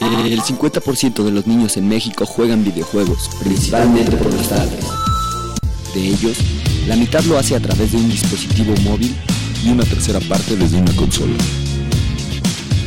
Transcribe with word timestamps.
El 0.00 0.42
50% 0.42 1.22
de 1.22 1.30
los 1.30 1.46
niños 1.46 1.76
en 1.76 1.88
México 1.88 2.26
juegan 2.26 2.64
videojuegos, 2.64 3.30
principalmente 3.40 4.16
por 4.16 4.32
los 4.32 4.46
padres. 4.48 4.84
De 5.94 6.00
ellos, 6.00 6.38
la 6.88 6.96
mitad 6.96 7.22
lo 7.24 7.38
hace 7.38 7.54
a 7.56 7.60
través 7.60 7.92
de 7.92 7.98
un 7.98 8.10
dispositivo 8.10 8.74
móvil 8.82 9.14
y 9.64 9.70
una 9.70 9.84
tercera 9.84 10.20
parte 10.20 10.56
desde 10.56 10.78
una 10.78 10.94
consola. 10.96 11.34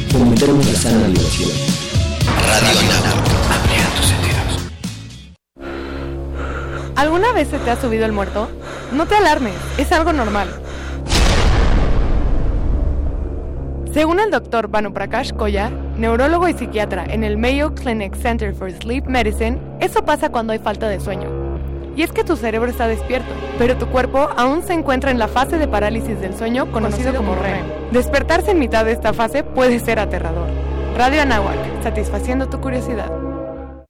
Fomentemos 0.09 0.65
la 0.65 0.79
sana 0.79 1.07
diversión. 1.07 1.51
Radio 2.61 2.89
amplía 3.49 3.87
tus 3.95 4.05
sentidos. 4.07 4.71
¿Alguna 6.95 7.31
vez 7.31 7.47
se 7.49 7.59
te 7.59 7.71
ha 7.71 7.79
subido 7.79 8.05
el 8.05 8.11
muerto? 8.11 8.49
No 8.91 9.05
te 9.05 9.15
alarmes, 9.15 9.55
es 9.77 9.91
algo 9.91 10.11
normal. 10.13 10.49
Según 13.97 14.19
el 14.19 14.29
doctor 14.29 14.69
Prakash 14.69 15.33
Koyar, 15.33 15.71
neurólogo 15.97 16.47
y 16.47 16.53
psiquiatra 16.53 17.03
en 17.09 17.23
el 17.23 17.35
Mayo 17.35 17.73
Clinic 17.73 18.15
Center 18.15 18.53
for 18.53 18.71
Sleep 18.71 19.03
Medicine, 19.07 19.57
eso 19.79 20.05
pasa 20.05 20.29
cuando 20.29 20.53
hay 20.53 20.59
falta 20.59 20.87
de 20.87 20.99
sueño. 20.99 21.27
Y 21.95 22.03
es 22.03 22.11
que 22.11 22.23
tu 22.23 22.35
cerebro 22.35 22.69
está 22.69 22.87
despierto, 22.87 23.33
pero 23.57 23.75
tu 23.75 23.87
cuerpo 23.87 24.29
aún 24.37 24.61
se 24.61 24.73
encuentra 24.73 25.09
en 25.09 25.17
la 25.17 25.27
fase 25.27 25.57
de 25.57 25.67
parálisis 25.67 26.21
del 26.21 26.37
sueño 26.37 26.71
conocido 26.71 27.11
como 27.15 27.33
REM. 27.33 27.65
Despertarse 27.91 28.51
en 28.51 28.59
mitad 28.59 28.85
de 28.85 28.91
esta 28.91 29.13
fase 29.13 29.43
puede 29.43 29.79
ser 29.79 29.97
aterrador. 29.97 30.47
Radio 30.95 31.23
Anáhuac, 31.23 31.81
satisfaciendo 31.81 32.47
tu 32.49 32.61
curiosidad. 32.61 33.11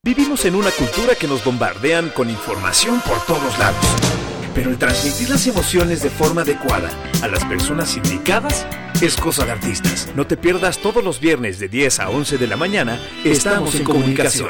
Vivimos 0.05 0.45
en 0.45 0.55
una 0.55 0.71
cultura 0.71 1.15
que 1.19 1.27
nos 1.27 1.43
bombardean 1.43 2.11
con 2.11 2.29
información 2.29 3.01
por 3.01 3.19
todos 3.25 3.59
lados. 3.59 4.16
Pero 4.57 4.71
el 4.71 4.79
transmitir 4.79 5.29
las 5.29 5.45
emociones 5.45 6.01
de 6.01 6.09
forma 6.09 6.41
adecuada 6.41 6.89
a 7.21 7.27
las 7.27 7.45
personas 7.45 7.95
indicadas 7.95 8.65
es 9.01 9.15
cosa 9.15 9.45
de 9.45 9.51
artistas. 9.51 10.07
No 10.15 10.25
te 10.25 10.35
pierdas 10.35 10.79
todos 10.79 11.03
los 11.03 11.19
viernes 11.19 11.59
de 11.59 11.67
10 11.67 11.99
a 11.99 12.09
11 12.09 12.39
de 12.39 12.47
la 12.47 12.57
mañana. 12.57 12.99
Estamos 13.23 13.75
en 13.75 13.83
comunicación. 13.83 14.49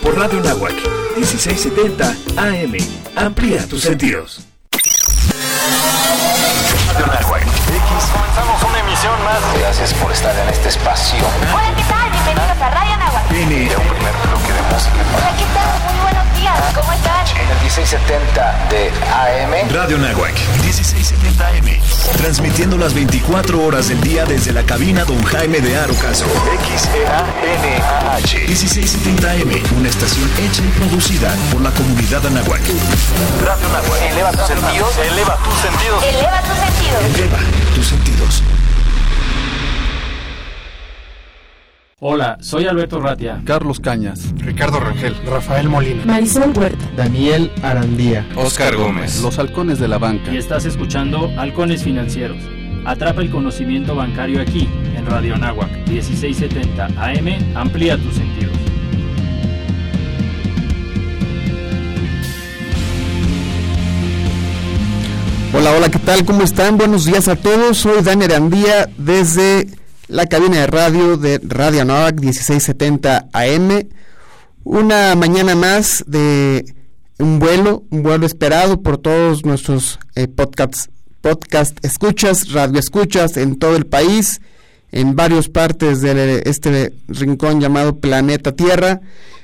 Por 0.00 0.16
Radio 0.16 0.40
Nahuac, 0.40 0.74
1670 1.16 2.16
AM. 2.36 2.76
Amplía 3.16 3.66
tus 3.66 3.82
sentidos. 3.82 4.46
Radio 6.92 7.06
Nahuac. 7.06 7.42
Comenzamos 7.42 8.62
una 8.62 8.78
emisión 8.78 9.24
más. 9.24 9.40
Gracias 9.58 9.94
por 9.94 10.12
estar 10.12 10.32
en 10.38 10.48
este 10.48 10.68
espacio. 10.68 11.18
Hola, 11.52 11.74
¿qué 11.76 11.82
tal? 11.92 12.08
Bienvenidos 12.12 12.62
a 12.62 12.70
Radio 12.70 12.96
Nahuac. 12.98 13.30
Viene 13.32 13.62
un 13.64 13.82
primer 13.82 14.14
bloque 14.28 14.52
de 14.52 14.62
música. 14.72 14.94
Hola, 15.16 15.36
¿qué 15.36 15.44
tal? 15.54 15.92
Muy 15.92 16.02
buenos 16.02 16.15
días. 16.46 16.74
¿Cómo 16.74 16.92
están? 16.92 17.26
En 17.36 17.48
el 17.50 17.60
1670 17.62 18.68
de 18.70 18.90
AM. 19.12 19.68
Radio 19.72 19.98
Nahuac, 19.98 20.34
1670 20.62 21.46
AM. 21.48 21.80
Transmitiendo 22.18 22.76
las 22.76 22.94
24 22.94 23.62
horas 23.62 23.88
del 23.88 24.00
día 24.00 24.24
desde 24.24 24.52
la 24.52 24.62
cabina 24.64 25.04
Don 25.04 25.22
Jaime 25.24 25.60
de 25.60 25.76
Arocaso. 25.76 26.26
XEANAH. 26.76 28.46
1670 28.46 29.30
AM, 29.30 29.62
una 29.78 29.88
estación 29.88 30.30
hecha 30.38 30.62
y 30.62 30.68
producida 30.78 31.34
por 31.52 31.60
la 31.60 31.70
comunidad 31.70 32.26
Anahuac. 32.26 32.62
Radio 33.44 33.68
Nahuac. 33.68 34.02
Eleva 34.10 34.32
tus 34.32 34.46
sentidos. 34.46 34.96
Eleva 34.98 35.36
tus 35.36 35.58
sentidos. 35.58 36.04
Eleva 36.04 36.42
tus 36.42 36.58
sentidos. 36.58 37.04
Eleva 37.14 37.38
tus 37.74 37.86
sentidos. 37.86 38.42
Hola, 41.98 42.36
soy 42.42 42.66
Alberto 42.66 43.00
Ratia. 43.00 43.40
Carlos 43.46 43.80
Cañas, 43.80 44.34
Ricardo 44.36 44.78
Rangel, 44.78 45.16
Rafael 45.24 45.70
Molina, 45.70 46.04
Marisol 46.04 46.52
Huerta. 46.54 46.84
Daniel 46.94 47.50
Arandía, 47.62 48.28
Oscar 48.36 48.76
Gómez. 48.76 49.22
Los 49.22 49.38
Halcones 49.38 49.78
de 49.78 49.88
la 49.88 49.96
Banca. 49.96 50.30
Y 50.30 50.36
estás 50.36 50.66
escuchando 50.66 51.32
Halcones 51.38 51.82
Financieros. 51.82 52.36
Atrapa 52.84 53.22
el 53.22 53.30
conocimiento 53.30 53.94
bancario 53.94 54.42
aquí, 54.42 54.68
en 54.94 55.06
Radio 55.06 55.36
Anáhuac, 55.36 55.70
1670 55.88 56.84
AM. 56.98 57.56
Amplía 57.56 57.96
tus 57.96 58.12
sentidos. 58.12 58.54
Hola, 65.54 65.72
hola, 65.72 65.88
¿qué 65.88 65.98
tal? 65.98 66.26
¿Cómo 66.26 66.42
están? 66.42 66.76
Buenos 66.76 67.06
días 67.06 67.26
a 67.28 67.36
todos. 67.36 67.78
Soy 67.78 68.02
Daniel 68.02 68.32
Arandía 68.32 68.86
desde 68.98 69.85
la 70.08 70.26
cabina 70.26 70.60
de 70.60 70.66
radio 70.66 71.16
de 71.16 71.40
Radio 71.42 71.82
Anáhuac 71.82 72.20
1670 72.20 73.28
AM. 73.32 73.88
Una 74.64 75.14
mañana 75.14 75.54
más 75.54 76.04
de 76.06 76.74
un 77.18 77.38
vuelo, 77.38 77.84
un 77.90 78.02
vuelo 78.02 78.26
esperado 78.26 78.82
por 78.82 78.98
todos 78.98 79.44
nuestros 79.44 79.98
eh, 80.14 80.28
podcasts, 80.28 80.90
podcast 81.20 81.84
escuchas, 81.84 82.52
radio 82.52 82.78
escuchas 82.78 83.36
en 83.36 83.58
todo 83.58 83.76
el 83.76 83.86
país, 83.86 84.40
en 84.92 85.16
varias 85.16 85.48
partes 85.48 86.00
de 86.00 86.42
este 86.46 86.92
rincón 87.08 87.60
llamado 87.60 87.96
Planeta 87.96 88.52
Tierra. 88.52 89.00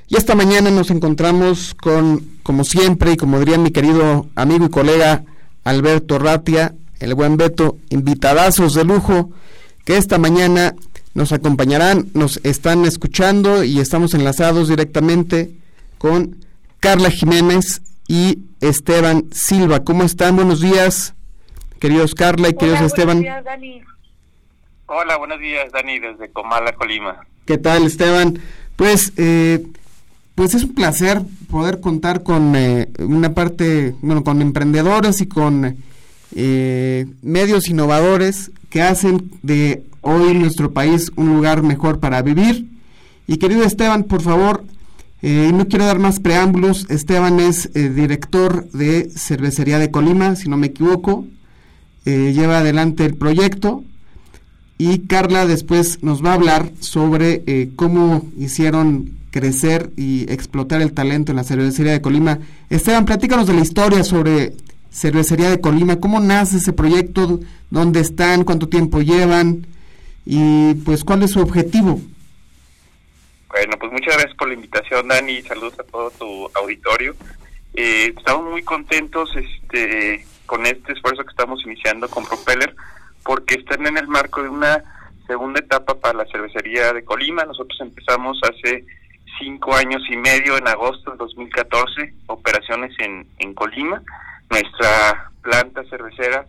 Y 0.08 0.16
esta 0.16 0.34
mañana 0.34 0.70
nos 0.70 0.90
encontramos 0.90 1.74
con, 1.74 2.24
como 2.42 2.64
siempre, 2.64 3.12
y 3.12 3.16
como 3.16 3.38
diría 3.38 3.58
mi 3.58 3.70
querido 3.70 4.26
amigo 4.34 4.66
y 4.66 4.70
colega 4.70 5.24
Alberto 5.64 6.18
Ratia, 6.18 6.74
el 7.00 7.14
buen 7.14 7.36
Beto, 7.36 7.78
invitadazos 7.90 8.74
de 8.74 8.84
lujo 8.84 9.30
que 9.84 9.96
esta 9.96 10.18
mañana 10.18 10.74
nos 11.14 11.32
acompañarán, 11.32 12.08
nos 12.14 12.38
están 12.44 12.84
escuchando 12.84 13.64
y 13.64 13.80
estamos 13.80 14.14
enlazados 14.14 14.68
directamente 14.68 15.50
con 15.98 16.36
Carla 16.80 17.10
Jiménez 17.10 17.82
y 18.08 18.38
Esteban 18.60 19.24
Silva. 19.32 19.84
¿Cómo 19.84 20.04
están? 20.04 20.36
Buenos 20.36 20.60
días, 20.60 21.14
queridos 21.80 22.14
Carla 22.14 22.48
y 22.48 22.54
queridos 22.54 22.78
Hola, 22.78 22.86
Esteban. 22.86 23.18
Buenos 23.18 23.34
días, 23.34 23.44
Dani. 23.44 23.82
Hola, 24.86 25.16
buenos 25.16 25.40
días, 25.40 25.72
Dani, 25.72 25.98
desde 25.98 26.30
Comala, 26.30 26.74
Colima. 26.74 27.26
¿Qué 27.46 27.58
tal, 27.58 27.84
Esteban? 27.84 28.38
Pues, 28.76 29.12
eh, 29.16 29.66
pues 30.34 30.54
es 30.54 30.64
un 30.64 30.74
placer 30.74 31.22
poder 31.50 31.80
contar 31.80 32.22
con 32.22 32.54
eh, 32.56 32.88
una 32.98 33.34
parte, 33.34 33.94
bueno, 34.00 34.24
con 34.24 34.42
emprendedores 34.42 35.20
y 35.20 35.28
con 35.28 35.76
eh, 36.34 37.06
medios 37.22 37.68
innovadores 37.68 38.50
que 38.70 38.82
hacen 38.82 39.30
de 39.42 39.84
hoy 40.00 40.34
nuestro 40.34 40.72
país 40.72 41.12
un 41.16 41.34
lugar 41.34 41.62
mejor 41.62 42.00
para 42.00 42.22
vivir. 42.22 42.68
Y 43.26 43.36
querido 43.36 43.64
Esteban, 43.64 44.04
por 44.04 44.22
favor, 44.22 44.64
eh, 45.22 45.50
no 45.54 45.68
quiero 45.68 45.86
dar 45.86 45.98
más 45.98 46.20
preámbulos. 46.20 46.86
Esteban 46.90 47.40
es 47.40 47.70
eh, 47.74 47.88
director 47.88 48.68
de 48.70 49.10
Cervecería 49.10 49.78
de 49.78 49.90
Colima, 49.90 50.36
si 50.36 50.48
no 50.48 50.56
me 50.56 50.68
equivoco. 50.68 51.26
Lleva 52.04 52.58
adelante 52.58 53.04
el 53.04 53.14
proyecto. 53.14 53.84
Y 54.76 55.06
Carla 55.06 55.46
después 55.46 56.02
nos 56.02 56.24
va 56.24 56.30
a 56.30 56.34
hablar 56.34 56.72
sobre 56.80 57.70
cómo 57.76 58.26
hicieron 58.36 59.22
crecer 59.32 59.90
y 59.96 60.30
explotar 60.30 60.82
el 60.82 60.92
talento 60.92 61.32
en 61.32 61.36
la 61.36 61.44
cervecería 61.44 61.92
de 61.92 62.00
Colima. 62.00 62.38
Esteban, 62.70 63.04
platícanos 63.04 63.46
de 63.46 63.54
la 63.54 63.60
historia 63.60 64.04
sobre 64.04 64.54
Cervecería 64.92 65.50
de 65.50 65.60
Colima, 65.60 66.00
cómo 66.00 66.20
nace 66.20 66.58
ese 66.58 66.72
proyecto, 66.72 67.40
dónde 67.70 68.00
están, 68.00 68.44
cuánto 68.44 68.68
tiempo 68.68 69.00
llevan 69.00 69.66
y 70.26 70.74
pues 70.74 71.02
cuál 71.02 71.22
es 71.22 71.30
su 71.30 71.40
objetivo. 71.40 71.98
Bueno, 73.48 73.76
pues 73.78 73.92
muchas 73.92 74.14
gracias 74.14 74.34
por 74.36 74.48
la 74.48 74.54
invitación, 74.54 75.08
Dani, 75.08 75.42
saludos 75.42 75.78
a 75.78 75.84
todo 75.84 76.10
tu 76.10 76.50
auditorio. 76.54 77.14
Eh, 77.74 78.12
estamos 78.16 78.50
muy 78.50 78.62
contentos 78.62 79.30
este, 79.34 80.26
con 80.46 80.66
este 80.66 80.92
esfuerzo 80.92 81.24
que 81.24 81.30
estamos 81.30 81.64
iniciando 81.64 82.08
con 82.08 82.24
Propeller, 82.24 82.74
porque 83.24 83.54
están 83.54 83.86
en 83.86 83.96
el 83.96 84.08
marco 84.08 84.42
de 84.42 84.50
una 84.50 84.82
segunda 85.26 85.60
etapa 85.60 85.94
para 85.94 86.18
la 86.18 86.26
cervecería 86.26 86.92
de 86.92 87.04
Colima. 87.04 87.44
Nosotros 87.44 87.78
empezamos 87.80 88.38
hace 88.42 88.84
cinco 89.38 89.74
años 89.74 90.02
y 90.10 90.16
medio, 90.16 90.58
en 90.58 90.68
agosto 90.68 91.10
del 91.10 91.18
2014, 91.18 92.14
operaciones 92.26 92.92
en, 92.98 93.26
en 93.38 93.54
Colima. 93.54 94.02
Nuestra 94.52 95.30
planta 95.40 95.82
cervecera 95.84 96.44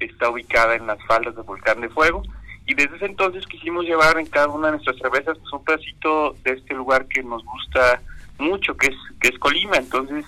está 0.00 0.28
ubicada 0.28 0.74
en 0.74 0.88
las 0.88 0.98
faldas 1.04 1.36
del 1.36 1.44
Volcán 1.44 1.80
de 1.80 1.88
Fuego 1.88 2.24
Y 2.66 2.74
desde 2.74 2.96
ese 2.96 3.06
entonces 3.06 3.46
quisimos 3.46 3.84
llevar 3.84 4.18
en 4.18 4.26
cada 4.26 4.48
una 4.48 4.66
de 4.66 4.72
nuestras 4.72 4.96
cervezas 4.96 5.38
pues, 5.38 5.52
un 5.52 5.62
pedacito 5.62 6.36
de 6.42 6.54
este 6.54 6.74
lugar 6.74 7.06
que 7.06 7.22
nos 7.22 7.44
gusta 7.44 8.02
mucho, 8.38 8.76
que 8.76 8.88
es, 8.88 8.96
que 9.20 9.28
es 9.28 9.38
Colima. 9.38 9.76
Entonces, 9.76 10.24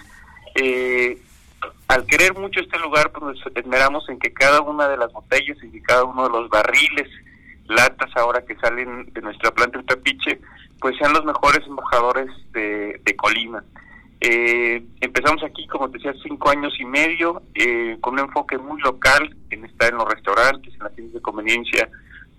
eh, 0.54 1.20
al 1.88 2.06
querer 2.06 2.32
mucho 2.34 2.60
este 2.60 2.78
lugar, 2.78 3.10
pues 3.10 3.24
nos 3.24 3.56
esmeramos 3.56 4.08
en 4.08 4.20
que 4.20 4.32
cada 4.32 4.60
una 4.60 4.86
de 4.86 4.96
las 4.96 5.12
botellas 5.12 5.58
y 5.64 5.80
cada 5.82 6.04
uno 6.04 6.28
de 6.28 6.30
los 6.30 6.48
barriles, 6.48 7.08
latas 7.64 8.10
ahora 8.14 8.44
que 8.44 8.54
salen 8.54 9.12
de 9.12 9.20
nuestra 9.20 9.50
planta 9.50 9.80
en 9.80 9.86
Tapiche, 9.86 10.38
pues 10.80 10.96
sean 10.96 11.12
los 11.12 11.24
mejores 11.24 11.66
embajadores 11.66 12.30
de 12.52 13.16
Colima. 13.16 13.64
Eh, 14.20 14.82
empezamos 15.00 15.42
aquí, 15.44 15.66
como 15.66 15.90
te 15.90 15.98
decía, 15.98 16.14
cinco 16.22 16.50
años 16.50 16.74
y 16.78 16.84
medio, 16.84 17.42
eh, 17.54 17.96
con 18.00 18.14
un 18.14 18.20
enfoque 18.20 18.58
muy 18.58 18.80
local, 18.80 19.34
en 19.50 19.64
estar 19.64 19.90
en 19.90 19.98
los 19.98 20.08
restaurantes, 20.08 20.72
en 20.74 20.80
las 20.80 20.94
tiendas 20.94 21.14
de 21.14 21.20
conveniencia 21.20 21.88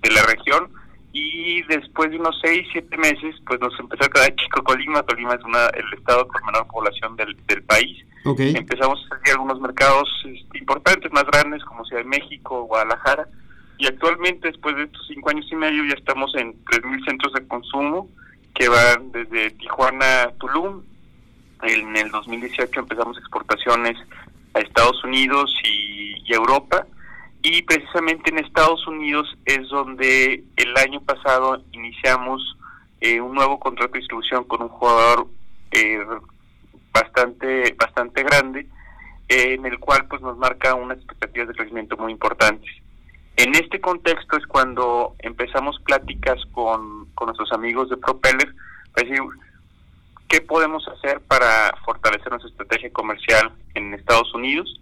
de 0.02 0.12
la 0.12 0.24
región, 0.24 0.70
y 1.14 1.64
después 1.64 2.12
de 2.12 2.18
unos 2.18 2.38
seis, 2.44 2.68
siete 2.72 2.98
meses, 2.98 3.36
pues 3.46 3.60
nos 3.60 3.80
empezó 3.80 4.06
a 4.06 4.10
quedar 4.10 4.36
chico 4.36 4.64
Colima. 4.64 5.04
Colima 5.04 5.34
es 5.34 5.44
una, 5.44 5.68
el 5.68 5.98
estado 5.98 6.28
con 6.28 6.46
menor 6.46 6.68
población 6.68 7.16
del, 7.16 7.36
del 7.48 7.64
país. 7.64 8.06
Empezamos 8.26 9.00
a 9.10 9.16
hacer 9.16 9.34
algunos 9.36 9.62
mercados 9.62 10.10
este, 10.26 10.58
importantes, 10.58 11.12
más 11.14 11.24
grandes, 11.26 11.64
como 11.64 11.86
Ciudad 11.86 12.04
de 12.04 12.10
México, 12.10 12.64
Guadalajara, 12.64 13.26
y 13.78 13.88
actualmente, 13.88 14.48
después 14.48 14.76
de 14.76 14.84
estos 14.84 15.06
cinco 15.08 15.30
años 15.30 15.46
y 15.52 15.56
medio, 15.56 15.86
ya 15.86 15.94
estamos 15.94 16.34
en 16.36 16.54
3.000 16.66 17.06
centros 17.06 17.34
de 17.34 17.48
consumo 17.48 18.10
que 18.56 18.70
van 18.70 19.12
desde 19.12 19.52
Tijuana 19.52 20.24
a 20.24 20.32
Tulum. 20.32 20.82
En 21.64 21.98
el 21.98 22.12
2018 22.12 22.80
empezamos 22.80 23.18
exportaciones 23.18 23.98
a 24.54 24.60
Estados 24.60 25.04
Unidos 25.04 25.54
y, 25.64 26.16
y 26.26 26.34
Europa 26.34 26.86
y 27.42 27.62
precisamente 27.62 28.30
en 28.30 28.40
Estados 28.40 28.86
Unidos 28.88 29.38
es 29.46 29.70
donde 29.70 30.44
el 30.56 30.78
año 30.78 31.02
pasado 31.02 31.64
iniciamos 31.72 32.58
eh, 33.00 33.22
un 33.22 33.36
nuevo 33.36 33.60
contrato 33.60 33.94
de 33.94 34.00
distribución 34.00 34.44
con 34.46 34.64
un 34.64 34.70
jugador 34.70 35.28
eh, 35.72 36.00
bastante 36.92 37.74
bastante 37.74 38.24
grande 38.24 38.68
eh, 39.30 39.54
en 39.54 39.66
el 39.66 39.80
cual 39.80 40.08
pues 40.08 40.22
nos 40.22 40.38
marca 40.38 40.74
unas 40.74 40.98
expectativas 40.98 41.48
de 41.50 41.54
crecimiento 41.54 41.96
muy 41.98 42.12
importantes. 42.12 42.70
En 43.36 43.54
este 43.54 43.80
contexto 43.80 44.38
es 44.38 44.48
cuando 44.48 45.16
empezamos 45.20 45.80
pláticas 45.86 46.44
con, 46.52 47.06
con 47.14 47.28
nuestros 47.28 47.52
amigos 47.52 47.90
de 47.90 47.98
Propeller 47.98 48.54
para 48.94 49.08
decir 49.08 49.22
qué 50.28 50.42
podemos 50.42 50.88
hacer 50.88 51.22
para 51.22 51.76
fortalecer 51.86 52.30
nuestra 52.30 52.50
estrategia 52.50 52.92
comercial 52.92 53.52
en 53.76 53.94
Estados 53.94 54.34
Unidos 54.34 54.82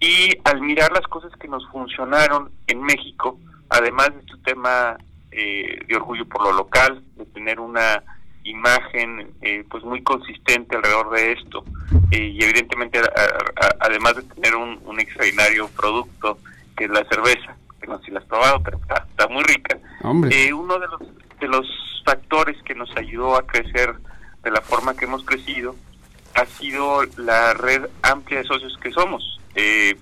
y 0.00 0.30
al 0.44 0.60
mirar 0.60 0.92
las 0.92 1.06
cosas 1.08 1.32
que 1.38 1.48
nos 1.48 1.66
funcionaron 1.68 2.50
en 2.66 2.82
México, 2.82 3.38
además 3.70 4.10
de 4.14 4.20
este 4.20 4.36
tema 4.44 4.96
eh, 5.30 5.78
de 5.86 5.96
orgullo 5.96 6.26
por 6.26 6.42
lo 6.44 6.52
local, 6.52 7.02
de 7.16 7.24
tener 7.26 7.58
una 7.58 8.02
imagen 8.44 9.32
eh, 9.40 9.64
pues 9.70 9.82
muy 9.84 10.02
consistente 10.02 10.76
alrededor 10.76 11.10
de 11.10 11.32
esto 11.32 11.64
eh, 12.10 12.26
y 12.26 12.44
evidentemente 12.44 13.00
además 13.80 14.16
de 14.16 14.22
tener 14.22 14.54
un, 14.54 15.00
extraordinario 15.00 15.68
producto 15.68 16.38
que 16.76 16.84
es 16.84 16.90
la 16.90 17.04
cerveza 17.06 17.56
que 17.80 17.86
no 17.86 17.98
sé 17.98 18.04
si 18.04 18.10
la 18.10 18.20
has 18.20 18.26
probado 18.26 18.62
pero 18.62 18.78
está, 18.78 19.28
muy 19.28 19.42
rica. 19.44 19.78
Uno 20.02 20.78
de 20.78 20.86
los 20.86 21.00
de 21.40 21.48
los 21.48 21.66
factores 22.04 22.62
que 22.64 22.74
nos 22.74 22.94
ayudó 22.96 23.36
a 23.36 23.46
crecer 23.46 23.94
de 24.44 24.50
la 24.50 24.60
forma 24.60 24.94
que 24.94 25.06
hemos 25.06 25.24
crecido 25.24 25.74
ha 26.34 26.46
sido 26.46 27.02
la 27.16 27.54
red 27.54 27.86
amplia 28.02 28.38
de 28.38 28.44
socios 28.44 28.76
que 28.82 28.92
somos. 28.92 29.40
Eh, 29.54 29.96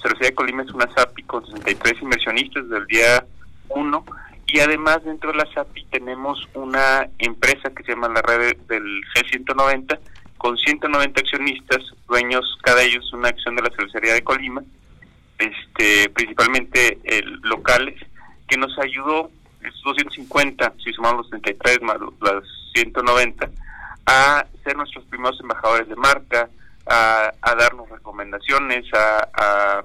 Cervecería 0.00 0.30
de 0.30 0.34
Colima 0.34 0.62
es 0.62 0.70
una 0.70 0.92
SAPI 0.94 1.22
con 1.24 1.46
63 1.46 2.02
inversionistas 2.02 2.64
desde 2.64 2.78
el 2.78 2.86
día 2.86 3.26
1 3.68 4.04
y 4.46 4.60
además 4.60 5.04
dentro 5.04 5.32
de 5.32 5.38
la 5.38 5.52
SAPI 5.52 5.86
tenemos 5.86 6.48
una 6.54 7.08
empresa 7.18 7.70
que 7.70 7.82
se 7.82 7.92
llama 7.92 8.08
la 8.08 8.22
red 8.22 8.56
del 8.68 9.02
G190 9.14 9.98
con 10.38 10.56
190 10.56 11.20
accionistas, 11.20 11.78
dueños 12.06 12.58
cada 12.62 12.82
ellos 12.82 13.12
una 13.12 13.28
acción 13.28 13.56
de 13.56 13.62
la 13.62 13.70
cervecería 13.70 14.14
de 14.14 14.22
Colima, 14.22 14.62
este 15.38 16.08
principalmente 16.10 16.98
locales, 17.42 17.98
que 18.46 18.56
nos 18.56 18.78
ayudó, 18.78 19.30
estos 19.60 19.82
250, 19.96 20.74
si 20.84 20.92
sumamos 20.92 21.22
los 21.22 21.30
33 21.30 21.82
más 21.82 21.96
las 22.20 22.44
190, 22.74 23.50
a 24.06 24.46
ser 24.64 24.76
nuestros 24.76 25.04
primeros 25.06 25.38
embajadores 25.40 25.88
de 25.88 25.96
marca, 25.96 26.48
a, 26.86 27.54
darnos 27.58 27.88
recomendaciones, 27.90 28.84
a, 28.94 29.82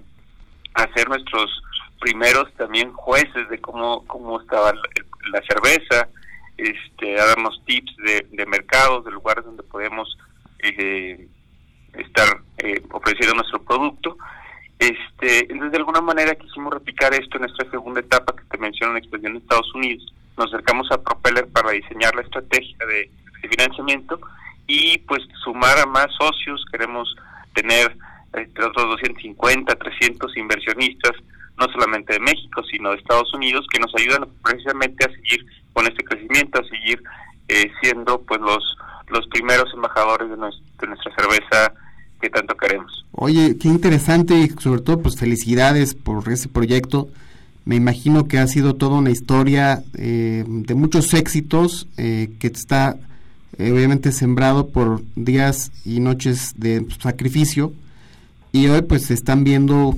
a, 0.75 0.87
ser 0.95 1.09
nuestros 1.09 1.61
primeros 1.99 2.51
también 2.53 2.93
jueces 2.93 3.49
de 3.49 3.59
cómo, 3.59 4.05
cómo 4.07 4.39
estaba 4.39 4.73
la, 4.73 5.41
cerveza, 5.47 6.07
este, 6.57 7.19
a 7.19 7.25
darnos 7.25 7.61
tips 7.65 7.95
de, 7.97 8.27
de 8.31 8.45
mercados, 8.45 9.05
de 9.05 9.11
lugares 9.11 9.45
donde 9.45 9.63
podemos 9.63 10.17
eh, 10.59 11.27
estar 11.93 12.41
eh, 12.59 12.81
ofreciendo 12.91 13.35
nuestro 13.35 13.63
producto. 13.63 14.17
Este, 14.77 15.51
entonces, 15.51 15.71
de 15.71 15.77
alguna 15.77 16.01
manera 16.01 16.35
quisimos 16.35 16.73
replicar 16.73 17.13
esto 17.13 17.37
en 17.37 17.43
nuestra 17.43 17.69
segunda 17.69 17.99
etapa 17.99 18.35
que 18.35 18.43
te 18.43 18.57
menciono 18.57 18.93
en 18.93 18.97
expansión 18.97 19.33
en 19.33 19.41
Estados 19.41 19.73
Unidos. 19.75 20.13
Nos 20.37 20.47
acercamos 20.53 20.91
a 20.91 21.01
Propeller 21.01 21.47
para 21.49 21.71
diseñar 21.71 22.15
la 22.15 22.21
estrategia 22.21 22.77
de, 22.85 23.11
de 23.41 23.49
financiamiento 23.49 24.19
y 24.67 24.97
pues 24.99 25.21
sumar 25.43 25.79
a 25.79 25.85
más 25.85 26.07
socios, 26.17 26.63
queremos 26.71 27.15
tener 27.53 27.95
entre 28.33 28.65
otros 28.65 28.85
250, 28.91 29.75
300 29.75 30.37
inversionistas, 30.37 31.11
no 31.57 31.67
solamente 31.73 32.13
de 32.13 32.19
México, 32.19 32.63
sino 32.63 32.91
de 32.91 32.97
Estados 32.97 33.33
Unidos, 33.33 33.67
que 33.71 33.79
nos 33.79 33.93
ayudan 33.95 34.27
precisamente 34.41 35.05
a 35.05 35.09
seguir 35.09 35.45
con 35.73 35.85
este 35.85 36.03
crecimiento, 36.03 36.61
a 36.61 36.67
seguir 36.69 37.03
eh, 37.49 37.69
siendo 37.81 38.21
pues 38.21 38.39
los 38.39 38.63
los 39.11 39.27
primeros 39.27 39.71
embajadores 39.73 40.29
de, 40.29 40.37
nuestra 40.37 41.15
cerveza 41.15 41.73
que 42.21 42.29
tanto 42.29 42.55
queremos. 42.55 43.05
Oye, 43.11 43.57
qué 43.57 43.67
interesante 43.67 44.35
y 44.35 44.47
sobre 44.49 44.81
todo 44.81 45.01
pues 45.01 45.17
felicidades 45.17 45.93
por 45.93 46.27
ese 46.31 46.47
proyecto. 46.47 47.09
Me 47.65 47.75
imagino 47.75 48.27
que 48.27 48.39
ha 48.39 48.47
sido 48.47 48.75
toda 48.75 48.97
una 48.97 49.11
historia 49.11 49.83
eh, 49.97 50.43
de 50.47 50.75
muchos 50.75 51.13
éxitos 51.13 51.87
eh, 51.97 52.29
que 52.39 52.47
está 52.47 52.97
eh, 53.57 53.71
obviamente 53.71 54.11
sembrado 54.11 54.69
por 54.69 55.01
días 55.15 55.71
y 55.85 55.99
noches 55.99 56.53
de 56.57 56.85
sacrificio 56.99 57.73
y 58.51 58.67
hoy 58.67 58.81
pues 58.81 59.11
están 59.11 59.43
viendo 59.43 59.95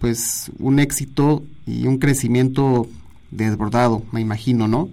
pues 0.00 0.50
un 0.58 0.78
éxito 0.78 1.42
y 1.66 1.86
un 1.86 1.98
crecimiento 1.98 2.86
desbordado, 3.30 4.02
me 4.12 4.20
imagino, 4.20 4.66
¿no? 4.66 4.88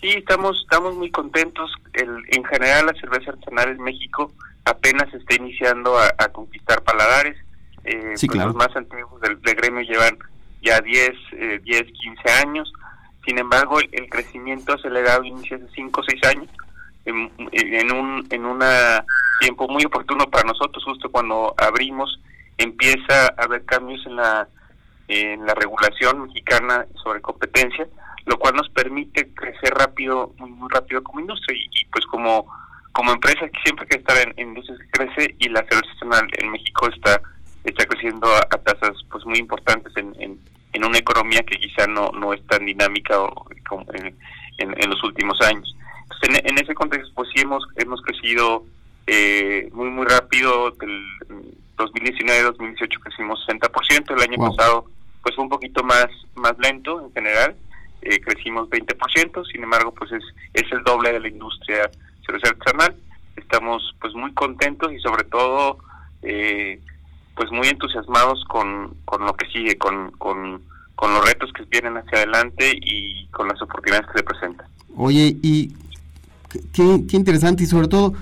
Sí, 0.00 0.08
estamos 0.08 0.60
estamos 0.62 0.96
muy 0.96 1.10
contentos. 1.10 1.70
El, 1.92 2.08
en 2.28 2.44
general 2.44 2.86
la 2.86 2.94
cerveza 2.94 3.30
artesanal 3.30 3.70
en 3.70 3.82
México 3.82 4.32
apenas 4.64 5.12
está 5.14 5.36
iniciando 5.36 5.96
a, 5.98 6.28
conquistar 6.28 6.82
paladares. 6.82 7.36
Eh, 7.84 8.12
sí, 8.16 8.26
pues, 8.26 8.44
Los 8.44 8.54
más 8.56 8.74
antiguos 8.74 9.20
del, 9.20 9.36
gremio 9.36 9.82
llevan 9.82 10.18
ya 10.60 10.80
10, 10.80 11.10
eh, 11.32 11.60
10, 11.62 11.82
15 11.84 12.30
años. 12.44 12.72
Sin 13.24 13.38
embargo, 13.38 13.78
el, 13.78 13.88
el 13.92 14.08
crecimiento 14.08 14.72
acelerado 14.74 15.24
inicia 15.24 15.56
hace 15.56 15.66
5 15.74 16.00
o 16.00 16.04
6 16.04 16.24
años 16.24 16.48
en, 17.06 17.92
un 17.92 18.26
en 18.30 18.44
una 18.44 19.04
tiempo 19.40 19.68
muy 19.68 19.84
oportuno 19.84 20.26
para 20.26 20.44
nosotros 20.44 20.82
justo 20.84 21.10
cuando 21.10 21.54
abrimos 21.56 22.20
empieza 22.58 23.26
a 23.36 23.44
haber 23.44 23.64
cambios 23.64 24.04
en 24.06 24.16
la 24.16 24.48
en 25.08 25.46
la 25.46 25.54
regulación 25.54 26.26
mexicana 26.26 26.86
sobre 27.02 27.20
competencia 27.20 27.86
lo 28.24 28.38
cual 28.38 28.54
nos 28.56 28.68
permite 28.70 29.32
crecer 29.34 29.72
rápido 29.74 30.32
muy, 30.38 30.50
muy 30.50 30.68
rápido 30.68 31.02
como 31.02 31.20
industria 31.20 31.56
y, 31.56 31.84
pues 31.86 32.04
como 32.06 32.46
como 32.92 33.12
empresa 33.12 33.46
siempre 33.62 33.86
que 33.86 33.98
estar 33.98 34.16
en, 34.16 34.32
en 34.38 34.48
industrias 34.48 34.80
que 34.80 34.90
crece 34.90 35.34
y 35.38 35.48
la 35.50 35.64
cerveza 35.68 36.26
en 36.38 36.50
México 36.50 36.88
está 36.88 37.20
está 37.64 37.84
creciendo 37.84 38.26
a, 38.34 38.58
tasas 38.58 38.96
pues 39.10 39.24
muy 39.26 39.38
importantes 39.38 39.92
en, 39.96 40.14
en, 40.18 40.84
una 40.84 40.98
economía 40.98 41.42
que 41.42 41.58
quizá 41.58 41.86
no 41.86 42.10
no 42.12 42.32
es 42.32 42.46
tan 42.48 42.64
dinámica 42.64 43.16
como 43.68 43.86
en, 43.94 44.14
en 44.58 44.90
los 44.90 45.02
últimos 45.04 45.40
años 45.42 45.76
en, 46.22 46.58
ese 46.58 46.74
contexto, 46.74 47.10
pues 47.14 47.28
sí 47.34 47.42
hemos, 47.42 47.66
hemos 47.76 48.00
crecido 48.02 48.64
eh, 49.06 49.68
muy, 49.72 49.90
muy 49.90 50.06
rápido. 50.06 50.70
Del 50.72 51.02
2019-2018 51.76 53.00
crecimos 53.00 53.44
60%. 53.48 54.14
El 54.14 54.22
año 54.22 54.50
pasado, 54.50 54.86
pues 55.22 55.34
fue 55.34 55.44
un 55.44 55.50
poquito 55.50 55.82
más, 55.82 56.06
más 56.34 56.58
lento 56.58 57.00
en 57.00 57.12
general. 57.12 57.56
Eh, 58.02 58.20
crecimos 58.20 58.68
20%. 58.68 59.46
Sin 59.50 59.62
embargo, 59.62 59.92
pues 59.92 60.12
es, 60.12 60.24
es 60.54 60.70
el 60.72 60.82
doble 60.84 61.12
de 61.12 61.20
la 61.20 61.28
industria 61.28 61.90
cervecera 62.24 62.56
artesanal. 62.58 62.96
Estamos, 63.36 63.94
pues, 64.00 64.14
muy 64.14 64.32
contentos 64.32 64.92
y, 64.92 64.98
sobre 65.00 65.24
todo, 65.24 65.78
eh, 66.22 66.80
pues 67.34 67.50
muy 67.52 67.68
entusiasmados 67.68 68.42
con, 68.46 68.96
con 69.04 69.24
lo 69.26 69.34
que 69.34 69.46
sigue, 69.50 69.76
con, 69.76 70.10
con, 70.12 70.62
con 70.94 71.12
los 71.12 71.24
retos 71.26 71.52
que 71.52 71.64
vienen 71.64 71.98
hacia 71.98 72.18
adelante 72.18 72.72
y 72.74 73.26
con 73.26 73.46
las 73.46 73.60
oportunidades 73.60 74.06
que 74.06 74.18
se 74.18 74.24
presentan. 74.24 74.66
Oye, 74.96 75.36
y 75.42 75.70
qué, 76.72 77.04
interesante 77.12 77.64
y 77.64 77.66
sobre 77.66 77.88
todo, 77.88 78.14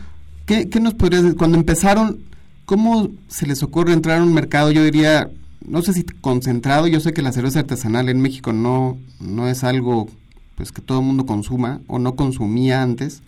¿qué, 0.47 0.69
nos 0.81 0.95
podrías 0.95 1.23
decir? 1.23 1.39
Cuando 1.39 1.57
empezaron, 1.57 2.21
¿cómo 2.65 3.11
se 3.29 3.47
les 3.47 3.63
ocurre 3.63 3.93
entrar 3.93 4.21
a 4.21 4.25
un 4.25 4.33
mercado, 4.35 4.71
yo 4.71 4.85
diría, 4.85 5.31
no 5.67 5.83
sé 5.83 5.93
si 5.93 6.05
concentrado, 6.05 6.87
yo 6.87 7.01
sé 7.01 7.13
que 7.13 7.23
la 7.23 7.33
cerveza 7.33 7.61
artesanal 7.61 8.09
en 8.09 8.21
México 8.21 8.53
no, 8.53 8.99
no 9.21 9.49
es 9.49 9.65
algo 9.65 10.09
pues 10.57 10.71
que 10.71 10.83
todo 10.83 11.01
el 11.01 11.07
mundo 11.07 11.27
consuma 11.27 11.81
o 11.89 11.99
no 11.99 12.15
consumía 12.15 12.83
antes, 12.83 13.23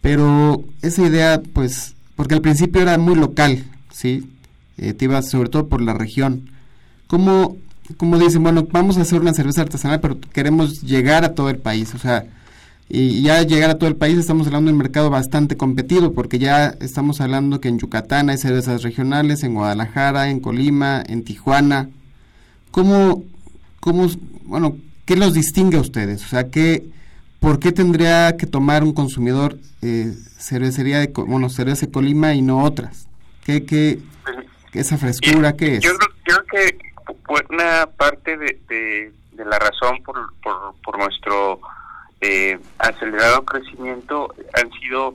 pero 0.00 0.64
esa 0.82 1.02
idea 1.02 1.42
pues, 1.52 1.94
porque 2.16 2.34
al 2.34 2.40
principio 2.40 2.80
era 2.80 2.96
muy 2.98 3.14
local, 3.14 3.64
¿sí? 3.92 4.28
Eh, 4.76 4.92
te 4.92 5.04
ibas 5.04 5.30
sobre 5.30 5.48
todo 5.48 5.68
por 5.68 5.80
la 5.80 5.94
región. 5.94 6.50
¿Cómo, 7.06 7.56
¿Cómo 7.96 8.18
dicen, 8.18 8.42
bueno, 8.42 8.66
vamos 8.70 8.96
a 8.96 9.02
hacer 9.02 9.20
una 9.20 9.34
cerveza 9.34 9.62
artesanal, 9.62 10.00
pero 10.00 10.18
queremos 10.32 10.82
llegar 10.82 11.24
a 11.24 11.34
todo 11.34 11.50
el 11.50 11.58
país? 11.58 11.94
O 11.94 11.98
sea, 11.98 12.26
y 12.88 13.22
ya 13.22 13.42
llegar 13.42 13.70
a 13.70 13.78
todo 13.78 13.88
el 13.88 13.96
país 13.96 14.18
estamos 14.18 14.46
hablando 14.46 14.68
de 14.68 14.74
un 14.74 14.78
mercado 14.78 15.08
bastante 15.08 15.56
competido 15.56 16.12
porque 16.12 16.38
ya 16.38 16.74
estamos 16.80 17.20
hablando 17.20 17.60
que 17.60 17.68
en 17.68 17.78
Yucatán 17.78 18.28
hay 18.28 18.36
cervezas 18.36 18.82
regionales, 18.82 19.42
en 19.42 19.54
Guadalajara, 19.54 20.28
en 20.28 20.40
Colima, 20.40 21.02
en 21.06 21.24
Tijuana. 21.24 21.88
¿Cómo, 22.70 23.24
cómo 23.80 24.08
bueno, 24.42 24.76
qué 25.06 25.16
los 25.16 25.32
distingue 25.32 25.78
a 25.78 25.80
ustedes? 25.80 26.24
O 26.24 26.28
sea, 26.28 26.50
¿qué, 26.50 26.84
¿por 27.40 27.58
qué 27.58 27.72
tendría 27.72 28.36
que 28.36 28.46
tomar 28.46 28.84
un 28.84 28.92
consumidor 28.92 29.58
eh, 29.80 30.12
cervecería 30.38 31.00
de, 31.00 31.06
bueno, 31.06 31.48
cerveza 31.48 31.86
de 31.86 31.92
Colima 31.92 32.34
y 32.34 32.42
no 32.42 32.62
otras? 32.62 33.08
¿Qué, 33.44 33.64
qué, 33.64 33.98
esa 34.74 34.98
frescura, 34.98 35.54
qué 35.54 35.76
es? 35.76 35.84
Yo 35.84 35.92
creo, 36.24 36.44
que 36.50 36.78
buena 37.26 37.86
parte 37.96 38.36
de, 38.36 38.60
de, 38.68 39.12
de 39.32 39.44
la 39.44 39.58
razón 39.58 40.02
por, 40.02 40.16
por, 40.42 40.74
por 40.82 40.98
nuestro 40.98 41.60
eh, 42.24 42.58
acelerado 42.78 43.44
crecimiento 43.44 44.34
han 44.54 44.70
sido 44.80 45.14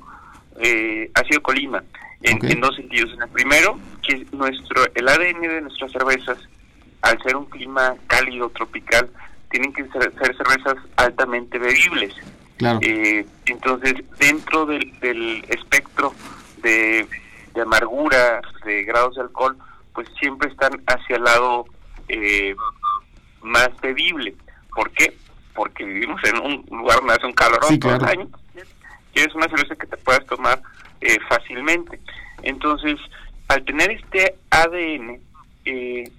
eh, 0.60 1.10
ha 1.16 1.24
sido 1.24 1.42
Colima 1.42 1.84
en, 2.22 2.62
dos 2.62 2.76
sentidos. 2.76 3.12
En 3.14 3.24
el 3.24 3.30
primero, 3.30 3.80
que 4.04 4.28
nuestro 4.32 4.84
el 4.94 5.08
ADN 5.08 5.42
de 5.42 5.62
nuestras 5.62 5.92
cervezas, 5.92 6.38
al 7.02 7.20
ser 7.24 7.36
un 7.36 7.46
clima 7.46 7.96
cálido 8.08 8.50
tropical, 8.50 9.10
tienen 9.50 9.74
que 9.74 9.88
ser, 9.88 10.14
cervezas 10.20 10.76
altamente 10.98 11.58
bebibles. 11.58 12.14
Eh, 12.82 13.26
entonces, 13.46 13.96
dentro 14.20 14.66
del, 14.66 15.00
del 15.00 15.46
espectro 15.48 16.14
de, 16.62 17.08
de, 17.56 17.62
amargura, 17.62 18.42
de 18.66 18.84
grados 18.84 19.16
de 19.16 19.22
alcohol, 19.22 19.58
pues 19.94 20.08
siempre 20.20 20.52
están 20.52 20.84
hacia 20.86 21.16
el 21.16 21.24
lado 21.24 21.66
eh, 22.10 22.54
más 23.42 23.70
bebible. 23.82 24.36
¿Por 24.76 24.92
qué? 24.92 25.16
Porque 25.60 25.84
vivimos 25.84 26.22
en 26.24 26.38
un 26.38 26.66
lugar 26.72 27.00
donde 27.00 27.16
hace 27.16 27.26
un 27.26 27.34
calor 27.34 27.60
todo 27.60 27.96
el 27.96 28.06
año. 28.06 28.30
Quieres 29.12 29.36
una 29.36 29.50
cerveza 29.50 29.76
que 29.76 29.88
te 29.88 29.98
puedas 29.98 30.26
tomar 30.26 30.62
eh, 31.02 31.18
fácilmente. 31.28 32.00
Entonces, 32.44 32.96
al 33.50 33.66
tener 33.66 33.92
este 33.92 34.36
ADN 34.52 35.20
eh, 35.66 36.10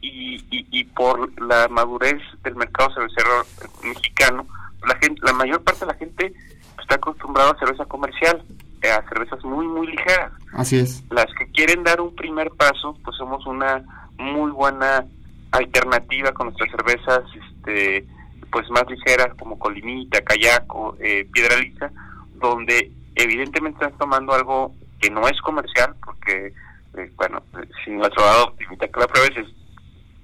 y, 0.00 0.44
y, 0.50 0.84
por 0.84 1.40
la 1.40 1.68
madurez 1.68 2.20
del 2.42 2.56
mercado 2.56 2.92
cervecero 2.92 3.46
mexicano, 3.84 4.48
la 4.84 4.96
gente, 4.96 5.20
la 5.22 5.32
mayor 5.32 5.62
parte 5.62 5.86
de 5.86 5.92
la 5.92 5.98
gente 5.98 6.32
está 6.80 6.96
acostumbrada 6.96 7.52
a 7.52 7.58
cerveza 7.60 7.84
comercial, 7.84 8.42
eh, 8.82 8.90
a 8.90 9.08
cervezas 9.08 9.44
muy, 9.44 9.68
muy 9.68 9.86
ligeras. 9.86 10.32
Así 10.54 10.80
es. 10.80 11.04
Las 11.10 11.26
que 11.38 11.48
quieren 11.52 11.84
dar 11.84 12.00
un 12.00 12.16
primer 12.16 12.50
paso, 12.50 12.98
pues 13.04 13.16
somos 13.16 13.46
una 13.46 13.84
muy 14.18 14.50
buena 14.50 15.06
alternativa 15.52 16.32
con 16.32 16.48
nuestras 16.48 16.68
cervezas 16.72 17.22
este, 17.32 18.04
pues 18.56 18.70
más 18.70 18.88
ligeras 18.88 19.34
como 19.38 19.58
Colimita, 19.58 20.22
Cayaco, 20.22 20.96
eh, 20.98 21.28
Piedra 21.30 21.58
Lisa, 21.58 21.92
donde 22.36 22.90
evidentemente 23.14 23.84
están 23.84 23.98
tomando 23.98 24.32
algo 24.32 24.74
que 24.98 25.10
no 25.10 25.28
es 25.28 25.38
comercial, 25.42 25.94
porque, 26.02 26.54
eh, 26.96 27.12
bueno, 27.16 27.42
si 27.84 27.90
nuestro 27.90 28.24
lado 28.24 28.44
optimista 28.46 28.88
que 28.88 28.98
la 28.98 29.08
prueba 29.08 29.28
es 29.28 29.46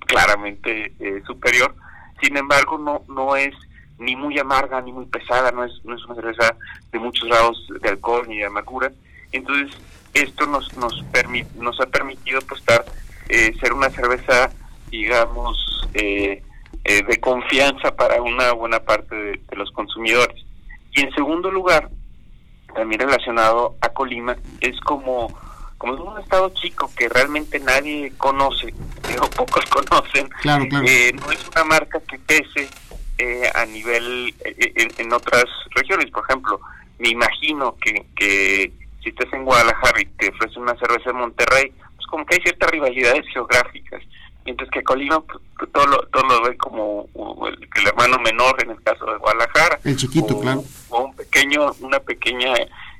claramente 0.07 0.95
eh, 0.99 1.23
superior, 1.27 1.75
sin 2.23 2.35
embargo 2.39 2.79
no 2.79 3.03
no 3.07 3.37
es 3.37 3.55
ni 3.99 4.17
muy 4.17 4.39
amarga 4.39 4.81
ni 4.81 4.93
muy 4.93 5.05
pesada, 5.05 5.51
no 5.51 5.65
es, 5.65 5.85
no 5.85 5.95
es 5.95 6.03
una 6.07 6.15
cerveza 6.15 6.57
de 6.91 6.99
muchos 6.99 7.29
grados 7.29 7.69
de 7.83 7.89
alcohol 7.91 8.25
ni 8.27 8.39
de 8.39 8.47
amargura, 8.47 8.91
entonces 9.33 9.79
esto 10.15 10.47
nos 10.47 10.75
nos 10.79 11.05
nos 11.57 11.81
ha 11.83 11.87
permitido 11.87 12.41
pues 12.49 12.63
estar 12.63 12.83
eh, 13.29 13.55
ser 13.61 13.75
una 13.75 13.91
cerveza 13.91 14.51
digamos 14.91 15.87
eh, 15.93 16.43
eh, 16.85 17.03
de 17.05 17.21
confianza 17.21 17.95
para 17.95 18.21
una 18.21 18.53
buena 18.53 18.81
parte 18.81 19.15
de, 19.15 19.41
los 19.57 19.71
consumidores. 19.71 20.45
Y 20.91 21.03
en 21.03 21.15
segundo 21.15 21.51
lugar, 21.51 21.89
también 22.75 23.01
relacionado 23.03 23.77
a 23.81 23.89
Colima, 23.91 24.37
es 24.61 24.79
como, 24.81 25.33
como 25.79 25.95
es 25.95 26.01
un 26.01 26.19
estado 26.19 26.49
chico 26.51 26.91
que 26.97 27.09
realmente 27.09 27.61
nadie 27.61 28.13
conoce, 28.19 28.75
o 29.23 29.31
pocos 29.31 29.65
conocen, 29.67 30.29
eh, 30.85 31.13
no 31.15 31.31
es 31.31 31.49
una 31.55 31.65
marca 31.65 32.01
que 32.01 32.19
pese 32.19 32.69
eh, 33.19 33.49
a 33.55 33.65
nivel 33.67 34.35
en, 34.45 34.89
en, 34.99 35.13
otras 35.13 35.45
regiones. 35.77 36.11
Por 36.11 36.25
ejemplo, 36.25 36.61
me 36.99 37.11
imagino 37.11 37.77
que, 37.81 38.07
que 38.17 38.73
si 39.05 39.11
estás 39.11 39.33
en 39.33 39.45
Guadalajara 39.45 40.01
y 40.01 40.07
te 40.07 40.31
ofrecen 40.31 40.63
una 40.63 40.75
cerveza 40.75 41.11
en 41.11 41.17
Monterrey, 41.17 41.73
pues 41.95 42.07
como 42.09 42.27
que 42.27 42.35
hay 42.35 42.43
ciertas 42.43 42.71
rivalidades 42.71 43.25
geográficas 43.33 44.03
mientras 44.45 44.71
que 44.71 44.83
Colima 44.83 45.21
pues, 45.21 45.71
todo 45.73 45.87
lo, 45.87 45.99
todo 46.09 46.23
lo 46.25 46.43
ve 46.43 46.57
como 46.57 47.09
el, 47.47 47.69
el, 47.77 47.87
hermano 47.87 48.19
menor 48.19 48.63
en 48.63 48.71
el 48.71 48.83
caso 48.83 49.05
de 49.07 49.19
Guadalajara. 49.19 49.79
El 49.85 49.97
chiquito 49.97 50.41
claro. 50.41 50.63
o 50.89 51.05
un 51.05 51.15
pequeño 51.15 51.73
una 51.81 52.01
pequeña 52.01 52.55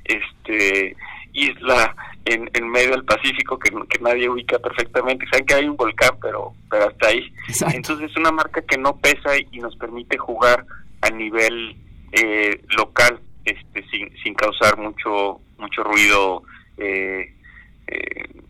este 0.05 0.95
isla 1.33 1.95
en, 2.25 2.49
en 2.53 2.69
medio 2.69 2.91
del 2.91 3.05
Pacífico 3.05 3.57
que, 3.57 3.71
que 3.89 3.99
nadie 3.99 4.29
ubica 4.29 4.59
perfectamente. 4.59 5.25
Saben 5.31 5.45
que 5.45 5.53
hay 5.55 5.65
un 5.67 5.75
volcán 5.75 6.17
pero 6.21 6.53
pero 6.69 6.89
hasta 6.89 7.07
ahí. 7.07 7.33
Entonces 7.73 8.11
es 8.11 8.17
una 8.17 8.31
marca 8.31 8.61
que 8.61 8.77
no 8.77 8.97
pesa 8.97 9.37
y 9.51 9.59
nos 9.59 9.75
permite 9.75 10.17
jugar 10.17 10.65
a 11.01 11.09
nivel 11.09 11.75
eh, 12.11 12.61
local 12.77 13.19
este 13.45 13.83
sin, 13.89 14.09
sin 14.23 14.33
causar 14.35 14.77
mucho 14.77 15.41
mucho 15.57 15.83
ruido 15.83 16.43
eh, 16.77 17.33
eh, 17.87 18.41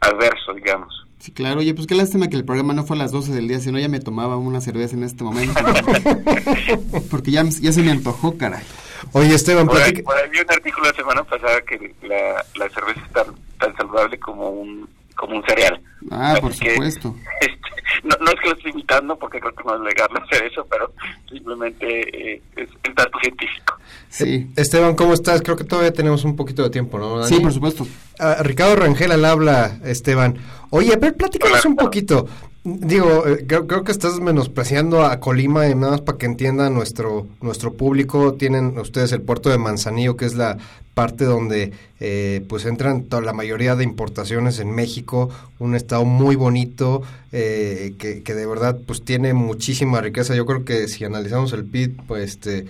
adverso 0.00 0.54
digamos 0.54 1.06
Sí, 1.20 1.32
claro. 1.32 1.60
Oye, 1.60 1.74
pues 1.74 1.86
qué 1.86 1.94
lástima 1.94 2.28
que 2.28 2.36
el 2.36 2.46
programa 2.46 2.72
no 2.72 2.84
fue 2.84 2.96
a 2.96 2.98
las 2.98 3.12
12 3.12 3.32
del 3.32 3.46
día, 3.46 3.60
si 3.60 3.70
no 3.70 3.78
ya 3.78 3.88
me 3.88 4.00
tomaba 4.00 4.38
una 4.38 4.60
cerveza 4.62 4.96
en 4.96 5.04
este 5.04 5.22
momento. 5.22 5.52
Porque 7.10 7.30
ya, 7.30 7.44
ya 7.44 7.72
se 7.72 7.82
me 7.82 7.90
antojó, 7.90 8.38
caray. 8.38 8.64
Oye, 9.12 9.34
Esteban, 9.34 9.66
por 9.66 9.80
ahí, 9.82 9.92
vi 9.92 10.40
un 10.40 10.50
artículo 10.50 10.86
la 10.86 10.94
semana 10.94 11.22
pasada 11.24 11.60
que 11.62 11.94
la, 12.02 12.44
la 12.56 12.70
cerveza 12.70 13.00
es 13.04 13.12
tan, 13.12 13.26
tan 13.58 13.76
saludable 13.76 14.18
como 14.18 14.48
un 14.48 14.88
como 15.20 15.36
un 15.36 15.44
cereal. 15.44 15.80
Ah, 16.10 16.38
por 16.40 16.54
supuesto. 16.54 17.14
Este, 17.40 17.79
no, 18.04 18.16
no, 18.20 18.30
es 18.30 18.40
que 18.40 18.48
lo 18.48 18.56
estoy 18.56 18.72
imitando 18.72 19.16
porque 19.16 19.40
creo 19.40 19.54
que 19.54 19.64
no 19.64 19.74
es 19.76 19.80
legal 19.80 20.08
hacer 20.22 20.44
eso, 20.44 20.66
pero 20.70 20.92
simplemente 21.28 22.34
eh, 22.34 22.42
es 22.56 22.68
el 22.82 22.94
dato 22.94 23.18
científico. 23.20 23.74
Sí. 24.08 24.48
Esteban, 24.56 24.94
¿cómo 24.94 25.14
estás? 25.14 25.42
Creo 25.42 25.56
que 25.56 25.64
todavía 25.64 25.92
tenemos 25.92 26.24
un 26.24 26.36
poquito 26.36 26.62
de 26.62 26.70
tiempo, 26.70 26.98
¿no? 26.98 27.24
Sí, 27.24 27.40
por 27.40 27.52
supuesto. 27.52 27.86
Ah, 28.18 28.36
Ricardo 28.42 28.76
Rangel 28.76 29.12
al 29.12 29.24
habla, 29.24 29.78
Esteban. 29.84 30.36
Oye, 30.70 30.92
a 30.94 30.96
ver, 30.96 31.16
platícanos 31.16 31.64
un 31.64 31.76
poquito. 31.76 32.28
Digo, 32.62 33.26
eh, 33.26 33.46
creo, 33.46 33.66
creo, 33.66 33.84
que 33.84 33.92
estás 33.92 34.20
menospreciando 34.20 35.06
a 35.06 35.18
Colima, 35.18 35.66
y 35.68 35.74
nada 35.74 35.92
más 35.92 36.00
para 36.02 36.18
que 36.18 36.26
entienda 36.26 36.68
nuestro, 36.68 37.26
nuestro 37.40 37.72
público. 37.72 38.34
Tienen 38.34 38.78
ustedes 38.78 39.12
el 39.12 39.22
puerto 39.22 39.48
de 39.48 39.56
Manzanillo, 39.56 40.16
que 40.16 40.26
es 40.26 40.34
la 40.34 40.58
parte 41.00 41.24
donde 41.24 41.72
eh, 41.98 42.44
pues 42.46 42.66
entran 42.66 43.04
toda 43.04 43.22
la 43.22 43.32
mayoría 43.32 43.74
de 43.74 43.84
importaciones 43.84 44.58
en 44.58 44.70
México, 44.70 45.30
un 45.58 45.74
estado 45.74 46.04
muy 46.04 46.36
bonito, 46.36 47.00
eh, 47.32 47.94
que, 47.98 48.22
que, 48.22 48.34
de 48.34 48.44
verdad 48.46 48.76
pues 48.86 49.02
tiene 49.02 49.32
muchísima 49.32 50.02
riqueza. 50.02 50.34
Yo 50.34 50.44
creo 50.44 50.66
que 50.66 50.88
si 50.88 51.06
analizamos 51.06 51.54
el 51.54 51.64
PIB 51.64 52.02
pues, 52.06 52.24
este, 52.24 52.66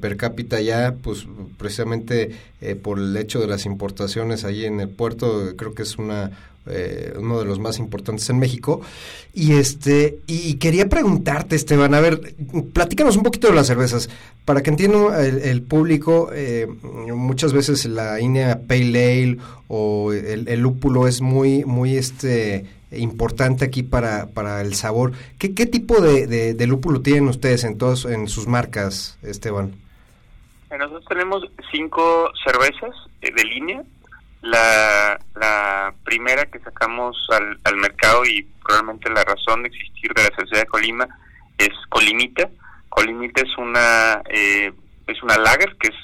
per 0.00 0.16
cápita 0.16 0.60
ya, 0.60 0.94
pues 1.02 1.26
precisamente 1.58 2.30
por 2.82 3.00
el 3.00 3.16
hecho 3.16 3.40
de 3.40 3.48
las 3.48 3.66
importaciones 3.66 4.44
allí 4.44 4.64
en 4.64 4.78
el 4.78 4.90
puerto, 4.90 5.56
creo 5.56 5.74
que 5.74 5.82
es 5.82 5.98
una 5.98 6.30
eh, 6.66 7.12
uno 7.18 7.40
de 7.40 7.44
los 7.44 7.58
más 7.58 7.78
importantes 7.78 8.28
en 8.30 8.38
México. 8.38 8.80
Y 9.34 9.54
este 9.54 10.18
y 10.26 10.54
quería 10.54 10.88
preguntarte, 10.88 11.56
Esteban, 11.56 11.94
a 11.94 12.00
ver, 12.00 12.34
platícanos 12.72 13.16
un 13.16 13.22
poquito 13.22 13.48
de 13.48 13.54
las 13.54 13.66
cervezas. 13.66 14.08
Para 14.44 14.62
que 14.62 14.70
entienda 14.70 15.24
el, 15.24 15.62
público, 15.62 16.30
eh, 16.32 16.66
muchas 16.66 17.52
veces 17.52 17.84
la 17.86 18.20
INEA 18.20 18.60
Pale 18.66 19.22
Ale 19.22 19.38
o 19.68 20.12
el, 20.12 20.60
lúpulo 20.60 21.06
es 21.06 21.20
muy, 21.20 21.64
muy 21.64 21.96
este 21.96 22.66
importante 22.90 23.64
aquí 23.64 23.82
para, 23.82 24.26
para 24.26 24.60
el 24.60 24.74
sabor. 24.74 25.12
¿Qué, 25.38 25.54
qué 25.54 25.66
tipo 25.66 26.00
de, 26.00 26.26
de, 26.54 26.66
lúpulo 26.66 27.00
tienen 27.00 27.28
ustedes 27.28 27.64
en 27.64 27.78
todos, 27.78 28.04
en 28.04 28.28
sus 28.28 28.46
marcas, 28.46 29.18
Esteban? 29.22 29.72
Nosotros 30.70 31.04
tenemos 31.08 31.42
cinco 31.70 32.30
cervezas 32.44 32.94
eh, 33.20 33.30
de 33.34 33.44
línea 33.44 33.82
la, 34.42 35.18
la 35.34 35.94
primera 36.04 36.46
que 36.46 36.58
sacamos 36.60 37.16
al, 37.30 37.58
al 37.64 37.76
mercado 37.76 38.24
y 38.24 38.42
probablemente 38.64 39.10
la 39.10 39.24
razón 39.24 39.62
de 39.62 39.68
existir 39.68 40.12
de 40.14 40.24
la 40.24 40.36
Sociedad 40.36 40.62
de 40.62 40.68
Colima 40.68 41.08
es 41.58 41.70
Colimita. 41.88 42.48
Colimita 42.88 43.42
es 43.42 43.56
una 43.56 44.22
eh, 44.28 44.72
es 45.06 45.22
una 45.22 45.36
lager 45.38 45.76
que 45.76 45.88
es 45.88 45.94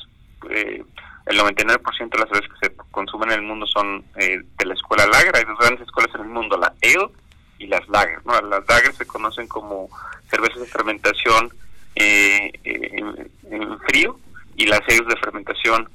eh, 0.51 0.85
el 1.27 1.39
99% 1.39 2.11
de 2.11 2.19
las 2.19 2.29
cervezas 2.29 2.49
que 2.49 2.69
se 2.69 2.77
consumen 2.91 3.31
en 3.31 3.41
el 3.41 3.43
mundo 3.43 3.67
son 3.67 4.05
eh, 4.17 4.43
de 4.59 4.67
la 4.67 4.75
escuela 4.75 5.07
lager. 5.07 5.37
Hay 5.37 5.45
dos 5.45 5.59
grandes 5.59 5.83
escuelas 5.83 6.15
en 6.15 6.23
el 6.23 6.29
mundo, 6.29 6.57
la 6.57 6.73
Ale 6.83 7.11
y 7.59 7.67
las 7.67 7.87
lagers. 7.89 8.25
¿no? 8.25 8.41
Las 8.41 8.67
lagers 8.67 8.97
se 8.97 9.07
conocen 9.07 9.47
como 9.47 9.89
cervezas 10.31 10.61
de 10.61 10.67
fermentación 10.67 11.53
eh, 11.95 12.51
en, 12.65 13.31
en, 13.51 13.79
frío 13.81 14.19
y 14.57 14.67
las 14.67 14.81
sellos 14.89 15.07
de 15.09 15.17
fermentación, 15.17 15.89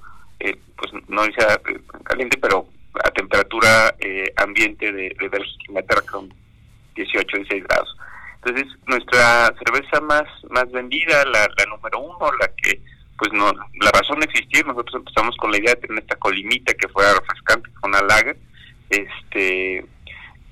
eh, 0.44 0.60
pues 0.76 0.92
no 1.08 1.24
dice 1.24 1.40
caliente, 2.04 2.38
pero 2.38 2.68
a 3.02 3.12
temperatura 3.12 3.96
eh, 4.00 4.32
ambiente 4.36 4.92
de, 4.92 5.16
de 5.18 5.30
Bélgica, 5.30 5.64
Inglaterra, 5.70 6.02
con 6.12 6.34
18, 6.96 7.38
16 7.38 7.64
grados. 7.64 7.98
Entonces, 8.44 8.68
nuestra 8.88 9.54
cerveza 9.64 10.02
más 10.02 10.24
más 10.50 10.70
vendida, 10.72 11.24
la, 11.26 11.48
la 11.58 11.66
número 11.70 12.00
uno, 12.00 12.30
la 12.42 12.50
que, 12.58 12.82
pues 13.18 13.32
no, 13.32 13.54
la 13.54 13.92
razón 13.92 14.20
de 14.20 14.26
existir, 14.26 14.66
nosotros 14.66 14.96
empezamos 14.96 15.38
con 15.38 15.50
la 15.50 15.60
idea 15.60 15.76
de 15.76 15.88
tener 15.88 16.04
esta 16.04 16.18
colimita 16.18 16.74
que 16.74 16.90
fuera 16.90 17.14
refrescante, 17.14 17.70
con 17.80 17.92
una 17.92 18.02
lager, 18.02 18.38
este, 18.90 19.86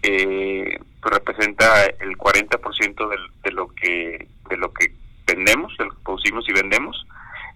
eh, 0.03 0.79
pues 1.01 1.13
representa 1.13 1.85
el 1.85 2.17
40% 2.17 3.09
del, 3.09 3.19
de 3.43 3.51
lo 3.51 3.67
que 3.75 4.27
de 4.49 4.57
lo 4.57 4.71
que 4.73 4.93
vendemos, 5.27 5.75
de 5.77 5.85
lo 5.85 5.91
que 5.91 6.03
producimos 6.03 6.47
y 6.47 6.53
vendemos. 6.53 7.05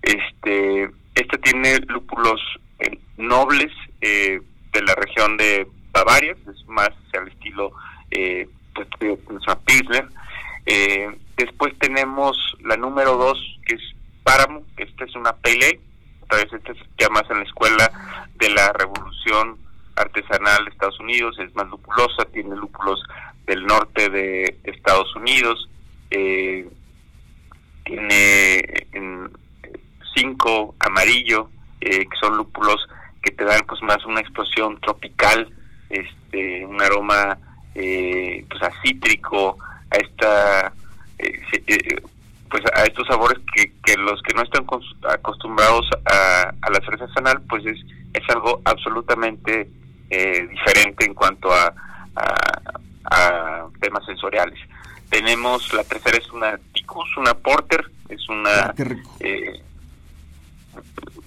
Este, 0.01 0.89
esta 1.15 1.37
tiene 1.37 1.79
lúpulos 1.87 2.41
eh, 2.79 2.97
nobles 3.17 3.71
eh, 4.01 4.41
de 4.73 4.81
la 4.83 4.93
región 4.95 5.37
de 5.37 5.67
Bavaria, 5.91 6.35
es 6.51 6.67
más 6.67 6.89
al 7.13 7.27
estilo 7.29 7.71
eh, 8.11 8.47
pues, 8.73 8.87
una 9.27 9.59
Pilsner. 9.59 10.07
Eh, 10.65 11.09
después 11.37 11.73
tenemos 11.79 12.37
la 12.63 12.75
número 12.75 13.17
dos, 13.17 13.37
que 13.65 13.75
es 13.75 13.81
Páramo, 14.23 14.63
esta 14.77 15.05
es 15.05 15.15
una 15.15 15.35
otra 16.25 16.39
vez 16.39 16.53
esta 16.53 16.73
se 16.73 16.85
llama 16.97 17.21
en 17.29 17.37
la 17.37 17.43
escuela 17.43 17.91
de 18.35 18.49
la 18.49 18.73
revolución 18.73 19.57
artesanal 19.95 20.65
de 20.65 20.71
Estados 20.71 20.99
Unidos, 20.99 21.37
es 21.39 21.55
más 21.55 21.67
lupulosa, 21.67 22.25
tiene 22.33 22.55
lúpulos 22.55 23.01
del 23.45 23.65
norte 23.65 24.09
de 24.09 24.57
Estados 24.63 25.15
Unidos, 25.15 25.69
eh, 26.09 26.67
tiene 27.85 28.87
en, 28.91 29.29
cinco 30.15 30.75
amarillo, 30.79 31.49
eh, 31.81 32.05
que 32.05 32.17
son 32.19 32.37
lúpulos 32.37 32.87
que 33.21 33.31
te 33.31 33.43
dan 33.43 33.61
pues 33.67 33.81
más 33.81 34.05
una 34.05 34.21
explosión 34.21 34.79
tropical, 34.79 35.49
este, 35.89 36.65
un 36.65 36.81
aroma 36.81 37.37
eh, 37.73 38.45
pues 38.49 38.63
a 38.63 38.71
cítrico, 38.81 39.57
a 39.91 39.95
esta 39.97 40.73
eh, 41.19 41.41
eh, 41.67 42.01
pues 42.49 42.63
a 42.73 42.83
estos 42.83 43.07
sabores 43.07 43.39
que, 43.53 43.73
que 43.83 43.97
los 43.97 44.21
que 44.21 44.33
no 44.33 44.43
están 44.43 44.65
acostumbrados 45.09 45.89
a, 46.05 46.53
a 46.61 46.69
la 46.69 46.79
cerveza 46.79 47.05
artesanal 47.05 47.41
pues 47.49 47.65
es, 47.65 47.77
es 48.13 48.29
algo 48.29 48.61
absolutamente 48.63 49.69
eh, 50.09 50.47
diferente 50.49 51.05
en 51.05 51.13
cuanto 51.13 51.51
a, 51.51 51.73
a, 52.15 52.71
a, 53.11 53.67
temas 53.81 54.05
sensoriales. 54.05 54.59
Tenemos, 55.09 55.73
la 55.73 55.83
tercera 55.83 56.17
es 56.17 56.31
una 56.31 56.57
Ticus, 56.73 57.17
una 57.17 57.33
Porter, 57.33 57.89
es 58.09 58.29
una... 58.29 58.73
Eh, 59.19 59.61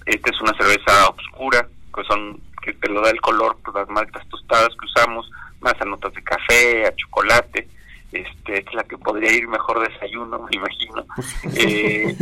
esta 0.06 0.30
es 0.30 0.40
una 0.40 0.54
cerveza 0.54 1.08
oscura, 1.10 1.68
que 1.94 2.04
son 2.04 2.40
que 2.62 2.72
te 2.74 2.88
lo 2.88 3.00
da 3.00 3.10
el 3.10 3.20
color 3.20 3.56
por 3.64 3.74
las 3.74 3.88
maltas 3.88 4.26
tostadas 4.28 4.68
que 4.68 4.86
usamos, 4.86 5.30
más 5.60 5.74
a 5.80 5.84
notas 5.84 6.12
de 6.14 6.22
café, 6.22 6.86
a 6.86 6.94
chocolate. 6.94 7.68
Este, 8.10 8.60
es 8.60 8.74
la 8.74 8.84
que 8.84 8.96
podría 8.96 9.32
ir 9.32 9.46
mejor 9.48 9.86
desayuno, 9.86 10.38
me 10.38 10.56
imagino. 10.56 11.04
Eh, 11.54 12.16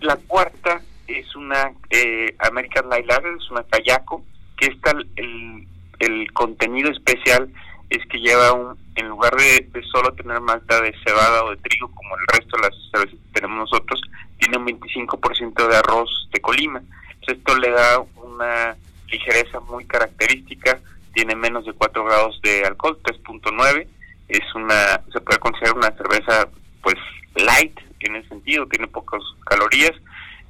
la 0.00 0.16
cuarta 0.16 0.82
es 1.06 1.34
una 1.36 1.72
eh, 1.90 2.34
American 2.40 2.88
Light 2.88 3.06
Lager, 3.06 3.36
es 3.38 3.50
una 3.50 3.62
Kayako, 3.62 4.24
que 4.56 4.66
está 4.66 4.90
el, 4.90 5.66
el 6.00 6.32
contenido 6.32 6.90
especial 6.90 7.50
es 7.90 8.04
que 8.06 8.18
lleva 8.18 8.52
un, 8.52 8.76
en 8.96 9.08
lugar 9.08 9.34
de, 9.36 9.66
de, 9.72 9.82
solo 9.84 10.12
tener 10.12 10.40
malta 10.40 10.80
de 10.80 10.94
cebada 11.04 11.44
o 11.44 11.50
de 11.50 11.56
trigo, 11.56 11.90
como 11.94 12.16
el 12.16 12.26
resto 12.26 12.56
de 12.56 12.62
las 12.62 12.74
cervezas 12.90 13.18
que 13.18 13.40
tenemos 13.40 13.70
nosotros, 13.70 14.00
tiene 14.38 14.58
un 14.58 14.66
25% 14.66 15.68
de 15.68 15.76
arroz 15.76 16.28
de 16.32 16.40
Colima. 16.40 16.80
Entonces 17.14 17.38
esto 17.38 17.56
le 17.56 17.70
da 17.70 18.00
una 18.16 18.76
ligereza 19.10 19.60
muy 19.60 19.84
característica, 19.84 20.78
tiene 21.12 21.34
menos 21.34 21.64
de 21.64 21.72
4 21.72 22.04
grados 22.04 22.40
de 22.42 22.64
alcohol, 22.64 22.98
3.9, 23.02 23.86
es 24.28 24.54
una, 24.54 25.00
se 25.12 25.20
puede 25.20 25.38
considerar 25.38 25.76
una 25.76 25.90
cerveza 25.92 26.48
pues 26.82 26.96
light 27.34 27.78
en 28.00 28.16
ese 28.16 28.28
sentido, 28.28 28.66
tiene 28.66 28.86
pocas 28.86 29.22
calorías, 29.44 29.92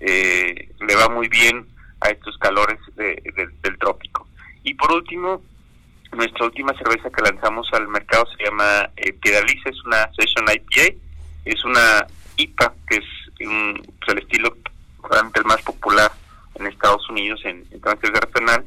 eh, 0.00 0.68
le 0.80 0.96
va 0.96 1.08
muy 1.08 1.28
bien 1.28 1.66
a 2.00 2.08
estos 2.10 2.36
calores 2.38 2.78
de, 2.96 3.22
de, 3.36 3.48
del 3.62 3.78
trópico. 3.78 4.26
Y 4.62 4.74
por 4.74 4.92
último, 4.92 5.42
nuestra 6.12 6.46
última 6.46 6.72
cerveza 6.74 7.10
que 7.10 7.22
lanzamos 7.22 7.68
al 7.72 7.88
mercado 7.88 8.26
se 8.36 8.44
llama 8.44 8.90
eh, 8.96 9.12
Piedaliza, 9.12 9.70
es 9.70 9.82
una 9.84 10.10
Session 10.14 10.46
IPA, 10.52 10.94
es 11.44 11.64
una 11.64 12.06
IPA, 12.36 12.74
que 12.88 12.96
es 12.96 13.04
un, 13.46 13.82
pues, 13.98 14.16
el 14.16 14.18
estilo 14.22 14.56
realmente 15.08 15.40
el 15.40 15.46
más 15.46 15.62
popular 15.62 16.10
en 16.56 16.66
Estados 16.66 17.08
Unidos 17.08 17.40
en, 17.44 17.64
en 17.70 17.80
cerveza 17.80 18.18
artesanal, 18.18 18.64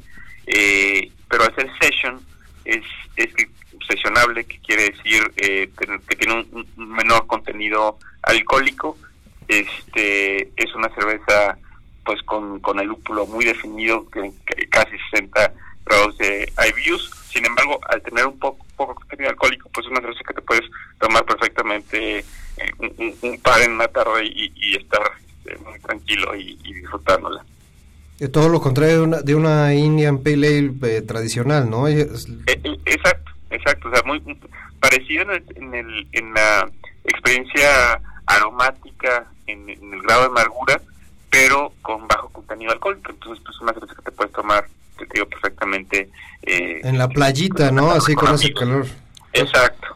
eh, 0.47 1.11
pero 1.29 1.43
al 1.43 1.55
ser 1.55 1.69
Session 1.79 2.21
es, 2.65 2.83
es 3.15 3.29
sesionable, 3.87 4.45
que 4.45 4.59
quiere 4.59 4.91
decir 4.91 5.31
eh, 5.37 5.69
que 6.07 6.15
tiene 6.15 6.33
un, 6.51 6.67
un, 6.77 6.89
menor 6.89 7.27
contenido 7.27 7.97
alcohólico, 8.23 8.97
este 9.47 10.51
es 10.55 10.73
una 10.75 10.89
cerveza 10.95 11.57
pues 12.05 12.21
con, 12.23 12.59
con 12.59 12.79
el 12.79 12.87
lúpulo 12.87 13.25
muy 13.27 13.45
definido, 13.45 14.09
que, 14.09 14.31
que 14.45 14.67
casi 14.69 14.97
60 15.11 15.53
grados 15.85 16.17
de 16.17 16.51
IBUs, 16.69 17.11
sin 17.31 17.45
embargo, 17.45 17.79
al 17.89 18.01
tener 18.01 18.25
un 18.25 18.37
poco, 18.39 18.65
poco 18.75 18.95
contenido 18.95 19.29
alcohólico, 19.29 19.69
pues 19.73 19.85
es 19.85 19.91
una 19.91 20.01
cerveza 20.01 20.23
que 20.27 20.33
te 20.33 20.41
puedes 20.41 20.63
tomar 20.99 21.25
perfectamente 21.25 22.19
eh, 22.19 22.25
un, 22.79 23.15
un, 23.21 23.39
par 23.39 23.61
en 23.61 23.71
una 23.71 23.87
tarde 23.87 24.25
y, 24.25 24.51
y 24.55 24.75
estar 24.75 25.01
eh, 25.45 25.57
muy 25.65 25.79
tranquilo 25.79 26.35
y, 26.35 26.59
y 26.63 26.73
disfrutándola. 26.73 27.43
Todo 28.31 28.49
lo 28.49 28.61
contrario 28.61 28.97
de 28.97 29.01
una, 29.01 29.21
de 29.21 29.33
una 29.33 29.73
Indian 29.73 30.19
Pale 30.19 30.47
Ale 30.47 30.97
eh, 30.97 31.01
tradicional, 31.01 31.67
¿no? 31.67 31.87
Es... 31.87 32.27
exacto, 32.85 33.31
exacto, 33.49 33.89
o 33.89 33.91
sea, 33.91 34.03
muy, 34.03 34.19
muy 34.19 34.37
parecido 34.79 35.23
en, 35.23 35.31
el, 35.31 35.43
en, 35.55 35.73
el, 35.73 36.07
en 36.11 36.33
la 36.35 36.69
experiencia 37.03 37.99
aromática, 38.27 39.25
en, 39.47 39.67
en, 39.67 39.93
el 39.93 40.01
grado 40.03 40.21
de 40.21 40.27
amargura, 40.27 40.79
pero 41.31 41.73
con 41.81 42.07
bajo 42.07 42.29
contenido 42.29 42.71
alcohólico. 42.71 43.09
Entonces, 43.11 43.43
pues 43.43 43.55
es 43.55 43.61
una 43.61 43.73
cerveza 43.73 43.95
que 43.95 44.03
te 44.03 44.11
puedes 44.11 44.33
tomar, 44.33 44.67
te 45.07 45.13
digo, 45.15 45.27
perfectamente. 45.27 46.09
Eh, 46.43 46.81
en 46.83 46.97
la 46.97 47.07
playita, 47.07 47.71
¿no? 47.71 47.91
Así 47.91 48.13
con, 48.13 48.27
con 48.27 48.35
ese 48.35 48.53
calor. 48.53 48.85
Exacto. 49.33 49.87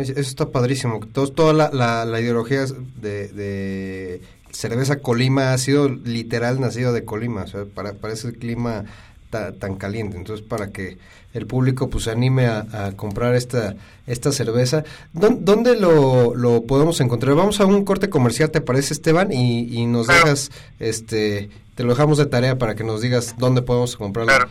Eso 0.00 0.20
está 0.20 0.50
padrísimo. 0.50 1.00
Todo, 1.12 1.28
toda 1.28 1.52
la, 1.52 1.70
la, 1.72 2.04
la 2.04 2.20
ideología 2.20 2.64
de, 2.96 3.28
de 3.28 4.22
cerveza 4.50 5.00
Colima 5.00 5.52
ha 5.52 5.58
sido 5.58 5.88
literal 5.88 6.60
nacido 6.60 6.92
de 6.92 7.04
Colima, 7.04 7.42
o 7.42 7.46
sea, 7.46 7.64
para, 7.66 7.94
para 7.94 8.14
ese 8.14 8.32
clima 8.32 8.84
ta, 9.32 9.52
tan 9.52 9.76
caliente. 9.76 10.16
Entonces, 10.16 10.46
para 10.46 10.68
que 10.68 10.98
el 11.32 11.46
público 11.46 11.88
pues 11.88 12.04
se 12.04 12.10
anime 12.10 12.46
a, 12.46 12.66
a 12.72 12.92
comprar 12.92 13.34
esta 13.34 13.74
esta 14.06 14.32
cerveza, 14.32 14.84
¿dónde 15.12 15.76
lo, 15.76 16.34
lo 16.34 16.64
podemos 16.64 17.00
encontrar? 17.00 17.34
Vamos 17.34 17.60
a 17.60 17.66
un 17.66 17.84
corte 17.84 18.10
comercial, 18.10 18.50
¿te 18.50 18.60
parece, 18.60 18.94
Esteban? 18.94 19.32
Y, 19.32 19.76
y 19.76 19.86
nos 19.86 20.06
claro. 20.06 20.24
dejas, 20.24 20.50
este, 20.80 21.50
te 21.74 21.84
lo 21.84 21.90
dejamos 21.90 22.18
de 22.18 22.26
tarea 22.26 22.58
para 22.58 22.74
que 22.74 22.84
nos 22.84 23.00
digas 23.00 23.36
dónde 23.38 23.62
podemos 23.62 23.96
comprarlo. 23.96 24.32
Claro. 24.32 24.48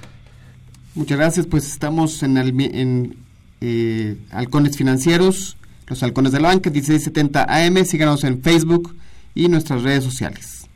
Muchas 0.95 1.17
gracias, 1.17 1.47
pues 1.47 1.67
estamos 1.67 2.23
en, 2.23 2.37
el, 2.37 2.59
en 2.59 3.15
eh, 3.61 4.17
Halcones 4.31 4.77
Financieros, 4.77 5.57
los 5.87 6.01
Halcones 6.03 6.31
de 6.31 6.39
la 6.39 6.49
Banca, 6.49 6.69
1670 6.69 7.43
AM, 7.43 7.85
síganos 7.85 8.23
en 8.23 8.41
Facebook 8.41 8.95
y 9.35 9.47
nuestras 9.47 9.83
redes 9.83 10.03
sociales. 10.03 10.67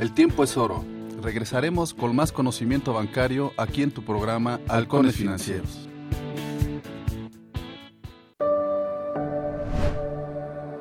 El 0.00 0.12
tiempo 0.14 0.44
es 0.44 0.56
oro. 0.56 0.84
Regresaremos 1.22 1.94
con 1.94 2.16
más 2.16 2.32
conocimiento 2.32 2.92
bancario 2.92 3.52
aquí 3.56 3.84
en 3.84 3.92
tu 3.92 4.02
programa 4.02 4.58
Halcones 4.68 5.14
Financieros. 5.14 5.88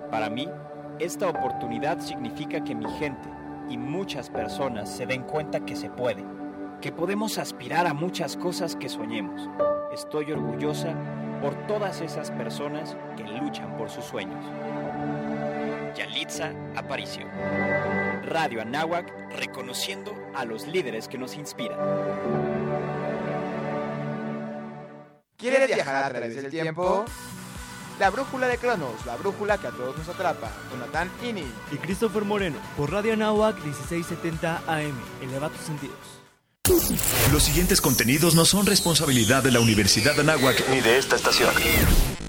Para 0.09 0.31
mí, 0.31 0.49
esta 0.97 1.29
oportunidad 1.29 1.99
significa 1.99 2.63
que 2.63 2.73
mi 2.73 2.89
gente 2.93 3.29
y 3.69 3.77
muchas 3.77 4.31
personas 4.31 4.89
se 4.89 5.05
den 5.05 5.21
cuenta 5.21 5.63
que 5.63 5.75
se 5.75 5.91
puede, 5.91 6.25
que 6.81 6.91
podemos 6.91 7.37
aspirar 7.37 7.85
a 7.85 7.93
muchas 7.93 8.35
cosas 8.35 8.75
que 8.75 8.89
soñemos. 8.89 9.47
Estoy 9.93 10.31
orgullosa 10.31 10.95
por 11.39 11.53
todas 11.67 12.01
esas 12.01 12.31
personas 12.31 12.97
que 13.15 13.23
luchan 13.23 13.77
por 13.77 13.91
sus 13.91 14.05
sueños. 14.05 14.43
Yalitza 15.95 16.53
Aparicio. 16.75 17.25
Radio 18.23 18.61
Anáhuac 18.61 19.11
reconociendo 19.31 20.15
a 20.35 20.45
los 20.45 20.67
líderes 20.67 21.07
que 21.07 21.17
nos 21.17 21.35
inspiran. 21.35 21.77
¿Quieres 25.37 25.67
viajar 25.67 26.03
a 26.03 26.09
través 26.09 26.35
del 26.35 26.49
tiempo? 26.49 27.05
La 27.99 28.09
brújula 28.09 28.47
de 28.47 28.57
Cronos, 28.57 29.05
la 29.05 29.15
brújula 29.15 29.57
que 29.57 29.67
a 29.67 29.71
todos 29.71 29.97
nos 29.97 30.07
atrapa. 30.07 30.51
Jonathan 30.71 31.11
Ini. 31.23 31.45
Y 31.71 31.77
Christopher 31.77 32.23
Moreno, 32.23 32.57
por 32.77 32.91
Radio 32.91 33.13
Anáhuac 33.13 33.55
1670 33.63 34.63
AM. 34.67 34.95
Eleva 35.21 35.49
tus 35.49 35.61
sentidos. 35.61 36.21
Los 37.31 37.43
siguientes 37.43 37.81
contenidos 37.81 38.35
no 38.35 38.45
son 38.45 38.65
responsabilidad 38.65 39.43
de 39.43 39.51
la 39.51 39.59
Universidad 39.59 40.15
de 40.15 40.21
Anáhuac 40.21 40.67
ni 40.69 40.79
de 40.79 40.97
esta 40.97 41.15
estación. 41.15 41.49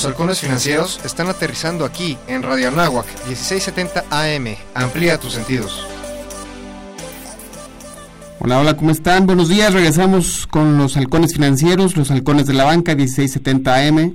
Los 0.00 0.06
halcones 0.06 0.40
financieros 0.40 0.98
están 1.04 1.28
aterrizando 1.28 1.84
aquí 1.84 2.16
en 2.26 2.42
Radio 2.42 2.68
Anáhuac 2.68 3.04
1670 3.26 4.06
AM. 4.08 4.56
Amplía 4.72 5.20
tus 5.20 5.34
sentidos. 5.34 5.86
Hola, 8.38 8.60
hola, 8.60 8.78
¿cómo 8.78 8.92
están? 8.92 9.26
Buenos 9.26 9.50
días, 9.50 9.74
regresamos 9.74 10.46
con 10.46 10.78
los 10.78 10.96
halcones 10.96 11.34
financieros, 11.34 11.98
los 11.98 12.10
halcones 12.10 12.46
de 12.46 12.54
la 12.54 12.64
banca 12.64 12.94
1670 12.94 13.74
AM. 13.74 14.14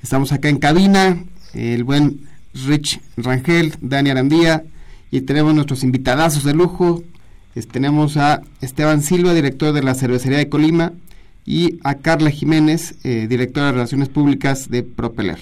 Estamos 0.00 0.30
acá 0.30 0.48
en 0.48 0.58
cabina, 0.58 1.24
el 1.54 1.82
buen 1.82 2.28
Rich 2.54 3.00
Rangel, 3.16 3.74
Dani 3.80 4.10
Arandía, 4.10 4.62
y 5.10 5.22
tenemos 5.22 5.52
nuestros 5.54 5.82
invitadazos 5.82 6.44
de 6.44 6.54
lujo. 6.54 7.02
tenemos 7.72 8.16
a 8.16 8.42
Esteban 8.60 9.02
Silva, 9.02 9.34
director 9.34 9.72
de 9.72 9.82
la 9.82 9.96
Cervecería 9.96 10.38
de 10.38 10.48
Colima, 10.48 10.92
y 11.50 11.80
a 11.82 11.96
Carla 11.96 12.30
Jiménez, 12.30 12.94
eh, 13.02 13.26
directora 13.28 13.66
de 13.66 13.72
Relaciones 13.72 14.08
Públicas 14.08 14.70
de 14.70 14.84
Propeller. 14.84 15.38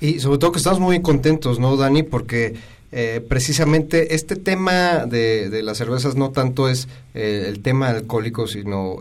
Y 0.00 0.18
sobre 0.18 0.38
todo 0.38 0.50
que 0.50 0.58
estamos 0.58 0.80
muy 0.80 1.00
contentos, 1.02 1.60
¿no, 1.60 1.76
Dani? 1.76 2.02
Porque 2.02 2.54
eh, 2.90 3.24
precisamente 3.28 4.16
este 4.16 4.34
tema 4.34 5.06
de, 5.06 5.50
de, 5.50 5.62
las 5.62 5.78
cervezas 5.78 6.16
no 6.16 6.32
tanto 6.32 6.68
es 6.68 6.88
eh, 7.14 7.44
el 7.46 7.60
tema 7.60 7.90
alcohólico, 7.90 8.48
sino 8.48 8.96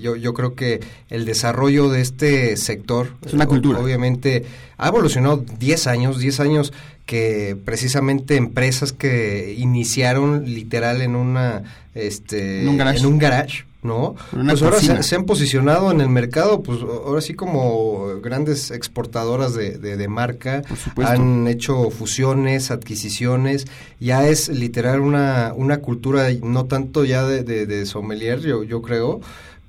yo, 0.00 0.16
yo 0.16 0.32
creo 0.32 0.54
que 0.54 0.80
el 1.10 1.26
desarrollo 1.26 1.90
de 1.90 2.00
este 2.00 2.56
sector, 2.56 3.08
es 3.26 3.34
una 3.34 3.44
cultura. 3.44 3.80
obviamente, 3.80 4.46
ha 4.78 4.88
evolucionado 4.88 5.44
10 5.58 5.86
años, 5.86 6.18
10 6.18 6.40
años 6.40 6.72
que 7.04 7.58
precisamente 7.62 8.36
empresas 8.36 8.94
que 8.94 9.54
iniciaron 9.58 10.46
literal 10.46 11.02
en 11.02 11.14
una 11.14 11.62
este 11.94 12.62
en 12.62 12.68
un 12.68 12.78
garage, 12.78 13.00
en 13.00 13.06
un 13.06 13.18
garage 13.18 13.64
¿no? 13.82 14.14
Pues 14.30 14.62
ahora 14.62 14.78
se, 14.80 15.14
han 15.14 15.24
posicionado 15.24 15.90
en 15.90 16.00
el 16.00 16.08
mercado, 16.08 16.62
pues 16.62 16.82
ahora 16.82 17.20
sí 17.20 17.34
como 17.34 18.20
grandes 18.22 18.70
exportadoras 18.70 19.54
de, 19.54 19.78
de, 19.78 20.08
marca, 20.08 20.62
han 20.96 21.46
hecho 21.46 21.90
fusiones, 21.90 22.70
adquisiciones, 22.70 23.66
ya 23.98 24.28
es 24.28 24.48
literal 24.48 25.00
una, 25.00 25.54
una 25.56 25.78
cultura 25.78 26.28
no 26.42 26.66
tanto 26.66 27.04
ya 27.04 27.24
de, 27.24 27.42
de, 27.42 27.86
sommelier, 27.86 28.40
yo, 28.40 28.64
yo 28.64 28.82
creo, 28.82 29.20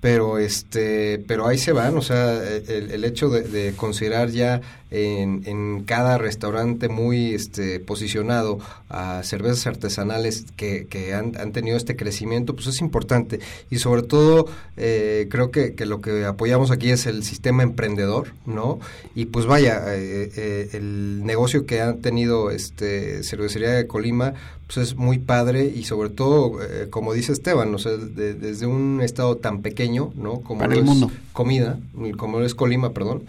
pero 0.02 0.39
este 0.39 1.24
pero 1.28 1.47
ahí 1.47 1.58
se 1.58 1.71
van. 1.71 1.97
O 1.97 2.02
sea 2.02 2.34
el, 2.43 2.91
el 2.91 3.06
hecho 3.06 3.30
de, 3.30 3.43
de, 3.43 3.74
considerar 3.74 4.30
ya 4.30 4.62
en, 4.92 5.44
en, 5.46 5.84
cada 5.84 6.18
restaurante 6.18 6.90
muy 6.90 7.34
este 7.34 7.80
posicionado 7.80 8.60
a 8.90 9.24
cervezas 9.24 9.66
artesanales 9.66 10.46
que, 10.58 10.86
que 10.88 11.14
han, 11.14 11.38
han, 11.38 11.54
tenido 11.54 11.78
este 11.78 11.96
crecimiento 11.96 12.56
pues 12.56 12.68
es 12.68 12.82
importante. 12.82 13.40
Y 13.70 13.80
sobre 13.80 14.04
todo 14.04 14.48
eh, 14.78 15.28
creo 15.30 15.50
que, 15.50 15.76
que, 15.76 15.86
lo 15.86 16.02
que 16.02 16.26
apoyamos 16.26 16.72
aquí 16.72 16.92
es 16.92 17.06
el 17.06 17.24
sistema 17.24 17.64
emprendedor 17.64 18.34
no 18.46 18.80
y 19.16 19.26
pues 19.26 19.46
vaya 19.46 19.82
eh, 19.96 20.32
eh, 20.36 20.70
el 20.74 21.26
negocio 21.26 21.66
que 21.66 21.82
ha 21.82 21.96
tenido 21.96 22.52
este 22.52 23.24
cervecería 23.24 23.72
de 23.72 23.88
Colima 23.88 24.34
pues 24.66 24.78
es 24.78 24.96
muy 24.96 25.20
padre 25.20 25.66
y 25.66 25.84
sobre 25.84 26.10
todo 26.10 26.60
como 26.90 27.14
dice 27.14 27.32
Esteban 27.32 27.74
o 27.76 27.78
sea 27.78 27.92
desde 27.94 28.66
un 28.66 29.02
estado 29.02 29.38
tan 29.38 29.62
pequeño 29.62 30.14
no 30.16 30.42
como 30.42 30.62
Para 30.62 30.74
el 30.74 30.84
mundo. 30.84 31.12
comida 31.34 31.80
como 32.18 32.42
es 32.42 32.56
Colima 32.56 32.92
perdón 32.92 33.24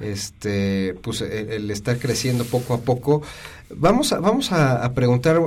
este 0.00 0.94
pues 1.02 1.20
el, 1.20 1.70
estar 1.70 1.98
creciendo 1.98 2.44
poco 2.44 2.74
a 2.74 2.80
poco. 2.80 3.22
Vamos 3.70 4.12
a 4.12 4.20
vamos 4.20 4.52
a, 4.52 4.92
preguntar 4.94 5.40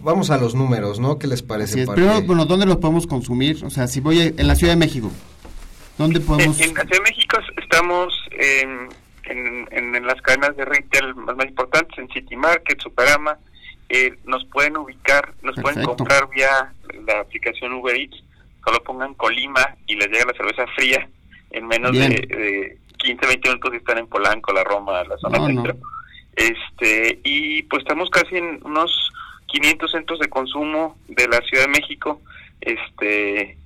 vamos 0.00 0.30
a 0.30 0.38
los 0.38 0.54
números 0.54 1.00
no 1.00 1.18
qué 1.18 1.26
les 1.26 1.42
parece 1.42 1.86
pero 1.92 2.22
bueno 2.22 2.44
dónde 2.44 2.66
los 2.66 2.76
podemos 2.76 3.08
consumir 3.08 3.64
o 3.64 3.70
sea 3.70 3.88
si 3.88 3.98
voy 3.98 4.32
en 4.36 4.46
la 4.46 4.54
Ciudad 4.54 4.74
de 4.74 4.78
México 4.78 5.10
dónde 5.98 6.20
podemos 6.20 6.60
en, 6.60 6.72
la 6.72 6.82
Ciudad 6.82 6.98
de 6.98 7.10
México 7.10 7.36
estamos 7.56 8.14
en, 8.30 8.88
en, 9.70 10.06
las 10.06 10.20
cadenas 10.22 10.56
de 10.56 10.64
retail 10.64 11.14
más, 11.14 11.36
más 11.36 11.46
importantes 11.46 11.98
en 11.98 12.08
City 12.08 12.36
Market 12.36 12.80
Superama. 12.80 13.38
Eh, 13.90 14.14
nos 14.24 14.44
pueden 14.46 14.76
ubicar 14.76 15.34
nos 15.42 15.56
pueden 15.56 15.82
comprar 15.82 16.28
vía 16.28 16.72
la 17.06 17.20
aplicación 17.20 17.72
Uber 17.72 17.96
Eats. 17.96 18.22
Solo 18.64 18.82
pongan 18.82 19.14
Colima 19.14 19.76
y 19.86 19.96
les 19.96 20.08
llega 20.08 20.26
la 20.26 20.34
cerveza 20.34 20.66
fría 20.76 21.08
en 21.50 21.66
menos 21.66 21.92
de, 21.92 22.08
de 22.08 22.78
15, 22.98 23.26
20 23.26 23.48
minutos 23.48 23.74
están 23.74 23.98
en 23.98 24.06
Polanco, 24.06 24.52
la 24.52 24.64
Roma, 24.64 25.02
la 25.04 25.16
zona 25.18 25.44
centro. 25.44 25.76
Este, 26.36 27.20
y 27.24 27.62
pues 27.64 27.82
estamos 27.82 28.10
casi 28.10 28.36
en 28.36 28.60
unos 28.64 29.10
500 29.46 29.90
centros 29.90 30.18
de 30.20 30.28
consumo 30.28 30.96
de 31.08 31.26
la 31.26 31.40
Ciudad 31.40 31.64
de 31.64 31.70
México, 31.70 32.20
este, 32.60 33.56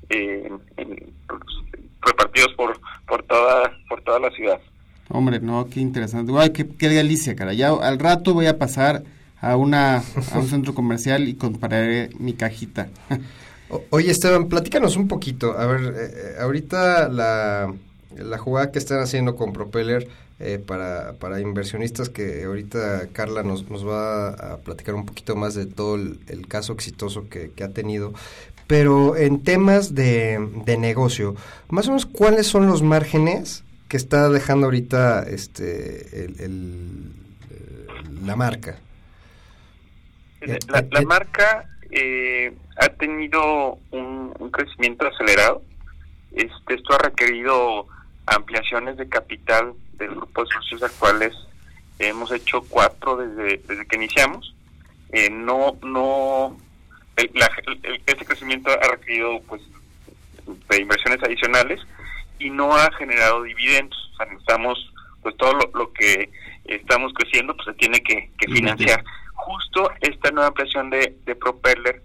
repartidos 2.00 2.52
por, 2.54 2.80
por 3.06 3.22
toda, 3.24 3.72
por 3.88 4.00
toda 4.02 4.20
la 4.20 4.30
ciudad. 4.30 4.60
Hombre, 5.08 5.40
no, 5.40 5.68
qué 5.68 5.80
interesante. 5.80 6.32
Ay, 6.36 6.50
qué, 6.50 6.66
qué 6.66 6.88
delicia, 6.88 7.36
cara. 7.36 7.52
Ya 7.52 7.70
al 7.70 7.98
rato 7.98 8.32
voy 8.32 8.46
a 8.46 8.58
pasar 8.58 9.02
a 9.40 9.56
una 9.56 9.96
a 9.96 10.38
un 10.38 10.46
centro 10.46 10.72
comercial 10.74 11.28
y 11.28 11.34
compararé 11.34 12.10
mi 12.18 12.32
cajita. 12.32 12.88
Oye, 13.90 14.10
Esteban, 14.10 14.48
platícanos 14.48 14.96
un 14.96 15.08
poquito. 15.08 15.58
A 15.58 15.66
ver, 15.66 15.80
eh, 15.80 16.10
eh, 16.14 16.34
ahorita 16.40 17.08
la 17.08 17.72
la 18.16 18.38
jugada 18.38 18.72
que 18.72 18.78
están 18.78 19.00
haciendo 19.00 19.36
con 19.36 19.52
Propeller 19.52 20.08
eh, 20.40 20.58
para, 20.58 21.12
para 21.14 21.40
inversionistas 21.40 22.08
que 22.08 22.42
ahorita 22.44 23.08
Carla 23.12 23.44
nos, 23.44 23.68
nos 23.70 23.86
va 23.86 24.30
a 24.30 24.56
platicar 24.58 24.94
un 24.94 25.06
poquito 25.06 25.36
más 25.36 25.54
de 25.54 25.66
todo 25.66 25.94
el, 25.94 26.48
caso 26.48 26.72
exitoso 26.72 27.28
que, 27.28 27.52
ha 27.62 27.68
tenido. 27.68 28.12
Pero 28.66 29.16
en 29.16 29.44
temas 29.44 29.94
de, 29.94 30.38
negocio, 30.78 31.36
más 31.68 31.86
o 31.86 31.90
menos 31.90 32.06
cuáles 32.06 32.46
son 32.46 32.66
los 32.66 32.82
márgenes 32.82 33.62
que 33.88 33.96
está 33.96 34.28
dejando 34.30 34.66
ahorita 34.66 35.22
este 35.22 36.24
el, 36.44 37.12
la 38.24 38.34
marca. 38.34 38.78
La, 40.40 40.84
la 40.90 41.02
marca 41.02 41.68
eh, 41.92 42.52
ha 42.78 42.88
tenido 42.88 43.78
un, 43.90 44.34
un, 44.38 44.50
crecimiento 44.50 45.06
acelerado. 45.06 45.62
Este, 46.32 46.74
esto 46.74 46.94
ha 46.94 46.98
requerido 46.98 47.86
ampliaciones 48.26 48.96
de 48.96 49.08
capital 49.08 49.74
del 49.94 50.10
grupo 50.10 50.44
de 50.44 50.50
socios 50.50 50.82
actuales 50.82 51.34
hemos 51.98 52.32
hecho 52.32 52.62
cuatro 52.68 53.16
desde, 53.16 53.58
desde 53.58 53.86
que 53.86 53.96
iniciamos. 53.96 54.54
Eh, 55.12 55.30
no, 55.30 55.76
no, 55.82 56.56
el, 57.16 57.30
este 58.06 58.24
crecimiento 58.24 58.70
ha 58.70 58.88
requerido 58.88 59.40
pues 59.46 59.62
de 60.68 60.80
inversiones 60.80 61.22
adicionales 61.22 61.80
y 62.38 62.50
no 62.50 62.74
ha 62.74 62.90
generado 62.92 63.42
dividendos. 63.42 64.10
sea, 64.16 64.26
necesitamos, 64.26 64.92
pues 65.22 65.36
todo 65.36 65.52
lo, 65.52 65.92
que 65.92 66.30
estamos 66.64 67.12
creciendo, 67.14 67.54
pues 67.54 67.66
se 67.66 67.74
tiene 67.74 68.02
que, 68.02 68.30
financiar. 68.52 69.04
Justo 69.34 69.90
esta 70.00 70.30
nueva 70.30 70.48
ampliación 70.48 70.90
de, 70.90 71.16
de 71.24 71.34
Propeller 71.34 72.02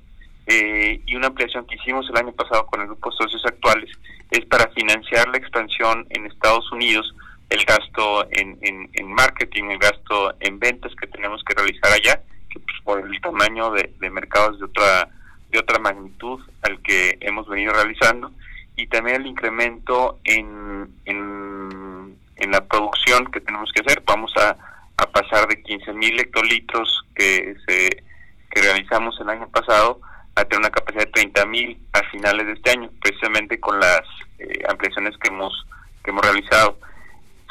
eh, 0.47 1.01
y 1.05 1.15
una 1.15 1.27
ampliación 1.27 1.65
que 1.67 1.75
hicimos 1.75 2.09
el 2.09 2.17
año 2.17 2.31
pasado 2.31 2.65
con 2.67 2.81
el 2.81 2.87
grupo 2.87 3.11
de 3.11 3.17
socios 3.17 3.45
actuales 3.45 3.91
es 4.31 4.45
para 4.45 4.69
financiar 4.71 5.27
la 5.27 5.37
expansión 5.37 6.05
en 6.09 6.25
Estados 6.25 6.71
Unidos, 6.71 7.13
el 7.49 7.63
gasto 7.65 8.25
en, 8.31 8.57
en, 8.61 9.13
marketing, 9.13 9.65
el 9.65 9.77
gasto 9.77 10.33
en 10.39 10.59
ventas 10.59 10.93
que 10.95 11.07
tenemos 11.07 11.43
que 11.43 11.53
realizar 11.53 11.91
allá, 11.91 12.21
que 12.49 12.59
pues, 12.59 12.75
por 12.83 12.99
el 12.99 13.21
tamaño 13.21 13.71
de, 13.71 13.93
de 13.99 14.09
mercados 14.09 14.57
de 14.59 14.65
otra 14.65 15.09
de 15.49 15.59
otra 15.59 15.79
magnitud 15.79 16.41
al 16.61 16.81
que 16.81 17.17
hemos 17.21 17.47
venido 17.47 17.71
realizando 17.71 18.31
y 18.75 18.87
también 18.87 19.21
el 19.21 19.27
incremento 19.27 20.19
en, 20.23 20.89
en, 21.05 22.17
la 22.51 22.65
producción 22.65 23.25
que 23.31 23.41
tenemos 23.41 23.71
que 23.73 23.81
hacer. 23.81 24.01
Vamos 24.05 24.31
a, 24.37 24.55
a 24.97 25.05
pasar 25.07 25.47
de 25.49 25.61
15.000 25.63 25.93
mil 25.95 26.19
hectolitros 26.19 27.03
que, 27.13 27.55
se, 27.65 28.03
que 28.49 28.61
realizamos 28.61 29.19
el 29.19 29.29
año 29.29 29.49
pasado 29.49 29.99
a 30.37 30.45
tener 30.45 30.59
una 30.59 30.69
capacidad 30.69 31.05
de 31.05 31.11
30.000 31.11 31.47
mil 31.47 31.77
a 31.93 32.03
finales 32.11 32.45
de 32.45 32.53
este 32.53 32.69
año, 32.71 32.91
precisamente 33.01 33.59
con 33.59 33.79
las 33.79 34.01
eh, 34.37 34.63
ampliaciones 34.69 35.17
que 35.17 35.29
hemos, 35.29 35.65
que 36.03 36.11
hemos 36.11 36.23
realizado. 36.23 36.77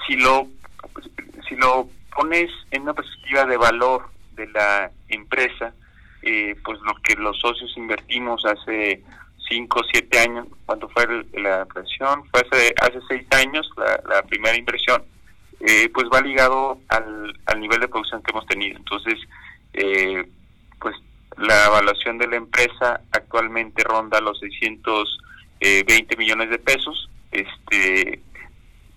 Si 0.07 0.17
lo, 0.17 0.47
si 1.49 1.57
lo 1.57 1.89
pones 2.15 2.49
en 2.71 2.83
una 2.83 2.95
perspectiva 2.95 3.45
de 3.45 3.57
valor 3.57 4.09
de 4.37 4.47
la 4.49 4.91
empresa, 5.09 5.75
eh, 6.23 6.55
pues 6.65 6.79
lo 6.83 6.95
que 7.03 7.17
los 7.17 7.39
socios 7.41 7.73
invertimos 7.77 8.45
hace 8.45 9.03
cinco 9.49 9.81
o 9.81 9.85
siete 9.93 10.21
años, 10.21 10.47
cuando 10.65 10.89
fue 10.89 11.07
la 11.33 11.63
inversión, 11.63 12.25
fue 12.31 12.43
hace, 12.49 12.75
hace 12.81 13.01
seis 13.09 13.27
años 13.33 13.69
la, 13.77 14.23
primera 14.23 14.57
inversión, 14.57 15.03
eh, 15.61 15.89
pues 15.93 16.07
va 16.13 16.21
ligado 16.21 16.79
al, 16.89 17.37
al 17.47 17.61
nivel 17.61 17.81
de 17.81 17.89
producción 17.89 18.23
que 18.23 18.31
hemos 18.31 18.47
tenido. 18.47 18.77
Entonces, 18.77 19.19
eh, 19.73 20.25
pues 20.81 20.95
la 21.39 21.67
evaluación 21.67 22.19
de 22.19 22.29
la 22.29 22.37
empresa 22.37 23.01
actualmente 23.13 23.83
ronda 23.85 24.21
los 24.21 24.39
620 24.41 26.17
millones 26.17 26.51
de 26.51 26.59
pesos, 26.59 27.11
este 27.33 28.23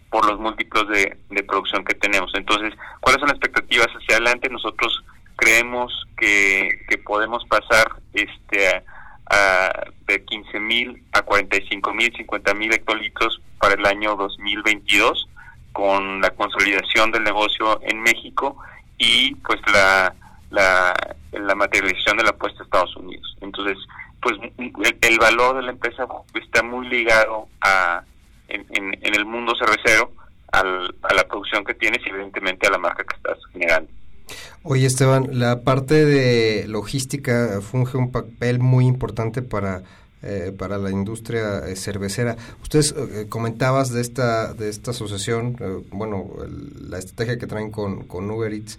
por 0.09 0.25
los 0.25 0.39
múltiplos 0.39 0.87
de, 0.89 1.17
de 1.29 1.43
producción 1.43 1.85
que 1.85 1.93
tenemos. 1.93 2.31
Entonces, 2.33 2.73
¿cuáles 2.99 3.19
son 3.19 3.29
las 3.29 3.37
expectativas 3.37 3.87
hacia 3.89 4.15
adelante? 4.15 4.49
Nosotros 4.49 5.03
creemos 5.35 6.07
que, 6.17 6.83
que 6.89 6.97
podemos 6.97 7.45
pasar 7.45 7.87
este 8.13 8.83
a 9.31 9.71
de 10.07 10.25
15 10.25 10.59
mil 10.59 11.03
a 11.11 11.21
45 11.21 11.93
mil, 11.93 12.11
50 12.15 12.53
mil 12.55 12.73
hectolitros 12.73 13.39
para 13.59 13.75
el 13.75 13.85
año 13.85 14.15
2022 14.15 15.29
con 15.71 16.19
la 16.19 16.31
consolidación 16.31 17.11
del 17.11 17.23
negocio 17.23 17.79
en 17.83 18.01
México 18.01 18.57
y 18.97 19.35
pues 19.35 19.59
la, 19.71 20.15
la, 20.49 20.93
la 21.31 21.55
materialización 21.55 22.17
de 22.17 22.23
la 22.23 22.31
apuesta 22.31 22.61
a 22.61 22.63
Estados 22.63 22.95
Unidos. 22.95 23.35
Entonces, 23.41 23.77
pues 24.21 24.35
el, 24.57 25.19
valor 25.19 25.57
de 25.57 25.63
la 25.63 25.71
empresa 25.71 26.05
está 26.41 26.63
muy 26.63 26.87
ligado 26.87 27.47
a 27.61 28.03
en, 28.47 28.65
en, 28.71 29.15
el 29.15 29.25
mundo 29.25 29.53
cervecero 29.55 30.11
al, 30.51 30.95
a 31.03 31.13
la 31.13 31.27
producción 31.27 31.63
que 31.63 31.75
tienes 31.75 31.99
y 32.05 32.09
evidentemente 32.09 32.67
a 32.67 32.71
la 32.71 32.79
marca 32.79 33.03
que 33.03 33.15
estás 33.15 33.37
generando. 33.53 33.89
Oye 34.63 34.85
Esteban, 34.85 35.27
la 35.39 35.61
parte 35.63 36.05
de 36.05 36.67
logística 36.67 37.61
funge 37.61 37.97
un 37.97 38.11
papel 38.11 38.59
muy 38.59 38.85
importante 38.85 39.41
para 39.41 39.83
eh, 40.21 40.53
para 40.57 40.77
la 40.77 40.91
industria 40.91 41.59
eh, 41.59 41.77
cervecera. 41.77 42.35
Ustedes 42.61 42.93
eh, 42.97 43.27
comentabas 43.29 43.89
de 43.93 44.01
esta 44.01 44.53
de 44.53 44.67
esta 44.67 44.91
asociación, 44.91 45.55
bueno, 45.91 46.29
la 46.89 46.97
estrategia 46.97 47.37
que 47.37 47.47
traen 47.47 47.71
con, 47.71 48.03
con 48.05 48.29
Uber 48.29 48.51
Eats, 48.51 48.77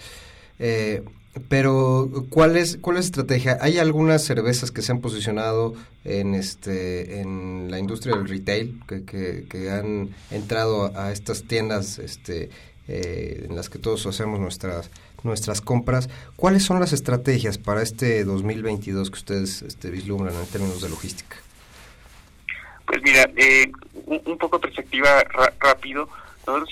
pero 1.48 2.08
¿cuál 2.28 2.56
es 2.56 2.76
cuál 2.78 2.96
es 2.96 3.04
la 3.04 3.06
estrategia? 3.06 3.58
Hay 3.60 3.78
algunas 3.78 4.24
cervezas 4.24 4.70
que 4.72 4.82
se 4.82 4.92
han 4.92 5.00
posicionado 5.00 5.74
en 6.04 6.34
este 6.34 7.20
en 7.20 7.70
la 7.70 7.78
industria 7.78 8.16
del 8.16 8.28
retail 8.28 8.80
que, 8.88 9.04
que, 9.04 9.46
que 9.48 9.70
han 9.70 10.10
entrado 10.30 10.96
a, 10.96 11.12
estas 11.12 11.44
tiendas 11.44 11.98
este 11.98 12.50
en 12.88 13.54
las 13.54 13.68
que 13.68 13.78
todos 13.78 14.04
hacemos 14.06 14.40
nuestras 14.40 14.90
nuestras 15.22 15.60
compras. 15.60 16.08
¿Cuáles 16.36 16.64
son 16.64 16.80
las 16.80 16.92
estrategias 16.92 17.58
para 17.58 17.82
este 17.82 18.24
2022 18.24 19.10
que 19.10 19.18
ustedes 19.18 19.62
este, 19.62 19.90
vislumbran 19.90 20.34
en 20.34 20.46
términos 20.46 20.80
de 20.80 20.88
logística? 20.88 21.36
Pues 22.86 23.02
mira, 23.02 23.30
eh, 23.36 23.70
un, 24.06 24.38
poco 24.38 24.58
de 24.58 24.62
perspectiva 24.62 25.22
rápido. 25.60 26.08
Nosotros 26.46 26.70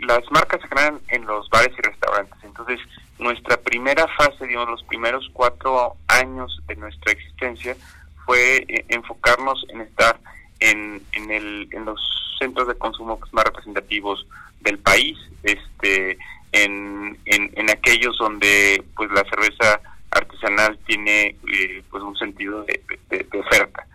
las 0.00 0.30
marcas 0.30 0.60
se 0.60 0.68
crean 0.68 1.00
en 1.08 1.24
los 1.24 1.48
bares 1.48 1.72
y 1.78 1.80
restaurantes. 1.80 2.36
Entonces, 2.42 2.80
nuestra 3.18 3.56
primera 3.56 4.06
fase, 4.16 4.46
digamos, 4.46 4.70
los 4.70 4.82
primeros 4.84 5.28
cuatro 5.32 5.96
años 6.08 6.60
de 6.66 6.76
nuestra 6.76 7.12
existencia 7.12 7.76
fue 8.24 8.64
eh, 8.68 8.84
enfocarnos 8.88 9.64
en 9.70 9.82
estar 9.82 10.18
en, 10.60 11.02
en, 11.12 11.30
el, 11.30 11.68
en 11.72 11.84
los 11.84 12.00
centros 12.38 12.68
de 12.68 12.74
consumo 12.74 13.20
más 13.32 13.44
representativos 13.44 14.26
del 14.60 14.78
país. 14.78 15.16
Este, 15.42 16.18
en, 16.54 17.18
en, 17.26 17.70
aquellos 17.70 18.16
donde 18.18 18.82
pues 18.96 19.10
la 19.10 19.24
cerveza 19.24 19.80
artesanal 20.10 20.78
tiene 20.86 21.36
eh, 21.52 21.82
pues 21.90 22.02
un 22.02 22.16
sentido 22.16 22.64
de, 22.64 22.80
oferta 23.38 23.86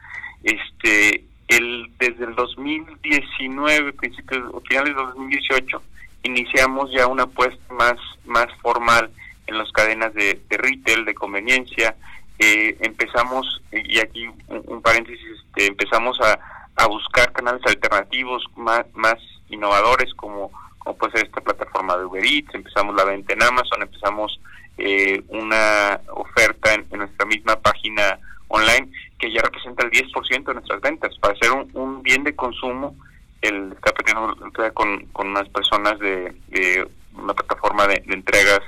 este 0.44 1.24
el 1.48 1.90
desde 1.98 2.26
el 2.26 2.36
2019 2.36 3.94
principios 3.94 4.44
o 4.52 4.60
finales 4.62 4.96
de 4.96 5.02
2018 5.02 5.82
iniciamos 6.24 6.92
ya 6.92 7.08
una 7.08 7.24
apuesta 7.24 7.74
más 7.74 7.96
más 8.26 8.48
formal 8.62 9.10
en 9.48 9.58
las 9.58 9.72
cadenas 9.72 10.14
de, 10.14 10.40
retail 10.50 11.06
de 11.06 11.14
conveniencia 11.14 11.96
eh, 12.38 12.78
empezamos 12.82 13.62
y 13.72 14.00
aquí 14.00 14.28
un, 14.48 14.82
paréntesis 14.82 15.20
este, 15.46 15.68
empezamos 15.68 16.20
a, 16.22 16.40
a 16.76 16.88
buscar 16.88 17.32
canales 17.32 17.62
alternativos 17.66 18.44
más 18.56 18.86
más 18.94 19.18
innovadores 19.50 20.14
como 20.14 20.52
como 20.80 20.98
puede 20.98 21.18
ser 21.18 21.28
esta 21.28 21.42
plataforma 21.42 21.98
de 21.98 22.06
Uber 22.06 22.26
Eats, 22.26 22.56
empezamos 22.56 22.96
la 22.96 23.04
venta 23.04 23.34
en 23.34 23.44
Amazon, 23.44 23.82
empezamos 23.82 24.40
eh, 24.78 25.22
una 25.28 26.00
oferta 26.14 26.74
en, 26.74 26.88
nuestra 26.98 27.26
misma 27.26 27.58
página 27.58 28.18
online 28.48 28.90
que 29.20 29.32
ya 29.32 29.42
representa 29.42 29.84
el 29.84 29.92
10% 29.92 30.46
de 30.46 30.54
nuestras 30.54 30.82
ventas. 30.82 31.18
Para 31.20 31.38
ser 31.38 31.52
un, 31.52 32.02
bien 32.02 32.24
de 32.24 32.36
consumo, 32.36 32.96
el 33.42 33.74
está 33.74 34.72
con, 34.72 35.06
con 35.08 35.30
unas 35.30 35.48
personas 35.50 35.98
de, 36.00 36.88
una 37.14 37.34
plataforma 37.34 37.88
de, 37.88 38.04
entregas, 38.08 38.62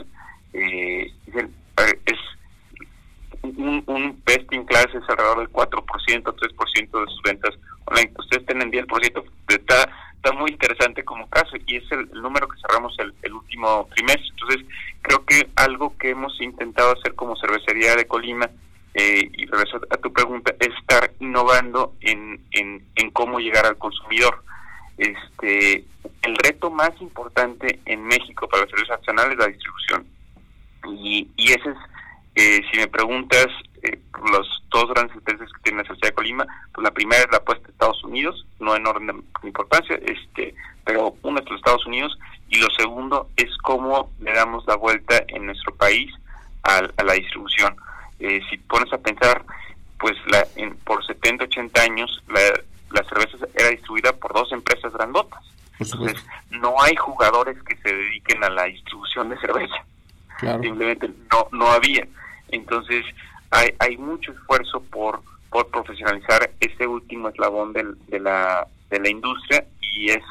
eh, 0.53 1.12
es 2.05 2.17
un, 3.41 3.84
un 3.88 4.21
best 4.25 4.51
in 4.53 4.65
class 4.65 4.88
es 4.93 5.10
alrededor 5.10 5.39
del 5.39 5.49
4%, 5.51 5.84
3% 6.23 7.05
de 7.05 7.12
sus 7.12 7.21
ventas 7.23 7.55
online. 7.86 8.12
Ustedes 8.17 8.45
tienen 8.45 8.71
10%, 8.71 9.23
está 9.47 9.89
está 10.23 10.34
muy 10.34 10.51
interesante 10.51 11.03
como 11.03 11.27
caso 11.29 11.57
y 11.65 11.77
es 11.77 11.91
el, 11.91 12.10
número 12.21 12.47
que 12.47 12.60
cerramos 12.62 12.95
el, 12.99 13.34
último 13.34 13.88
trimestre. 13.95 14.27
Entonces, 14.29 14.67
creo 15.01 15.25
que 15.25 15.49
algo 15.55 15.97
que 15.97 16.12
hemos 16.12 16.39
intentado 16.39 16.93
hacer 16.93 17.15
como 17.15 17.36
cervecería 17.38 17.95
de 17.95 18.05
Colima, 18.05 18.47
eh, 18.93 19.29
y 19.34 19.45
regreso 19.47 19.81
a 19.89 19.97
tu 19.97 20.13
pregunta, 20.13 20.53
es 20.60 20.69
estar 20.79 21.12
innovando 21.19 21.95
en, 22.01 22.39
en, 22.51 23.12
cómo 23.13 23.39
llegar 23.39 23.65
al 23.65 23.77
consumidor. 23.77 24.43
Este, 25.01 25.83
el 26.21 26.35
reto 26.35 26.69
más 26.69 26.91
importante 27.01 27.79
en 27.85 28.03
México 28.03 28.47
para 28.47 28.65
la 28.65 28.69
cerveza 28.69 28.93
artesanal 28.93 29.31
es 29.31 29.37
la 29.39 29.47
distribución. 29.47 30.05
Y, 31.03 31.27
y 31.37 31.47
ese 31.47 31.71
es, 31.71 31.77
eh, 32.35 32.61
si 32.71 32.77
me 32.77 32.87
preguntas, 32.87 33.47
eh, 33.81 33.99
los 34.31 34.63
dos 34.69 34.89
grandes 34.93 35.15
empresas 35.15 35.51
que 35.53 35.63
tiene 35.63 35.81
la 35.81 35.87
Sociedad 35.87 36.09
de 36.09 36.13
Colima, 36.13 36.45
pues 36.71 36.83
la 36.83 36.91
primera 36.91 37.23
es 37.23 37.31
la 37.31 37.37
apuesta 37.37 37.65
de 37.65 37.71
Estados 37.71 38.03
Unidos, 38.03 38.45
no 38.59 38.75
en 38.75 38.85
orden 38.85 39.07
de 39.07 39.47
importancia, 39.47 39.99
este, 40.05 40.53
pero 40.85 41.15
uno 41.23 41.39
es 41.39 41.49
los 41.49 41.57
Estados 41.57 41.87
Unidos 41.87 42.15
y 42.49 42.59
lo 42.59 42.69
segundo 42.69 43.27
es 43.37 43.49
cómo 43.63 44.11
le 44.19 44.33
damos 44.33 44.67
la 44.67 44.75
vuelta 44.75 45.23
en 45.29 45.47
nuestro 45.47 45.73
país 45.73 46.13
a, 46.61 46.83
la 47.03 47.13
distribución. 47.13 47.75
Eh, 48.19 48.39
si 48.51 48.57
pones 48.57 48.93
a 48.93 48.99
pensar, 48.99 49.43
pues 49.99 50.15
la, 50.27 50.45
en, 50.57 50.75
por 50.77 51.03
70, 51.03 51.45
80 51.45 51.81
años 51.81 52.23
la, 52.27 52.39
la 52.93 53.04
cerveza 53.04 53.38
era 53.54 53.69
distribuida 53.69 54.13
por 54.13 54.34
dos 54.34 54.51
empresas 54.51 54.93
grandotas. 54.93 55.43
Entonces, 55.80 56.23
no 56.51 56.80
hay 56.82 56.95
jugadores 56.95 57.58
que 57.63 57.75
se 57.77 57.93
dediquen 57.93 58.43
a 58.43 58.49
la 58.49 58.65
distribución 58.65 59.30
de 59.30 59.39
cerveza. 59.39 59.84
Simplemente 60.39 61.10
no, 61.32 61.47
no 61.51 61.71
había. 61.71 62.08
Entonces, 62.49 63.06
hay, 63.49 63.73
hay 63.80 63.97
mucho 63.97 64.32
esfuerzo 64.32 64.82
por, 64.91 65.21
por 65.49 65.67
profesionalizar 65.67 66.51
ese 66.60 66.88
último 66.88 67.30
eslabón 67.30 67.73
del, 67.73 67.95
de, 68.08 68.19
la, 68.19 68.67
de 68.89 68.99
la 68.99 69.10
industria 69.10 69.65
y 69.82 70.10
es, 70.10 70.23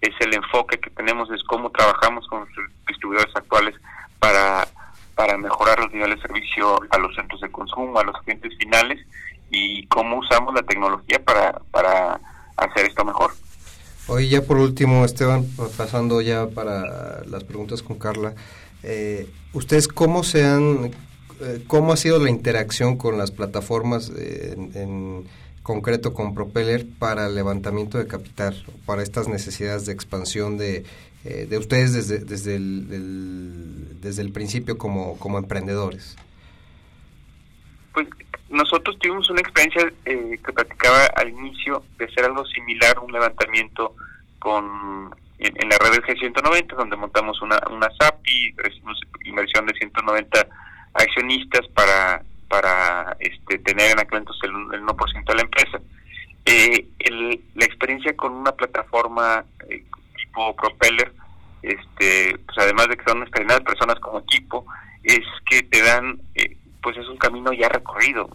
es 0.00 0.14
el 0.20 0.34
enfoque 0.34 0.78
que 0.78 0.90
tenemos, 0.90 1.30
es 1.30 1.42
cómo 1.44 1.70
trabajamos 1.70 2.26
con 2.28 2.40
los 2.40 2.48
distribuidores 2.86 3.34
actuales 3.34 3.74
para, 4.18 4.66
para 5.14 5.36
mejorar 5.38 5.78
los 5.80 5.92
niveles 5.92 6.16
de 6.16 6.28
servicio 6.28 6.78
a 6.90 6.98
los 6.98 7.14
centros 7.14 7.40
de 7.40 7.50
consumo, 7.50 7.98
a 7.98 8.04
los 8.04 8.20
clientes 8.22 8.56
finales 8.58 9.04
y 9.50 9.86
cómo 9.86 10.18
usamos 10.18 10.54
la 10.54 10.62
tecnología 10.62 11.22
para, 11.24 11.60
para 11.70 12.20
hacer 12.56 12.86
esto 12.86 13.04
mejor. 13.04 13.32
Hoy 14.08 14.28
ya 14.28 14.42
por 14.42 14.58
último, 14.58 15.04
Esteban, 15.04 15.46
pasando 15.76 16.20
ya 16.20 16.48
para 16.48 17.24
las 17.24 17.42
preguntas 17.44 17.82
con 17.82 17.98
Carla, 17.98 18.34
eh, 18.82 19.28
¿ustedes 19.52 19.88
cómo 19.88 20.22
se 20.22 20.44
han, 20.44 20.92
eh, 21.40 21.64
cómo 21.66 21.92
ha 21.92 21.96
sido 21.96 22.22
la 22.22 22.30
interacción 22.30 22.96
con 22.96 23.18
las 23.18 23.32
plataformas 23.32 24.10
en, 24.10 25.26
concreto 25.64 26.14
con 26.14 26.32
Propeller 26.32 26.86
para 27.00 27.26
el 27.26 27.34
levantamiento 27.34 27.98
de 27.98 28.06
capital, 28.06 28.64
para 28.86 29.02
estas 29.02 29.26
necesidades 29.26 29.86
de 29.86 29.92
expansión 29.92 30.56
de, 30.56 30.84
eh, 31.24 31.48
de 31.50 31.58
ustedes 31.58 31.92
desde, 31.92 32.20
desde, 32.20 32.54
el, 32.54 33.98
desde 34.00 34.22
el 34.22 34.30
principio 34.30 34.78
como, 34.78 35.18
como 35.18 35.38
emprendedores? 35.38 36.14
Pues 37.92 38.06
nosotros 38.48 38.98
tuvimos 38.98 39.28
una 39.30 39.40
experiencia 39.40 39.92
eh, 40.04 40.38
que 40.44 40.52
platicaba 40.52 41.06
al 41.16 41.30
inicio 41.30 41.84
de 41.98 42.04
hacer 42.04 42.24
algo 42.24 42.44
similar, 42.46 42.98
un 43.00 43.12
levantamiento 43.12 43.94
con 44.38 45.10
en, 45.38 45.68
la 45.68 45.76
red 45.78 45.90
del 45.90 46.04
G190, 46.04 46.76
donde 46.76 46.96
montamos 46.96 47.42
una, 47.42 47.60
una 47.70 47.88
SAPI, 47.98 48.54
recibimos 48.56 49.00
inversión 49.24 49.66
de 49.66 49.74
190 49.74 50.46
accionistas 50.94 51.66
para 51.74 52.22
para 52.48 53.16
este, 53.20 53.58
tener 53.58 53.92
en 53.92 54.00
aquel 54.00 54.18
entonces 54.18 54.44
el, 54.44 54.82
1% 54.82 55.24
de 55.24 55.34
la 55.34 55.42
empresa. 55.42 55.80
Eh, 56.44 56.86
la 57.54 57.64
experiencia 57.64 58.16
con 58.16 58.32
una 58.32 58.52
plataforma 58.52 59.44
eh, 59.68 59.82
tipo 60.16 60.54
Propeller, 60.54 61.12
este, 61.62 62.38
pues 62.38 62.58
además 62.58 62.88
de 62.88 62.96
que 62.96 63.04
son 63.04 63.24
determinadas 63.24 63.64
personas 63.64 63.98
como 64.00 64.20
equipo, 64.20 64.64
es 65.02 65.24
que 65.50 65.62
te 65.62 65.82
dan 65.82 66.20
eh, 66.34 66.56
pues 66.86 66.98
es 66.98 67.08
un 67.08 67.16
camino 67.16 67.52
ya 67.52 67.68
recorrido, 67.68 68.30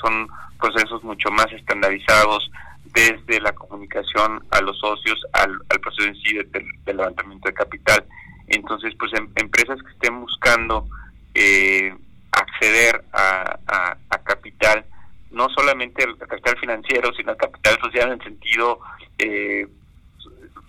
son 0.00 0.28
procesos 0.60 1.02
mucho 1.02 1.28
más 1.32 1.52
estandarizados 1.52 2.48
desde 2.94 3.40
la 3.40 3.52
comunicación 3.52 4.44
a 4.52 4.60
los 4.60 4.78
socios 4.78 5.20
al, 5.32 5.58
proceso 5.82 6.06
en 6.06 6.14
sí 6.14 6.34
del, 6.34 6.68
levantamiento 6.86 7.48
de 7.48 7.54
capital. 7.54 8.04
Entonces, 8.46 8.94
pues 8.96 9.12
em, 9.14 9.28
empresas 9.34 9.82
que 9.82 9.90
estén 9.90 10.20
buscando 10.20 10.86
eh, 11.34 11.92
acceder 12.30 13.02
a, 13.12 13.96
capital, 14.22 14.84
no 15.32 15.48
solamente 15.48 16.04
el 16.04 16.16
capital 16.16 16.56
financiero, 16.60 17.12
sino 17.12 17.32
el 17.32 17.38
capital 17.38 17.76
social 17.80 18.12
en 18.12 18.22
sentido 18.22 18.78
eh, 19.18 19.66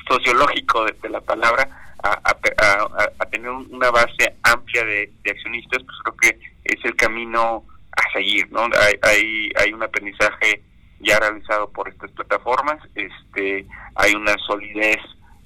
sociológico 0.10 0.86
de, 0.86 1.10
la 1.10 1.22
palabra, 1.22 1.94
a, 2.02 2.34
tener 3.30 3.52
una 3.52 3.92
base 3.92 4.34
amplia 4.42 4.84
de, 4.84 5.12
de 5.24 5.32
accionistas, 5.32 5.84
pues 5.84 5.98
creo 6.04 6.18
que 6.18 6.57
es 6.68 6.84
el 6.86 6.96
camino 6.96 7.64
a 7.92 8.12
seguir, 8.14 8.52
¿no? 8.52 8.64
Hay, 9.02 9.50
hay, 9.56 9.74
un 9.74 9.84
aprendizaje 9.84 10.62
ya 11.00 11.20
realizado 11.20 11.70
por 11.70 11.90
estas 11.90 12.12
plataformas, 12.12 12.78
este, 12.96 13.66
hay 13.96 14.14
una 14.14 14.36
solidez 14.46 14.98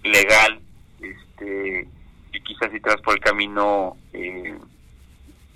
legal, 0.03 0.60
este, 1.01 1.88
y 2.34 2.41
quizás 2.41 2.71
si 2.71 2.79
te 2.79 2.89
vas 2.89 3.01
por 3.01 3.15
el 3.15 3.21
camino 3.21 3.95
eh, 4.13 4.57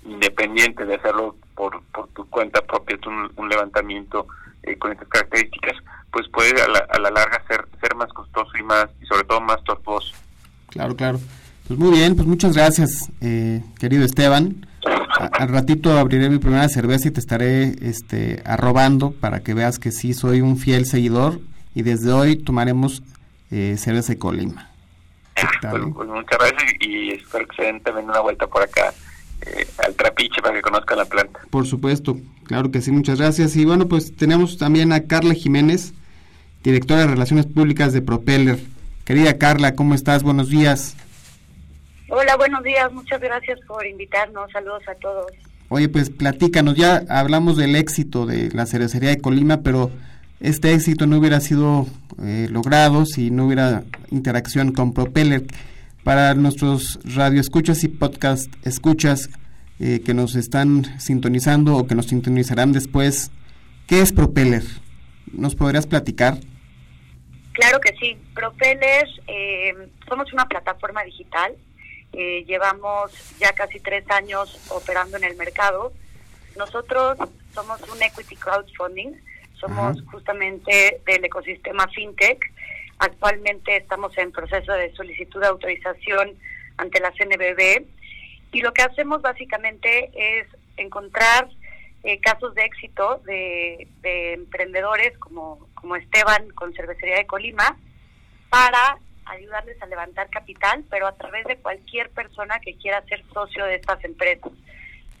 independiente 0.04 0.84
de 0.84 0.94
hacerlo 0.94 1.36
por, 1.54 1.82
por 1.92 2.08
tu 2.08 2.28
cuenta 2.28 2.60
propia, 2.62 2.98
un, 3.06 3.30
un 3.36 3.48
levantamiento 3.48 4.26
eh, 4.62 4.76
con 4.76 4.92
estas 4.92 5.08
características, 5.08 5.76
pues 6.12 6.28
puede 6.28 6.60
a 6.62 6.68
la, 6.68 6.78
a 6.90 6.98
la 6.98 7.10
larga 7.10 7.42
ser, 7.48 7.66
ser 7.80 7.94
más 7.94 8.12
costoso 8.12 8.50
y 8.58 8.62
más, 8.62 8.86
y 9.02 9.06
sobre 9.06 9.24
todo 9.24 9.40
más 9.40 9.62
tortuoso. 9.64 10.14
Claro, 10.68 10.94
claro. 10.94 11.18
Pues 11.66 11.78
muy 11.80 11.90
bien, 11.90 12.14
pues 12.14 12.28
muchas 12.28 12.54
gracias, 12.54 13.10
eh, 13.20 13.60
querido 13.78 14.04
Esteban 14.04 14.66
al 15.16 15.48
ratito 15.48 15.98
abriré 15.98 16.28
mi 16.28 16.38
primera 16.38 16.68
cerveza 16.68 17.08
y 17.08 17.10
te 17.10 17.20
estaré 17.20 17.74
este, 17.82 18.42
arrobando 18.44 19.12
para 19.12 19.40
que 19.40 19.54
veas 19.54 19.78
que 19.78 19.90
sí 19.90 20.14
soy 20.14 20.40
un 20.40 20.56
fiel 20.58 20.86
seguidor 20.86 21.40
y 21.74 21.82
desde 21.82 22.12
hoy 22.12 22.36
tomaremos 22.36 23.02
eh, 23.50 23.76
cerveza 23.78 24.12
de 24.12 24.18
Colima. 24.18 24.70
Pues, 25.34 25.82
pues, 25.94 26.08
muchas 26.08 26.38
gracias 26.38 26.72
y, 26.80 27.10
espero 27.10 27.46
que 27.46 27.56
se 27.56 27.62
den 27.62 27.80
también 27.82 28.08
una 28.08 28.20
vuelta 28.20 28.46
por 28.46 28.62
acá 28.62 28.92
eh, 29.42 29.66
al 29.84 29.94
trapiche 29.94 30.40
para 30.40 30.54
que 30.54 30.62
conozcan 30.62 30.98
la 30.98 31.04
planta. 31.04 31.40
Por 31.50 31.66
supuesto, 31.66 32.16
claro 32.44 32.70
que 32.70 32.80
sí, 32.80 32.90
muchas 32.90 33.18
gracias. 33.18 33.54
Y 33.56 33.64
bueno, 33.64 33.86
pues 33.86 34.16
tenemos 34.16 34.56
también 34.56 34.92
a 34.92 35.04
Carla 35.04 35.34
Jiménez, 35.34 35.92
directora 36.64 37.00
de 37.00 37.08
Relaciones 37.08 37.46
Públicas 37.46 37.92
de 37.92 38.00
Propeller. 38.00 38.58
Querida 39.04 39.36
Carla, 39.38 39.74
¿cómo 39.74 39.94
estás? 39.94 40.22
Buenos 40.22 40.48
días. 40.48 40.96
Hola, 42.08 42.36
buenos 42.36 42.62
días. 42.62 42.92
Muchas 42.92 43.20
gracias 43.20 43.58
por 43.66 43.84
invitarnos. 43.84 44.50
Saludos 44.52 44.82
a 44.86 44.94
todos. 44.94 45.26
Oye, 45.68 45.88
pues 45.88 46.10
platícanos. 46.10 46.76
Ya 46.76 47.02
hablamos 47.08 47.56
del 47.56 47.74
éxito 47.74 48.26
de 48.26 48.50
la 48.52 48.66
cervecería 48.66 49.10
de 49.10 49.20
Colima, 49.20 49.62
pero 49.62 49.90
este 50.38 50.72
éxito 50.72 51.06
no 51.06 51.18
hubiera 51.18 51.40
sido 51.40 51.86
eh, 52.22 52.46
logrado 52.48 53.06
si 53.06 53.30
no 53.30 53.46
hubiera 53.46 53.82
interacción 54.10 54.72
con 54.72 54.94
Propeller. 54.94 55.42
Para 56.04 56.34
nuestros 56.34 57.00
radioescuchas 57.16 57.82
y 57.82 57.88
podcast 57.88 58.54
escuchas 58.64 59.28
eh, 59.80 60.00
que 60.06 60.14
nos 60.14 60.36
están 60.36 61.00
sintonizando 61.00 61.76
o 61.76 61.88
que 61.88 61.96
nos 61.96 62.06
sintonizarán 62.06 62.70
después, 62.70 63.32
¿qué 63.88 64.00
es 64.00 64.12
Propeller? 64.12 64.62
¿Nos 65.32 65.56
podrías 65.56 65.88
platicar? 65.88 66.38
Claro 67.54 67.80
que 67.80 67.92
sí. 67.98 68.16
Propeller, 68.32 69.08
eh, 69.26 69.74
somos 70.08 70.32
una 70.32 70.46
plataforma 70.46 71.02
digital 71.02 71.56
eh, 72.18 72.44
llevamos 72.46 73.12
ya 73.38 73.52
casi 73.52 73.78
tres 73.78 74.10
años 74.10 74.58
operando 74.70 75.18
en 75.18 75.24
el 75.24 75.36
mercado. 75.36 75.92
Nosotros 76.56 77.18
somos 77.52 77.78
un 77.82 78.02
equity 78.02 78.36
crowdfunding, 78.36 79.12
somos 79.60 80.02
justamente 80.10 81.02
del 81.04 81.26
ecosistema 81.26 81.86
fintech. 81.88 82.40
Actualmente 82.98 83.76
estamos 83.76 84.16
en 84.16 84.32
proceso 84.32 84.72
de 84.72 84.94
solicitud 84.94 85.42
de 85.42 85.48
autorización 85.48 86.38
ante 86.78 87.00
la 87.00 87.12
CNBB 87.12 87.84
y 88.52 88.62
lo 88.62 88.72
que 88.72 88.80
hacemos 88.80 89.20
básicamente 89.20 90.10
es 90.14 90.46
encontrar 90.78 91.50
eh, 92.02 92.18
casos 92.20 92.54
de 92.54 92.64
éxito 92.64 93.20
de, 93.26 93.88
de 94.00 94.32
emprendedores 94.32 95.18
como, 95.18 95.68
como 95.74 95.96
Esteban 95.96 96.48
con 96.54 96.72
Cervecería 96.72 97.16
de 97.16 97.26
Colima 97.26 97.76
para 98.48 98.98
ayudarles 99.26 99.80
a 99.82 99.86
levantar 99.86 100.30
capital, 100.30 100.84
pero 100.90 101.06
a 101.06 101.16
través 101.16 101.44
de 101.46 101.56
cualquier 101.56 102.10
persona 102.10 102.60
que 102.60 102.76
quiera 102.76 103.02
ser 103.02 103.22
socio 103.32 103.64
de 103.64 103.76
estas 103.76 104.02
empresas. 104.04 104.52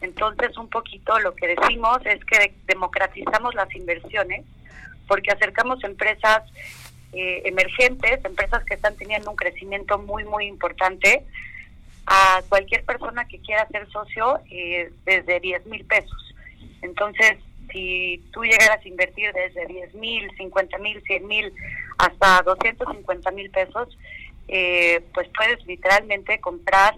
Entonces, 0.00 0.56
un 0.56 0.68
poquito 0.68 1.18
lo 1.20 1.34
que 1.34 1.48
decimos 1.48 1.98
es 2.04 2.24
que 2.24 2.54
democratizamos 2.66 3.54
las 3.54 3.74
inversiones 3.74 4.44
porque 5.08 5.30
acercamos 5.30 5.82
empresas 5.84 6.42
eh, 7.12 7.42
emergentes, 7.44 8.24
empresas 8.24 8.64
que 8.64 8.74
están 8.74 8.96
teniendo 8.96 9.30
un 9.30 9.36
crecimiento 9.36 9.98
muy, 9.98 10.24
muy 10.24 10.46
importante, 10.46 11.24
a 12.06 12.42
cualquier 12.48 12.84
persona 12.84 13.26
que 13.26 13.40
quiera 13.40 13.66
ser 13.68 13.88
socio 13.90 14.40
eh, 14.50 14.92
desde 15.04 15.40
10 15.40 15.66
mil 15.66 15.84
pesos. 15.84 16.34
Entonces, 16.82 17.38
si 17.72 18.22
tú 18.32 18.44
llegaras 18.44 18.84
a 18.84 18.88
invertir 18.88 19.32
desde 19.32 19.66
10 19.66 19.94
mil, 19.94 20.30
50 20.36 20.78
mil, 20.78 21.02
100 21.02 21.26
mil 21.26 21.52
hasta 21.98 22.42
250 22.42 23.30
mil 23.32 23.50
pesos, 23.50 23.96
eh, 24.48 25.02
pues 25.14 25.28
puedes 25.36 25.64
literalmente 25.66 26.38
comprar 26.40 26.94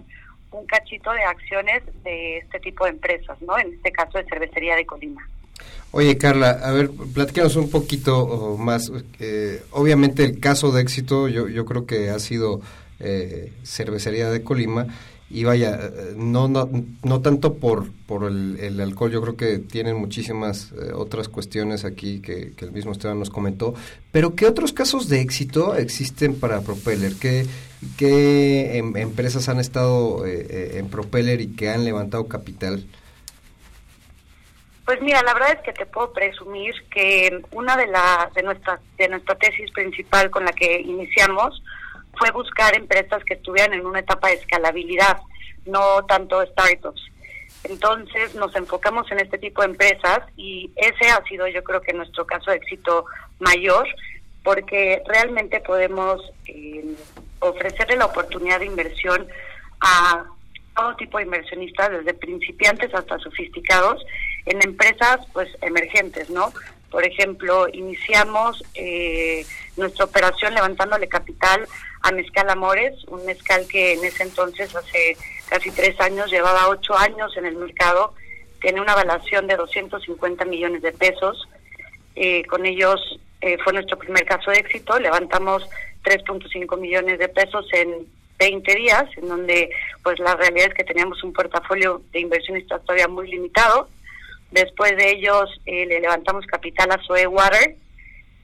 un 0.51 0.65
cachito 0.65 1.11
de 1.11 1.23
acciones 1.23 1.83
de 2.03 2.39
este 2.39 2.59
tipo 2.59 2.85
de 2.85 2.91
empresas, 2.91 3.41
¿no? 3.41 3.57
En 3.57 3.73
este 3.73 3.91
caso 3.91 4.17
de 4.17 4.25
Cervecería 4.25 4.75
de 4.75 4.85
Colima. 4.85 5.27
Oye, 5.91 6.17
Carla, 6.17 6.51
a 6.63 6.71
ver, 6.71 6.91
platícanos 7.13 7.55
un 7.55 7.69
poquito 7.69 8.55
más. 8.57 8.91
Eh, 9.19 9.63
obviamente 9.71 10.23
el 10.23 10.39
caso 10.39 10.71
de 10.71 10.81
éxito 10.81 11.27
yo, 11.27 11.47
yo 11.47 11.65
creo 11.65 11.85
que 11.85 12.09
ha 12.09 12.19
sido 12.19 12.61
eh, 12.99 13.51
Cervecería 13.63 14.29
de 14.29 14.43
Colima 14.43 14.87
y 15.31 15.43
vaya, 15.43 15.79
no, 16.15 16.47
no, 16.47 16.69
no 17.03 17.21
tanto 17.21 17.55
por, 17.55 17.91
por 18.07 18.23
el, 18.23 18.81
alcohol, 18.81 19.11
yo 19.11 19.21
creo 19.21 19.37
que 19.37 19.59
tienen 19.59 19.95
muchísimas 19.95 20.71
eh, 20.71 20.91
otras 20.93 21.29
cuestiones 21.29 21.85
aquí 21.85 22.21
que, 22.21 22.53
el 22.57 22.71
mismo 22.71 22.91
Esteban 22.91 23.19
nos 23.19 23.29
comentó, 23.29 23.75
pero 24.11 24.35
¿qué 24.35 24.47
otros 24.47 24.73
casos 24.73 25.07
de 25.07 25.21
éxito 25.21 25.75
existen 25.75 26.39
para 26.39 26.61
Propeller? 26.61 27.13
¿Qué, 27.21 27.45
qué 27.97 28.79
em, 28.79 28.97
empresas 28.97 29.49
han 29.49 29.59
estado 29.59 30.25
eh, 30.25 30.47
eh, 30.49 30.71
en 30.79 30.89
Propeller 30.89 31.41
y 31.41 31.55
que 31.55 31.69
han 31.69 31.85
levantado 31.85 32.27
capital? 32.27 32.83
Pues 34.85 34.99
mira, 35.03 35.21
la 35.21 35.35
verdad 35.35 35.51
es 35.51 35.61
que 35.61 35.73
te 35.73 35.85
puedo 35.85 36.11
presumir 36.11 36.73
que 36.89 37.43
una 37.51 37.77
de, 37.77 37.85
la, 37.85 38.31
de, 38.33 38.41
nuestra, 38.41 38.79
de 38.97 39.07
nuestra 39.07 39.35
tesis 39.35 39.69
principal 39.69 40.31
con 40.31 40.45
la 40.45 40.51
que 40.51 40.81
iniciamos 40.81 41.61
fue 42.19 42.31
buscar 42.31 42.75
empresas 42.75 43.23
que 43.23 43.35
estuvieran 43.35 43.73
en 43.73 43.85
una 43.85 43.99
etapa 43.99 44.27
de 44.27 44.35
escalabilidad, 44.35 45.17
no 45.65 46.05
tanto 46.05 46.45
startups. 46.45 47.01
Entonces 47.63 48.35
nos 48.35 48.55
enfocamos 48.55 49.09
en 49.11 49.19
este 49.19 49.37
tipo 49.37 49.61
de 49.61 49.69
empresas 49.69 50.19
y 50.37 50.71
ese 50.75 51.09
ha 51.09 51.23
sido 51.23 51.47
yo 51.47 51.63
creo 51.63 51.81
que 51.81 51.93
nuestro 51.93 52.25
caso 52.25 52.51
de 52.51 52.57
éxito 52.57 53.05
mayor 53.39 53.87
porque 54.43 55.01
realmente 55.05 55.59
podemos 55.59 56.21
eh, 56.45 56.95
ofrecerle 57.39 57.97
la 57.97 58.05
oportunidad 58.05 58.59
de 58.59 58.65
inversión 58.65 59.27
a 59.81 60.25
todo 60.75 60.95
tipo 60.95 61.17
de 61.17 61.25
inversionistas, 61.25 61.91
desde 61.91 62.13
principiantes 62.13 62.93
hasta 62.93 63.19
sofisticados, 63.19 64.01
en 64.45 64.61
empresas 64.63 65.19
pues 65.33 65.49
emergentes, 65.61 66.29
¿no? 66.29 66.53
Por 66.89 67.05
ejemplo, 67.05 67.67
iniciamos 67.71 68.63
eh, 68.73 69.45
nuestra 69.77 70.05
operación 70.05 70.53
levantándole 70.53 71.07
capital 71.07 71.67
a 72.01 72.11
Mezcal 72.11 72.49
Amores, 72.49 72.93
un 73.07 73.25
mezcal 73.25 73.67
que 73.67 73.93
en 73.93 74.03
ese 74.03 74.23
entonces, 74.23 74.75
hace 74.75 75.17
casi 75.49 75.71
tres 75.71 75.99
años, 75.99 76.31
llevaba 76.31 76.69
ocho 76.69 76.97
años 76.97 77.35
en 77.37 77.45
el 77.45 77.55
mercado, 77.55 78.13
tiene 78.61 78.81
una 78.81 78.93
evaluación 78.93 79.47
de 79.47 79.55
250 79.55 80.45
millones 80.45 80.81
de 80.81 80.91
pesos. 80.91 81.47
Eh, 82.15 82.45
con 82.45 82.65
ellos 82.65 83.19
eh, 83.41 83.57
fue 83.63 83.73
nuestro 83.73 83.97
primer 83.97 84.25
caso 84.25 84.51
de 84.51 84.57
éxito, 84.57 84.99
levantamos 84.99 85.63
3.5 86.03 86.79
millones 86.79 87.19
de 87.19 87.29
pesos 87.29 87.65
en 87.73 88.07
20 88.37 88.75
días, 88.75 89.05
en 89.17 89.27
donde 89.27 89.69
pues 90.03 90.17
la 90.19 90.35
realidad 90.35 90.69
es 90.69 90.73
que 90.73 90.83
teníamos 90.83 91.23
un 91.23 91.33
portafolio 91.33 92.01
de 92.11 92.21
inversionistas 92.21 92.81
todavía 92.83 93.07
muy 93.07 93.29
limitado. 93.29 93.89
Después 94.51 94.95
de 94.97 95.11
ellos 95.11 95.49
eh, 95.65 95.85
le 95.85 95.99
levantamos 95.99 96.45
capital 96.45 96.91
a 96.91 97.01
Soe 97.03 97.27
Water, 97.27 97.75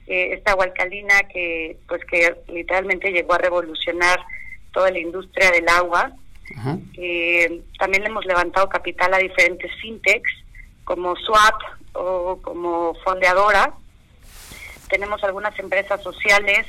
eh, 0.06 0.34
esta 0.34 0.52
agua 0.52 0.66
alcalina 0.66 1.22
que 1.32 1.78
pues 1.88 2.04
que 2.04 2.34
literalmente 2.48 3.10
llegó 3.10 3.34
a 3.34 3.38
revolucionar 3.38 4.20
toda 4.72 4.90
la 4.90 4.98
industria 4.98 5.50
del 5.50 5.68
agua. 5.68 6.12
Eh, 6.96 7.62
también 7.78 8.02
le 8.02 8.08
hemos 8.08 8.24
levantado 8.24 8.68
capital 8.68 9.12
a 9.14 9.18
diferentes 9.18 9.70
fintechs 9.80 10.30
como 10.84 11.16
Swap 11.16 11.60
o 11.94 12.38
como 12.40 12.94
Fondeadora. 13.02 13.72
Tenemos 14.88 15.22
algunas 15.24 15.58
empresas 15.58 16.00
sociales 16.02 16.66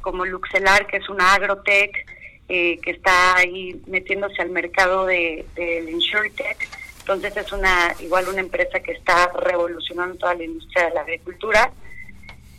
como 0.00 0.24
Luxelar, 0.24 0.86
que 0.86 0.98
es 0.98 1.08
una 1.08 1.34
agrotech, 1.34 2.06
eh, 2.48 2.78
que 2.80 2.90
está 2.90 3.36
ahí 3.36 3.80
metiéndose 3.86 4.40
al 4.40 4.50
mercado 4.50 5.06
de, 5.06 5.44
del 5.54 5.88
InsurTech. 5.88 6.68
Entonces 7.00 7.36
es 7.36 7.52
una 7.52 7.94
igual 8.00 8.28
una 8.28 8.40
empresa 8.40 8.80
que 8.80 8.92
está 8.92 9.30
revolucionando 9.38 10.16
toda 10.16 10.34
la 10.34 10.44
industria 10.44 10.88
de 10.88 10.94
la 10.94 11.00
agricultura. 11.02 11.72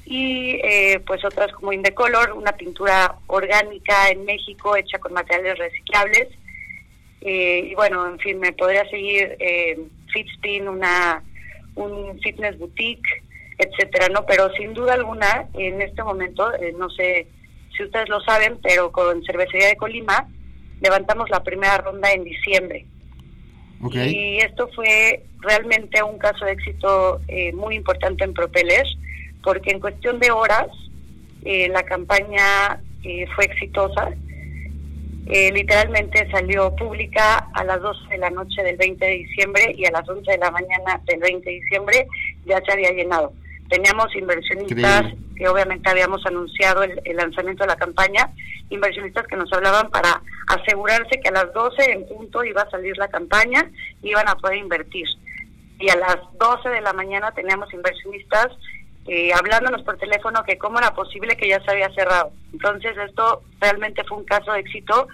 Y 0.06 0.60
eh, 0.64 1.01
pues 1.06 1.26
otras 1.26 1.51
como 1.53 1.74
Indecolor, 1.74 2.34
una 2.34 2.51
pintura 2.51 3.16
orgánica 3.28 4.10
en 4.10 4.26
México 4.26 4.76
hecha 4.76 4.99
con 4.99 5.14
materiales 5.14 5.58
reciclables. 5.58 6.28
Eh, 7.22 7.70
y 7.72 7.76
bueno, 7.76 8.08
en 8.08 8.20
fin, 8.20 8.39
me 8.39 8.53
podría 8.53 8.88
seguir 8.89 9.36
eh, 9.39 9.80
Fitspin, 10.14 10.68
una, 10.68 11.24
un 11.74 12.20
fitness 12.22 12.58
boutique, 12.60 13.24
etcétera, 13.58 14.10
¿no? 14.10 14.26
Pero 14.28 14.51
sin 14.53 14.74
duda 14.74 14.93
alguna, 14.93 15.47
en 15.53 15.82
este 15.82 16.03
momento, 16.03 16.51
no 16.78 16.89
sé 16.91 17.28
si 17.76 17.84
ustedes 17.84 18.10
lo 18.10 18.22
saben, 18.22 18.60
pero 18.62 18.91
con 18.91 19.24
Cervecería 19.24 19.68
de 19.68 19.78
Colima 19.78 20.28
levantamos 20.82 21.30
la 21.30 21.43
primera 21.43 21.78
ronda 21.78 22.12
en 22.12 22.24
diciembre. 22.24 22.86
Y 23.93 24.38
esto 24.38 24.68
fue 24.74 25.24
realmente 25.41 26.01
un 26.01 26.18
caso 26.18 26.45
de 26.45 26.53
éxito 26.53 27.22
eh, 27.28 27.51
muy 27.53 27.76
importante 27.76 28.24
en 28.24 28.34
Propeller, 28.34 28.86
porque 29.46 29.72
en 29.72 29.80
cuestión 29.80 30.20
de 30.20 30.32
horas 30.32 30.68
eh, 31.46 31.70
la 31.70 31.84
campaña 31.84 32.82
eh, 33.04 33.26
fue 33.36 33.46
exitosa. 33.46 34.10
literalmente 35.28 36.30
salió 36.32 36.76
pública 36.76 37.48
a 37.54 37.64
las 37.64 37.80
12 37.82 38.10
de 38.10 38.18
la 38.18 38.30
noche 38.30 38.62
del 38.62 38.76
20 38.78 39.06
de 39.06 39.12
diciembre 39.12 39.74
y 39.78 39.86
a 39.86 39.91
las 39.91 40.08
11 40.10 40.30
de 40.30 40.38
la 40.38 40.52
mañana 40.52 41.00
del 41.06 41.20
20 41.20 41.50
de 41.50 41.56
diciembre 41.62 42.08
ya 42.46 42.60
se 42.66 42.74
había 42.74 42.91
llenado. 42.91 43.32
Teníamos 43.70 44.14
inversionistas 44.16 45.14
que 45.36 45.48
obviamente 45.48 45.89
habíamos 45.89 46.26
anunciado 46.26 46.84
el, 46.84 47.16
lanzamiento 47.16 47.64
de 47.64 47.68
la 47.68 47.76
campaña, 47.76 48.32
inversionistas 48.70 49.28
que 49.28 49.36
nos 49.36 49.52
hablaban 49.54 49.89
para 49.89 50.22
asegurarse 50.48 51.20
que 51.22 51.30
a 51.30 51.34
las 51.34 51.54
12 51.54 51.91
en 51.91 52.08
punto 52.08 52.43
iba 52.43 52.62
a 52.62 52.70
salir 52.70 52.98
la 52.98 53.08
campaña 53.08 53.70
y 54.02 54.10
iban 54.10 54.28
a 54.28 54.36
poder 54.36 54.58
invertir. 54.58 55.08
Y 55.80 55.89
a 55.89 55.96
las 55.98 56.18
12 56.39 56.70
de 56.70 56.82
la 56.82 56.93
mañana 56.93 57.32
teníamos 57.32 57.74
inversionistas 57.74 58.48
eh, 59.08 59.32
hablándonos 59.34 59.84
por 59.84 59.97
teléfono 59.97 60.43
que 60.43 60.58
cómo 60.58 60.80
era 60.80 60.93
posible 60.93 61.38
que 61.38 61.49
ya 61.49 61.64
se 61.64 61.72
había 61.72 61.93
cerrado. 61.93 62.32
Entonces 62.53 62.97
esto 62.97 63.43
realmente 63.60 64.03
fue 64.03 64.18
un 64.18 64.26
caso 64.26 64.51
de 64.51 64.60
éxito 64.60 65.08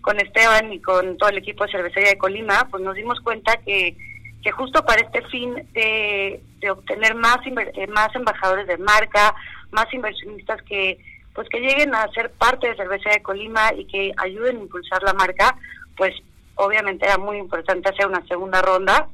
con 0.00 0.20
Esteban 0.20 0.72
y 0.72 0.80
con 0.80 1.16
todo 1.18 1.28
el 1.30 1.38
equipo 1.38 1.64
de 1.64 1.72
cervecería 1.72 2.10
de 2.10 2.18
Colima, 2.18 2.66
pues 2.70 2.82
nos 2.82 2.94
dimos 2.94 3.20
cuenta 3.20 3.56
que 3.58 3.96
que 4.42 4.52
justo 4.52 4.84
para 4.84 5.02
este 5.02 5.22
fin 5.28 5.54
de, 5.72 6.40
obtener 6.70 7.14
más 7.14 7.38
eh, 7.46 7.86
más 7.88 8.14
embajadores 8.14 8.66
de 8.66 8.78
marca, 8.78 9.34
más 9.70 9.92
inversionistas 9.92 10.62
que 10.62 10.98
pues 11.34 11.48
que 11.48 11.60
lleguen 11.60 11.94
a 11.94 12.08
ser 12.12 12.30
parte 12.32 12.68
de 12.68 12.76
Cerveza 12.76 13.10
de 13.10 13.22
Colima 13.22 13.72
y 13.76 13.84
que 13.84 14.12
ayuden 14.16 14.56
a 14.56 14.60
impulsar 14.60 15.02
la 15.04 15.12
marca, 15.12 15.56
pues 15.96 16.12
obviamente 16.56 17.06
era 17.06 17.16
muy 17.16 17.36
importante 17.36 17.88
hacer 17.88 18.06
una 18.06 18.26
segunda 18.26 18.60
ronda. 18.60 19.08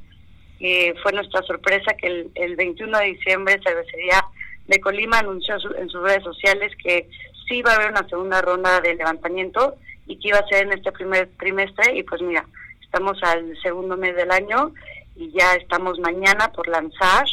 Eh, 0.59 0.93
fue 1.03 1.11
nuestra 1.11 1.41
sorpresa 1.43 1.93
que 1.97 2.07
el, 2.07 2.31
el 2.35 2.55
21 2.55 2.97
de 2.97 3.05
diciembre 3.05 3.59
Cervecería 3.63 4.23
de 4.67 4.79
Colima 4.79 5.19
anunció 5.19 5.55
en 5.77 5.89
sus 5.89 6.01
redes 6.01 6.23
sociales 6.23 6.71
que 6.81 7.09
sí 7.47 7.57
iba 7.57 7.71
a 7.71 7.75
haber 7.75 7.91
una 7.91 8.07
segunda 8.07 8.41
ronda 8.41 8.81
de 8.81 8.95
levantamiento 8.95 9.75
y 10.07 10.17
que 10.17 10.29
iba 10.29 10.39
a 10.39 10.47
ser 10.47 10.67
en 10.67 10.73
este 10.73 10.91
primer 10.91 11.29
trimestre 11.37 11.97
y 11.97 12.03
pues 12.03 12.21
mira, 12.21 12.45
estamos 12.81 13.21
al 13.23 13.55
segundo 13.61 13.97
mes 13.97 14.15
del 14.15 14.31
año 14.31 14.73
y 15.15 15.31
ya 15.31 15.53
estamos 15.55 15.99
mañana 15.99 16.51
por 16.51 16.67
lanzar 16.67 17.25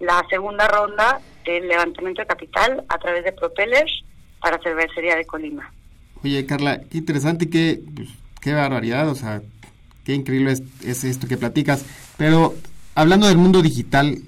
la 0.00 0.24
segunda 0.30 0.68
ronda 0.68 1.20
del 1.44 1.68
levantamiento 1.68 2.22
de 2.22 2.28
capital 2.28 2.84
a 2.88 2.98
través 2.98 3.24
de 3.24 3.32
Propellers 3.32 4.04
para 4.40 4.58
Cervecería 4.62 5.16
de 5.16 5.24
Colima. 5.24 5.72
Oye, 6.22 6.46
Carla, 6.46 6.80
qué 6.90 6.98
interesante 6.98 7.48
qué, 7.50 7.80
pues, 7.94 8.08
qué 8.40 8.52
barbaridad, 8.52 9.08
o 9.08 9.14
sea, 9.14 9.42
qué 10.08 10.14
increíble 10.14 10.56
es, 10.86 11.04
esto 11.04 11.28
que 11.28 11.36
platicas. 11.36 11.84
Pero 12.16 12.54
hablando 12.94 13.26
del 13.26 13.36
mundo 13.36 13.60
digital, 13.60 14.18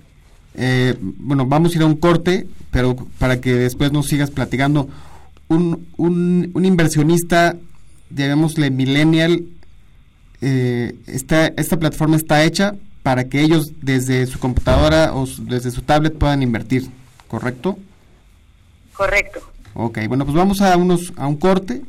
eh, 0.55 0.95
bueno, 1.01 1.47
vamos 1.47 1.73
a 1.73 1.77
ir 1.77 1.83
a 1.83 1.87
un 1.87 1.97
corte, 1.97 2.47
pero 2.71 2.95
para 3.19 3.41
que 3.41 3.55
después 3.55 3.91
nos 3.91 4.07
sigas 4.07 4.31
platicando. 4.31 4.91
Un, 5.49 5.87
un, 5.97 6.51
un 6.53 6.65
inversionista, 6.67 7.57
llamémosle 8.11 8.71
millennial, 8.71 9.45
eh, 10.43 10.97
esta, 11.07 11.47
esta 11.47 11.79
plataforma 11.79 12.17
está 12.17 12.45
hecha 12.45 12.75
para 13.03 13.25
que 13.31 13.41
ellos 13.41 13.73
desde 13.81 14.27
su 14.27 14.39
computadora 14.39 15.15
o 15.15 15.27
desde 15.27 15.71
su 15.71 15.81
tablet 15.81 16.13
puedan 16.13 16.43
invertir, 16.43 16.91
¿correcto? 17.27 17.79
Correcto. 18.93 19.41
Ok, 19.73 20.01
bueno, 20.09 20.27
pues 20.27 20.37
vamos 20.37 20.61
a, 20.61 20.77
unos, 20.77 21.15
a 21.17 21.27
un 21.27 21.37
corte. 21.37 21.81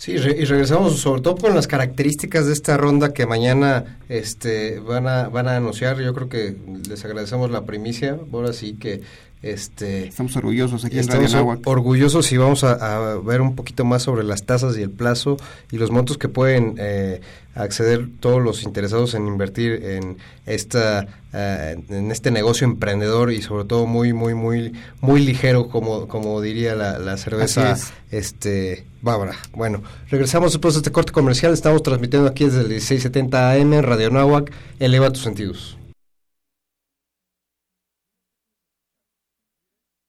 Sí, 0.00 0.12
y 0.12 0.16
regresamos 0.16 0.98
sobre 0.98 1.20
todo 1.20 1.36
con 1.36 1.54
las 1.54 1.66
características 1.66 2.46
de 2.46 2.54
esta 2.54 2.78
ronda 2.78 3.12
que 3.12 3.26
mañana 3.26 3.98
este, 4.08 4.80
van, 4.80 5.06
a, 5.06 5.28
van 5.28 5.46
a 5.46 5.56
anunciar. 5.56 6.00
Yo 6.00 6.14
creo 6.14 6.30
que 6.30 6.56
les 6.88 7.04
agradecemos 7.04 7.50
la 7.50 7.66
primicia. 7.66 8.18
Ahora 8.32 8.54
sí 8.54 8.78
que 8.80 9.02
este, 9.42 10.08
estamos 10.08 10.36
orgullosos 10.36 10.84
aquí 10.84 10.98
en 10.98 11.08
Radio 11.08 11.58
Orgullosos 11.64 12.30
y 12.30 12.36
vamos 12.36 12.62
a, 12.62 13.16
ver 13.24 13.40
un 13.40 13.56
poquito 13.56 13.86
más 13.86 14.02
sobre 14.02 14.22
las 14.22 14.44
tasas 14.44 14.76
y 14.76 14.82
el 14.82 14.90
plazo 14.90 15.38
y 15.70 15.78
los 15.78 15.90
montos 15.90 16.18
que 16.18 16.28
pueden 16.28 16.74
eh, 16.78 17.22
acceder 17.54 18.06
todos 18.20 18.42
los 18.42 18.62
interesados 18.64 19.14
en 19.14 19.26
invertir 19.26 19.82
en 19.82 20.18
esta 20.44 21.06
eh, 21.32 21.82
en 21.88 22.10
este 22.10 22.30
negocio 22.30 22.66
emprendedor 22.66 23.32
y 23.32 23.40
sobre 23.40 23.64
todo 23.64 23.86
muy 23.86 24.12
muy 24.12 24.34
muy 24.34 24.74
muy 25.00 25.24
ligero 25.24 25.68
como 25.68 26.06
como 26.06 26.38
diría 26.42 26.74
la, 26.74 27.16
cerveza 27.16 27.78
este 28.10 28.84
bávara. 29.00 29.36
Bueno, 29.54 29.82
regresamos 30.10 30.52
después 30.52 30.74
de 30.74 30.80
este 30.80 30.92
corte 30.92 31.12
comercial. 31.12 31.54
Estamos 31.54 31.82
transmitiendo 31.82 32.28
aquí 32.28 32.44
desde 32.44 32.60
el 32.60 32.68
1670 32.68 33.52
AM 33.52 33.72
en 33.72 33.82
Radio 33.82 34.10
Nahuac. 34.10 34.52
Eleva 34.78 35.10
tus 35.10 35.22
sentidos. 35.22 35.79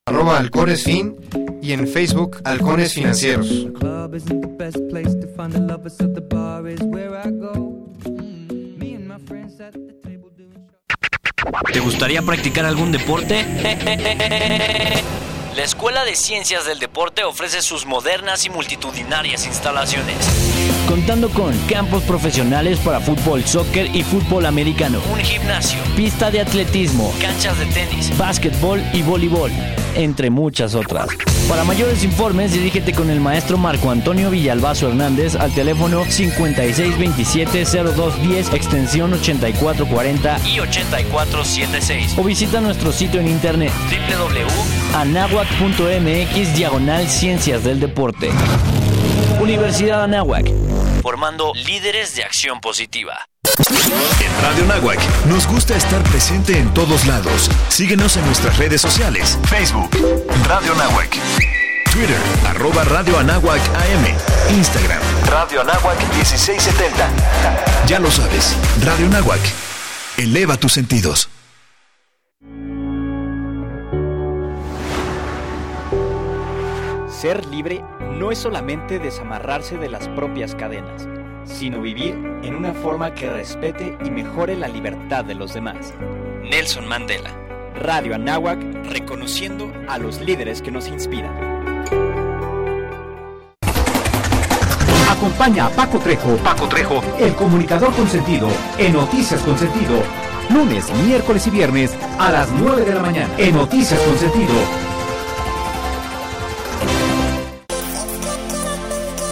Arroba 0.07 0.37
halcones 0.39 0.83
fin 0.83 1.15
y 1.61 1.73
en 1.73 1.87
Facebook 1.87 2.41
halcones 2.43 2.93
financieros. 2.93 3.67
¿Te 11.73 11.79
gustaría 11.79 12.21
practicar 12.21 12.65
algún 12.65 12.91
deporte? 12.91 13.45
La 15.55 15.63
Escuela 15.63 16.03
de 16.05 16.15
Ciencias 16.15 16.65
del 16.65 16.79
Deporte 16.79 17.25
ofrece 17.25 17.61
sus 17.61 17.85
modernas 17.85 18.45
y 18.45 18.49
multitudinarias 18.49 19.45
instalaciones. 19.45 20.15
Contando 20.87 21.29
con 21.29 21.53
campos 21.67 22.03
profesionales 22.03 22.79
para 22.79 23.01
fútbol, 23.01 23.43
soccer 23.43 23.93
y 23.93 24.03
fútbol 24.03 24.45
americano, 24.45 25.01
un 25.11 25.19
gimnasio, 25.19 25.77
pista 25.97 26.31
de 26.31 26.39
atletismo, 26.39 27.13
canchas 27.19 27.59
de 27.59 27.65
tenis, 27.65 28.17
básquetbol 28.17 28.81
y 28.93 29.01
voleibol, 29.01 29.51
entre 29.95 30.29
muchas 30.29 30.73
otras. 30.73 31.09
Para 31.49 31.65
mayores 31.65 32.05
informes, 32.05 32.53
dirígete 32.53 32.93
con 32.93 33.09
el 33.09 33.19
maestro 33.19 33.57
Marco 33.57 33.91
Antonio 33.91 34.29
Villalbazo 34.29 34.87
Hernández 34.87 35.35
al 35.35 35.53
teléfono 35.53 36.05
5627-0210, 36.05 38.53
extensión 38.53 39.11
8440 39.13 40.39
y 40.47 40.61
8476. 40.61 42.13
O 42.17 42.23
visita 42.23 42.61
nuestro 42.61 42.93
sitio 42.93 43.19
en 43.19 43.27
internet 43.27 43.73
www.anahuac.mx 45.41 46.55
diagonal 46.55 47.07
Ciencias 47.07 47.63
del 47.63 47.79
Deporte. 47.79 48.29
Universidad 49.39 50.03
Anáhuac 50.03 50.51
formando 51.01 51.53
líderes 51.55 52.15
de 52.15 52.23
acción 52.23 52.61
positiva. 52.61 53.27
En 54.19 54.43
Radio 54.43 54.65
Nahuac 54.65 54.99
nos 55.25 55.47
gusta 55.47 55.75
estar 55.75 56.01
presente 56.03 56.57
en 56.57 56.71
todos 56.73 57.05
lados. 57.07 57.49
Síguenos 57.69 58.17
en 58.17 58.25
nuestras 58.25 58.57
redes 58.57 58.81
sociales. 58.81 59.37
Facebook, 59.49 59.89
Radio 60.47 60.75
Nahuac. 60.75 61.17
Twitter, 61.91 62.17
arroba 62.45 62.83
Radio 62.83 63.17
Anáhuac 63.17 63.61
AM. 63.75 64.55
Instagram, 64.55 65.01
Radio 65.27 65.61
Anáhuac 65.61 65.97
1670. 66.15 67.09
Ya 67.87 67.99
lo 67.99 68.11
sabes, 68.11 68.55
Radio 68.83 69.09
Nahuac. 69.09 69.41
Eleva 70.17 70.57
tus 70.57 70.73
sentidos. 70.73 71.29
Ser 77.22 77.45
libre 77.45 77.86
no 78.17 78.32
es 78.32 78.39
solamente 78.39 78.97
desamarrarse 78.97 79.78
de 79.78 79.89
las 79.89 80.07
propias 80.07 80.55
cadenas, 80.55 81.07
sino 81.43 81.80
vivir 81.80 82.15
en 82.41 82.55
una 82.55 82.74
forma 82.74 83.13
que 83.13 83.30
respete 83.30 83.95
y 84.03 84.09
mejore 84.09 84.55
la 84.55 84.67
libertad 84.67 85.24
de 85.24 85.36
los 85.36 85.53
demás. 85.53 85.93
Nelson 86.41 86.88
Mandela. 86.88 87.30
Radio 87.76 88.15
Anáhuac, 88.15 88.59
reconociendo 88.86 89.72
a 89.88 89.99
los 89.99 90.19
líderes 90.19 90.63
que 90.63 90.72
nos 90.72 90.88
inspiran. 90.88 91.32
Acompaña 95.07 95.67
a 95.67 95.69
Paco 95.69 95.99
Trejo, 95.99 96.38
Paco 96.38 96.67
Trejo, 96.69 97.03
el 97.19 97.36
comunicador 97.36 97.93
consentido, 97.93 98.49
en 98.80 98.93
Noticias 98.93 99.41
Consentido. 99.43 100.01
Lunes, 100.49 100.91
miércoles 101.05 101.45
y 101.45 101.51
viernes 101.51 101.95
a 102.17 102.32
las 102.32 102.51
9 102.51 102.84
de 102.84 102.95
la 102.95 103.01
mañana. 103.03 103.32
En 103.38 103.53
Noticias 103.53 103.99
Consentido. 103.99 104.90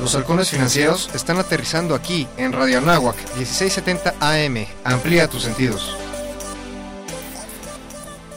Los 0.09 0.15
halcones 0.15 0.49
financieros 0.49 1.07
están 1.13 1.37
aterrizando 1.37 1.93
aquí 1.93 2.27
en 2.35 2.51
Radio 2.51 2.79
Anáhuac 2.79 3.15
1670 3.37 4.15
AM. 4.19 4.65
Amplía 4.83 5.27
tus 5.27 5.43
sentidos. 5.43 5.95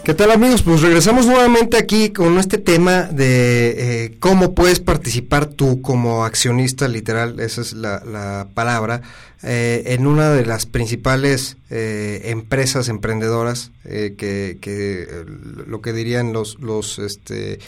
¿Qué 0.04 0.12
tal 0.12 0.32
amigos? 0.32 0.60
Pues 0.60 0.82
regresamos 0.82 1.24
nuevamente 1.24 1.78
aquí 1.78 2.10
con 2.10 2.36
este 2.38 2.58
tema 2.58 3.04
de 3.04 4.04
eh, 4.04 4.16
cómo 4.20 4.54
puedes 4.54 4.80
participar 4.80 5.46
tú 5.46 5.80
como 5.80 6.26
accionista, 6.26 6.88
literal, 6.88 7.40
esa 7.40 7.62
es 7.62 7.72
la, 7.72 8.02
la 8.04 8.48
palabra, 8.52 9.00
eh, 9.42 9.82
en 9.86 10.06
una 10.06 10.30
de 10.30 10.44
las 10.44 10.66
principales 10.66 11.56
eh, 11.70 12.20
empresas 12.24 12.90
emprendedoras 12.90 13.70
que 13.82 15.24
lo 15.66 15.80
que 15.80 15.92
dirían 15.94 16.34
los, 16.34 16.60
los 16.60 16.98
este, 16.98 17.60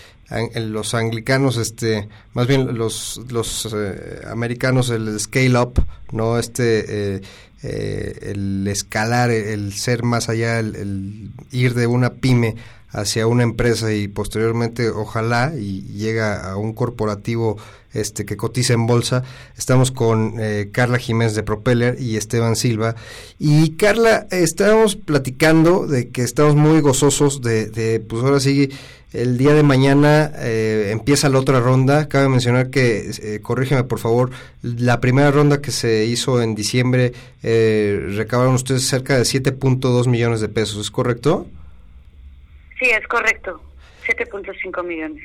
los 0.56 0.94
anglicanos, 0.94 1.56
este, 1.56 2.08
más 2.32 2.46
bien 2.46 2.76
los, 2.76 3.20
los 3.30 3.68
eh, 3.74 4.20
americanos, 4.26 4.90
el 4.90 5.18
scale 5.20 5.58
up, 5.58 5.84
no 6.12 6.38
este, 6.38 7.16
eh, 7.16 7.22
eh, 7.62 8.18
el 8.22 8.66
escalar, 8.68 9.30
el 9.30 9.72
ser 9.72 10.02
más 10.02 10.28
allá, 10.28 10.58
el, 10.58 11.30
ir 11.50 11.74
de 11.74 11.86
una 11.86 12.14
pyme 12.14 12.56
hacia 12.90 13.26
una 13.26 13.42
empresa 13.42 13.92
y 13.92 14.06
posteriormente 14.06 14.88
ojalá 14.90 15.52
y 15.56 15.82
llega 15.82 16.48
a 16.48 16.56
un 16.56 16.74
corporativo 16.74 17.56
este 17.94 18.24
que 18.24 18.36
cotiza 18.36 18.74
en 18.74 18.86
bolsa. 18.86 19.22
Estamos 19.56 19.90
con 19.90 20.34
Carla 20.72 20.98
Jiménez 20.98 21.34
de 21.34 21.42
Propeller 21.42 21.96
y 22.00 22.16
Esteban 22.16 22.56
Silva. 22.56 22.96
Y 23.38 23.76
Carla, 23.76 24.26
estábamos 24.30 24.96
platicando 24.96 25.86
de 25.86 26.10
que 26.10 26.22
estamos 26.22 26.54
muy 26.54 26.80
gozosos 26.80 27.40
de, 27.40 27.66
de 27.66 28.00
pues 28.00 28.22
ahora 28.22 28.40
sí 28.40 28.70
el 29.14 29.38
día 29.38 29.54
de 29.54 29.62
mañana 29.62 30.32
eh, 30.38 30.88
empieza 30.90 31.28
la 31.28 31.38
otra 31.38 31.60
ronda. 31.60 32.08
Cabe 32.08 32.28
mencionar 32.28 32.70
que, 32.70 33.10
eh, 33.22 33.40
corrígeme 33.40 33.84
por 33.84 34.00
favor, 34.00 34.30
la 34.62 35.00
primera 35.00 35.30
ronda 35.30 35.62
que 35.62 35.70
se 35.70 36.04
hizo 36.04 36.42
en 36.42 36.54
diciembre 36.54 37.12
eh, 37.42 38.06
recabaron 38.16 38.54
ustedes 38.54 38.82
cerca 38.86 39.16
de 39.16 39.22
7.2 39.22 40.08
millones 40.08 40.40
de 40.40 40.48
pesos, 40.48 40.80
¿es 40.80 40.90
correcto? 40.90 41.46
Sí, 42.78 42.86
es 42.86 43.06
correcto. 43.06 43.60
7.5 44.06 44.84
millones. 44.84 45.22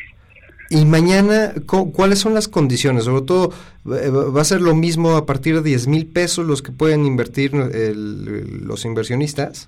Y 0.69 0.85
mañana, 0.85 1.53
¿cuáles 1.65 2.19
son 2.19 2.35
las 2.35 2.47
condiciones? 2.47 3.05
Sobre 3.05 3.25
todo, 3.25 3.53
eh, 3.85 4.09
¿va 4.09 4.41
a 4.41 4.45
ser 4.45 4.61
lo 4.61 4.75
mismo 4.75 5.17
a 5.17 5.25
partir 5.25 5.55
de 5.55 5.61
10 5.63 5.87
mil 5.87 6.05
pesos 6.05 6.45
los 6.45 6.61
que 6.61 6.71
pueden 6.71 7.05
invertir 7.05 7.53
los 7.53 8.85
inversionistas? 8.85 9.67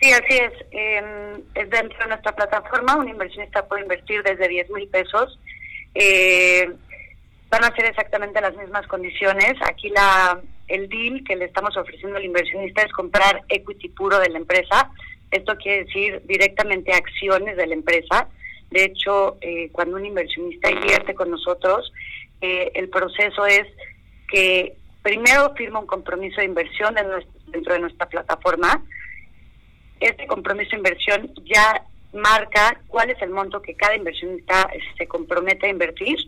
Sí, 0.00 0.12
así 0.12 0.38
es. 0.38 0.52
es 1.54 1.70
dentro 1.70 1.98
de 1.98 2.06
nuestra 2.06 2.32
plataforma, 2.36 2.96
un 2.96 3.08
inversionista 3.08 3.66
puede 3.66 3.82
invertir 3.82 4.22
desde 4.22 4.46
10 4.46 4.70
mil 4.70 4.88
pesos. 4.88 5.40
Eh, 5.94 6.70
van 7.50 7.64
a 7.64 7.74
ser 7.74 7.86
exactamente 7.86 8.40
las 8.40 8.54
mismas 8.56 8.86
condiciones. 8.86 9.54
Aquí 9.62 9.88
la 9.88 10.40
el 10.68 10.88
deal 10.88 11.24
que 11.24 11.34
le 11.34 11.46
estamos 11.46 11.76
ofreciendo 11.76 12.18
al 12.18 12.24
inversionista 12.24 12.82
es 12.82 12.92
comprar 12.92 13.42
equity 13.48 13.88
puro 13.88 14.18
de 14.18 14.28
la 14.28 14.38
empresa. 14.38 14.90
Esto 15.30 15.56
quiere 15.56 15.84
decir 15.84 16.22
directamente 16.26 16.92
acciones 16.92 17.56
de 17.56 17.66
la 17.66 17.74
empresa. 17.74 18.28
De 18.70 18.84
hecho, 18.84 19.38
eh, 19.40 19.70
cuando 19.72 19.96
un 19.96 20.04
inversionista 20.04 20.70
invierte 20.70 21.14
con 21.14 21.30
nosotros, 21.30 21.92
eh, 22.40 22.70
el 22.74 22.88
proceso 22.88 23.46
es 23.46 23.66
que 24.28 24.76
primero 25.02 25.54
firma 25.54 25.80
un 25.80 25.86
compromiso 25.86 26.40
de 26.40 26.46
inversión 26.46 26.94
dentro 27.46 27.72
de 27.72 27.80
nuestra 27.80 28.06
plataforma. 28.06 28.84
Este 30.00 30.26
compromiso 30.26 30.70
de 30.70 30.76
inversión 30.76 31.32
ya 31.44 31.82
marca 32.12 32.80
cuál 32.88 33.10
es 33.10 33.20
el 33.22 33.30
monto 33.30 33.62
que 33.62 33.74
cada 33.74 33.96
inversionista 33.96 34.68
se 34.96 35.06
compromete 35.06 35.66
a 35.66 35.70
invertir. 35.70 36.18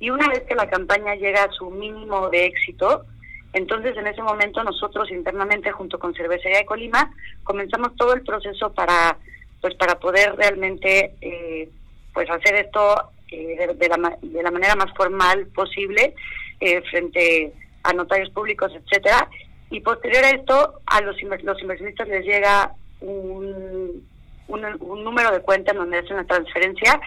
Y 0.00 0.10
una 0.10 0.28
vez 0.28 0.42
que 0.42 0.54
la 0.54 0.68
campaña 0.68 1.14
llega 1.14 1.44
a 1.44 1.52
su 1.52 1.70
mínimo 1.70 2.28
de 2.30 2.46
éxito, 2.46 3.04
entonces 3.52 3.96
en 3.96 4.06
ese 4.06 4.22
momento 4.22 4.64
nosotros 4.64 5.10
internamente 5.10 5.70
junto 5.70 5.98
con 5.98 6.14
Cervecería 6.14 6.58
de 6.58 6.66
Colima 6.66 7.12
comenzamos 7.44 7.94
todo 7.96 8.14
el 8.14 8.22
proceso 8.22 8.72
para 8.72 9.18
pues 9.60 9.74
para 9.76 10.00
poder 10.00 10.34
realmente 10.34 11.14
eh, 11.20 11.68
pues 12.12 12.28
hacer 12.30 12.54
esto 12.56 13.10
eh, 13.28 13.74
de, 13.74 13.88
la, 13.88 14.18
de 14.20 14.42
la 14.42 14.50
manera 14.50 14.76
más 14.76 14.92
formal 14.94 15.46
posible 15.48 16.14
eh, 16.60 16.82
frente 16.90 17.52
a 17.82 17.92
notarios 17.92 18.30
públicos, 18.30 18.72
etcétera 18.74 19.28
y 19.72 19.80
posterior 19.80 20.22
a 20.24 20.30
esto 20.30 20.80
a 20.84 21.00
los, 21.00 21.16
los 21.22 21.62
inversionistas 21.62 22.06
les 22.06 22.26
llega 22.26 22.74
un, 23.00 24.06
un, 24.48 25.04
número 25.04 25.32
de 25.32 25.40
cuenta 25.40 25.72
en 25.72 25.78
donde 25.78 25.98
hacen 25.98 26.16
la 26.18 26.24
transferencia 26.24 27.00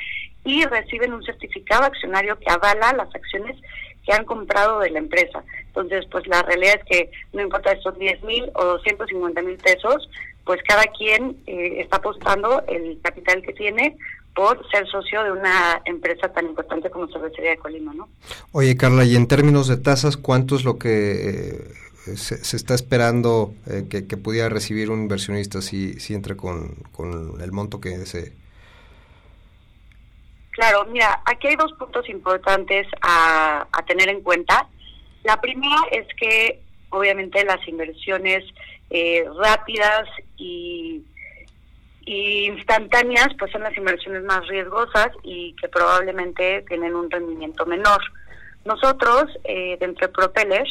y 0.44 0.66
reciben 0.66 1.14
un 1.14 1.24
certificado 1.24 1.84
accionario 1.84 2.40
que 2.40 2.50
avala 2.50 2.94
las 2.94 3.14
acciones 3.14 3.56
que 4.04 4.14
han 4.14 4.26
comprado 4.26 4.80
de 4.80 4.90
la 4.90 5.00
empresa. 5.00 5.44
Entonces, 5.68 6.06
pues 6.12 6.26
la 6.28 6.42
realidad 6.42 6.80
es 6.80 6.86
que 6.86 7.12
no 7.34 7.44
importa 7.44 7.76
si 7.76 7.82
son 7.82 8.00
10 8.00 8.24
mil 8.24 8.52
o 8.56 8.66
250 8.66 9.42
mil 9.44 9.58
pesos, 9.58 10.10
pues 10.44 10.62
cada 10.64 10.86
quien 10.86 11.38
eh, 11.46 11.82
está 11.82 11.98
apostando 11.98 12.64
el 12.68 13.00
capital 13.04 13.44
que 13.44 13.54
tiene 13.54 13.96
por 14.36 14.70
ser 14.70 14.86
socio 14.88 15.24
de 15.24 15.32
una 15.32 15.82
empresa 15.86 16.28
tan 16.32 16.46
importante 16.46 16.90
como 16.90 17.08
Cervecería 17.08 17.52
de 17.52 17.58
Colima, 17.58 17.94
¿no? 17.94 18.10
Oye, 18.52 18.76
Carla, 18.76 19.06
y 19.06 19.16
en 19.16 19.28
términos 19.28 19.70
de 19.70 19.78
tasas, 19.78 20.18
¿cuánto 20.18 20.58
es 20.58 20.66
lo 20.66 20.78
que 20.78 21.72
eh, 22.06 22.18
se, 22.18 22.56
está 22.56 22.76
esperando 22.76 23.54
eh, 23.66 23.88
que, 23.90 24.18
pudiera 24.18 24.50
recibir 24.50 24.92
un 24.92 25.04
inversionista 25.04 25.62
si, 25.62 26.00
si 26.02 26.14
entra 26.14 26.36
con, 26.36 26.76
el 27.42 27.52
monto 27.54 27.80
que 27.80 27.98
desee? 27.98 28.34
Claro, 30.52 30.86
mira, 30.86 31.22
aquí 31.26 31.48
hay 31.48 31.56
dos 31.56 31.72
puntos 31.74 32.08
importantes 32.10 32.88
a, 33.02 33.66
tener 33.88 34.10
en 34.10 34.22
cuenta. 34.22 34.68
La 35.24 35.40
primera 35.40 35.78
es 35.92 36.08
que 36.20 36.62
obviamente 36.90 37.44
las 37.46 37.66
inversiones 37.68 38.44
eh, 38.90 39.24
rápidas 39.38 40.10
y, 40.38 41.04
instantáneas 42.06 43.30
pues 43.40 43.52
son 43.52 43.64
las 43.64 43.76
inversiones 43.76 44.24
más 44.24 44.48
riesgosas 44.48 45.10
y 45.24 45.56
que 45.60 45.68
probablemente 45.68 46.64
tienen 46.68 46.96
un 46.96 47.10
rendimiento 47.10 47.66
menor. 47.66 48.02
Nosotros, 48.64 49.26
eh, 49.44 49.78
dentro 49.80 50.08
de 50.08 50.14
Propeller, 50.14 50.68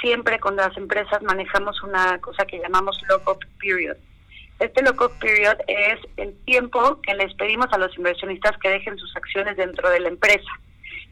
siempre 0.00 0.38
con 0.38 0.56
las 0.56 0.76
empresas 0.76 1.22
manejamos 1.22 1.82
una 1.82 2.18
cosa 2.20 2.44
que 2.46 2.58
llamamos 2.58 2.98
lock-up 3.08 3.44
period. 3.58 3.96
Este 4.58 4.82
lock-up 4.82 5.12
period 5.20 5.56
es 5.66 5.98
el 6.16 6.34
tiempo 6.44 7.00
que 7.02 7.14
les 7.14 7.32
pedimos 7.34 7.66
a 7.72 7.78
los 7.78 7.96
inversionistas 7.96 8.56
que 8.58 8.68
dejen 8.68 8.98
sus 8.98 9.14
acciones 9.16 9.56
dentro 9.56 9.88
de 9.88 10.00
la 10.00 10.08
empresa. 10.08 10.50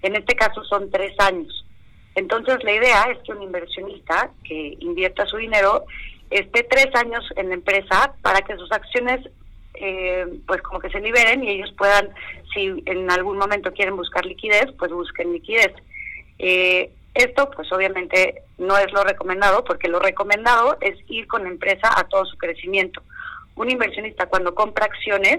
En 0.03 0.16
este 0.16 0.35
caso 0.35 0.62
son 0.64 0.91
tres 0.91 1.19
años. 1.19 1.64
Entonces 2.14 2.62
la 2.64 2.73
idea 2.73 3.05
es 3.05 3.19
que 3.25 3.33
un 3.33 3.43
inversionista 3.43 4.31
que 4.45 4.77
invierta 4.81 5.27
su 5.27 5.37
dinero 5.37 5.85
esté 6.31 6.62
tres 6.64 6.89
años 6.95 7.25
en 7.37 7.49
la 7.49 7.55
empresa 7.55 8.14
para 8.23 8.43
que 8.43 8.57
sus 8.57 8.71
acciones 8.71 9.21
eh, 9.81 10.26
pues 10.47 10.62
como 10.62 10.81
que 10.81 10.91
se 10.91 11.01
liberen 11.01 11.45
y 11.45 11.51
ellos 11.51 11.72
puedan, 11.76 12.11
si 12.53 12.83
en 12.87 13.11
algún 13.11 13.39
momento 13.39 13.72
quieren 13.72 13.97
buscar 13.97 14.24
liquidez, 14.26 14.66
pues 14.79 14.93
busquen 14.93 15.33
liquidez. 15.33 15.72
Eh, 16.39 16.91
esto, 17.14 17.51
pues 17.51 17.70
obviamente 17.72 18.43
no 18.59 18.76
es 18.79 18.93
lo 18.93 19.03
recomendado, 19.03 19.64
porque 19.64 19.89
lo 19.89 19.99
recomendado 19.99 20.76
es 20.81 20.97
ir 21.09 21.26
con 21.26 21.43
la 21.43 21.51
empresa 21.51 21.93
a 21.97 22.05
todo 22.05 22.24
su 22.26 22.37
crecimiento. 22.39 23.03
Un 23.57 23.70
inversionista 23.70 24.26
cuando 24.26 24.55
compra 24.55 24.85
acciones, 24.85 25.39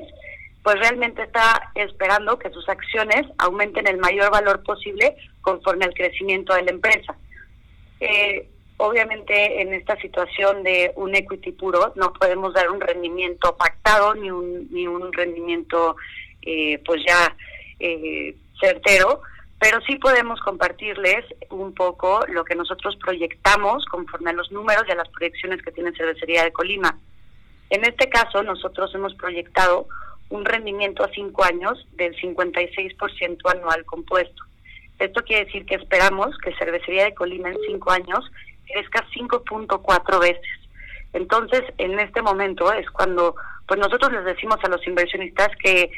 pues 0.63 0.77
realmente 0.79 1.23
está 1.23 1.71
esperando 1.75 2.37
que 2.37 2.49
sus 2.49 2.67
acciones 2.67 3.25
aumenten 3.37 3.87
el 3.87 3.97
mayor 3.97 4.29
valor 4.31 4.61
posible 4.63 5.15
conforme 5.41 5.85
al 5.85 5.93
crecimiento 5.93 6.53
de 6.53 6.63
la 6.63 6.71
empresa. 6.71 7.15
Eh, 8.01 8.47
obviamente 8.79 9.61
en 9.61 9.73
esta 9.73 9.97
situación 9.97 10.63
de 10.63 10.93
un 10.95 11.13
equity 11.13 11.51
puro 11.51 11.91
no 11.95 12.13
podemos 12.13 12.53
dar 12.53 12.69
un 12.69 12.79
rendimiento 12.79 13.55
pactado 13.57 14.15
ni 14.15 14.31
un, 14.31 14.69
ni 14.71 14.87
un 14.87 15.11
rendimiento 15.11 15.97
eh, 16.41 16.81
pues 16.85 17.01
ya 17.05 17.35
eh, 17.79 18.35
certero, 18.59 19.21
pero 19.59 19.81
sí 19.81 19.97
podemos 19.97 20.39
compartirles 20.39 21.25
un 21.49 21.73
poco 21.73 22.21
lo 22.29 22.45
que 22.45 22.55
nosotros 22.55 22.95
proyectamos 22.95 23.85
conforme 23.85 24.29
a 24.29 24.33
los 24.33 24.49
números 24.51 24.83
y 24.87 24.91
a 24.91 24.95
las 24.95 25.09
proyecciones 25.09 25.61
que 25.61 25.71
tiene 25.71 25.91
Cervecería 25.91 26.45
de 26.45 26.53
Colima. 26.53 26.97
En 27.69 27.83
este 27.83 28.09
caso, 28.09 28.43
nosotros 28.43 28.95
hemos 28.95 29.13
proyectado 29.15 29.87
un 30.29 30.45
rendimiento 30.45 31.03
a 31.03 31.11
cinco 31.11 31.43
años 31.43 31.85
del 31.97 32.15
56% 32.15 33.37
anual 33.51 33.83
compuesto. 33.85 34.43
Esto 34.99 35.23
quiere 35.23 35.45
decir 35.45 35.65
que 35.65 35.75
esperamos 35.75 36.37
que 36.37 36.55
Cervecería 36.55 37.05
de 37.05 37.13
Colima 37.13 37.49
en 37.49 37.57
cinco 37.67 37.91
años 37.91 38.29
crezca 38.71 39.05
5.4 39.15 40.19
veces. 40.19 40.59
Entonces, 41.13 41.63
en 41.77 41.99
este 41.99 42.21
momento 42.21 42.71
es 42.71 42.89
cuando 42.91 43.35
pues 43.67 43.79
nosotros 43.79 44.11
les 44.11 44.25
decimos 44.25 44.57
a 44.63 44.69
los 44.69 44.85
inversionistas 44.87 45.49
que 45.63 45.91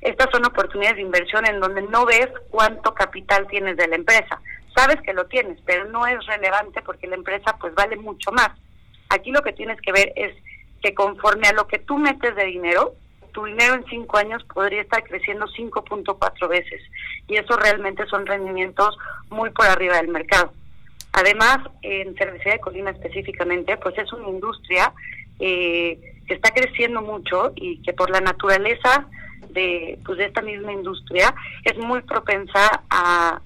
estas 0.00 0.28
son 0.32 0.46
oportunidades 0.46 0.96
de 0.96 1.02
inversión 1.02 1.46
en 1.46 1.60
donde 1.60 1.82
no 1.82 2.06
ves 2.06 2.28
cuánto 2.50 2.94
capital 2.94 3.46
tienes 3.48 3.76
de 3.76 3.88
la 3.88 3.96
empresa. 3.96 4.40
Sabes 4.74 4.96
que 5.02 5.12
lo 5.12 5.26
tienes, 5.26 5.58
pero 5.66 5.84
no 5.86 6.06
es 6.06 6.24
relevante 6.26 6.80
porque 6.82 7.06
la 7.06 7.16
empresa 7.16 7.56
pues 7.60 7.74
vale 7.74 7.96
mucho 7.96 8.32
más. 8.32 8.50
Aquí 9.10 9.30
lo 9.30 9.42
que 9.42 9.52
tienes 9.52 9.78
que 9.80 9.92
ver 9.92 10.12
es 10.16 10.34
que 10.82 10.94
conforme 10.94 11.48
a 11.48 11.52
lo 11.52 11.66
que 11.66 11.78
tú 11.78 11.98
metes 11.98 12.34
de 12.34 12.46
dinero, 12.46 12.94
tu 13.32 13.44
dinero 13.44 13.74
en 13.74 13.84
cinco 13.86 14.16
años 14.16 14.42
podría 14.44 14.80
estar 14.80 15.04
creciendo 15.04 15.46
5.4 15.46 16.48
veces. 16.48 16.80
Y 17.28 17.36
eso 17.36 17.56
realmente 17.56 18.06
son 18.06 18.26
rendimientos 18.26 18.96
muy 19.28 19.50
por 19.50 19.66
arriba 19.66 19.96
del 19.96 20.08
mercado. 20.08 20.52
Además, 21.12 21.58
en 21.82 22.14
Cervecería 22.16 22.54
de 22.54 22.60
Colima 22.60 22.90
específicamente, 22.90 23.76
pues 23.78 23.98
es 23.98 24.12
una 24.12 24.28
industria 24.28 24.92
eh, 25.38 25.98
que 26.26 26.34
está 26.34 26.50
creciendo 26.50 27.02
mucho 27.02 27.52
y 27.56 27.82
que 27.82 27.92
por 27.92 28.10
la 28.10 28.20
naturaleza 28.20 29.08
de, 29.48 29.98
pues 30.04 30.18
de 30.18 30.26
esta 30.26 30.42
misma 30.42 30.72
industria 30.72 31.34
es 31.64 31.76
muy 31.78 32.02
propensa 32.02 32.84
a, 32.90 33.40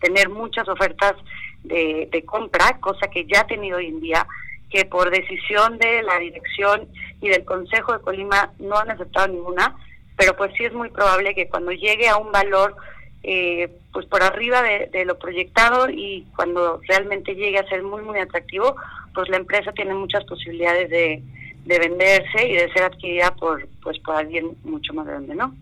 tener 0.00 0.28
muchas 0.28 0.68
ofertas 0.68 1.14
de, 1.62 2.08
de, 2.12 2.24
compra, 2.24 2.78
cosa 2.78 3.08
que 3.08 3.24
ya 3.26 3.40
ha 3.40 3.46
tenido 3.46 3.78
hoy 3.78 3.86
en 3.86 4.00
día, 4.00 4.26
que 4.70 4.84
por 4.84 5.10
decisión 5.10 5.78
de 5.78 6.02
la 6.02 6.18
dirección 6.18 6.88
y 7.20 7.28
del 7.28 7.44
Consejo 7.44 7.94
de 7.94 8.00
Colima 8.00 8.50
no 8.58 8.76
han 8.76 8.90
aceptado 8.90 9.28
ninguna, 9.28 9.74
pero 10.16 10.36
pues 10.36 10.52
sí 10.56 10.64
es 10.64 10.72
muy 10.72 10.90
probable 10.90 11.34
que 11.34 11.48
cuando 11.48 11.72
llegue 11.72 12.08
a 12.08 12.18
un 12.18 12.30
valor 12.30 12.76
eh, 13.24 13.70
pues 13.92 14.06
por 14.06 14.22
arriba 14.22 14.62
de, 14.62 15.04
lo 15.04 15.18
proyectado 15.18 15.88
y 15.88 16.26
cuando 16.36 16.80
realmente 16.86 17.34
llegue 17.34 17.58
a 17.58 17.68
ser 17.68 17.82
muy 17.82 18.02
muy 18.02 18.18
atractivo, 18.18 18.76
pues 19.14 19.28
la 19.28 19.38
empresa 19.38 19.72
tiene 19.72 19.94
muchas 19.94 20.24
posibilidades 20.24 20.90
de, 20.90 21.22
de 21.64 21.78
venderse 21.78 22.46
y 22.46 22.54
de 22.54 22.72
ser 22.72 22.82
adquirida 22.84 23.34
por 23.34 23.66
pues 23.82 23.98
por 24.00 24.16
alguien 24.16 24.56
mucho 24.64 24.92
más 24.94 25.06
grande, 25.06 25.34
¿no? 25.34 25.54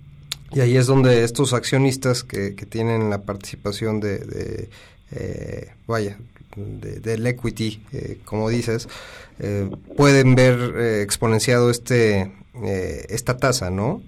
Y 0.53 0.61
ahí 0.61 0.77
es 0.77 0.87
donde 0.87 1.25
estos 1.25 1.55
accionistas 1.55 2.25
que, 2.25 2.55
que 2.55 2.67
tienen 2.67 3.09
la 3.09 3.23
participación 3.23 4.01
de, 4.01 4.19
de 4.19 4.69
eh, 5.15 5.71
vaya, 5.87 6.19
del 6.57 7.27
equity, 7.27 7.83
eh, 7.93 8.19
como 8.25 8.49
dices, 8.49 8.89
eh, 9.39 9.71
pueden 9.97 10.35
ver 10.35 11.01
exponenciado 11.03 11.71
este 11.71 12.33
esta 13.09 13.39
tasa, 13.39 13.71
¿no? 13.71 14.03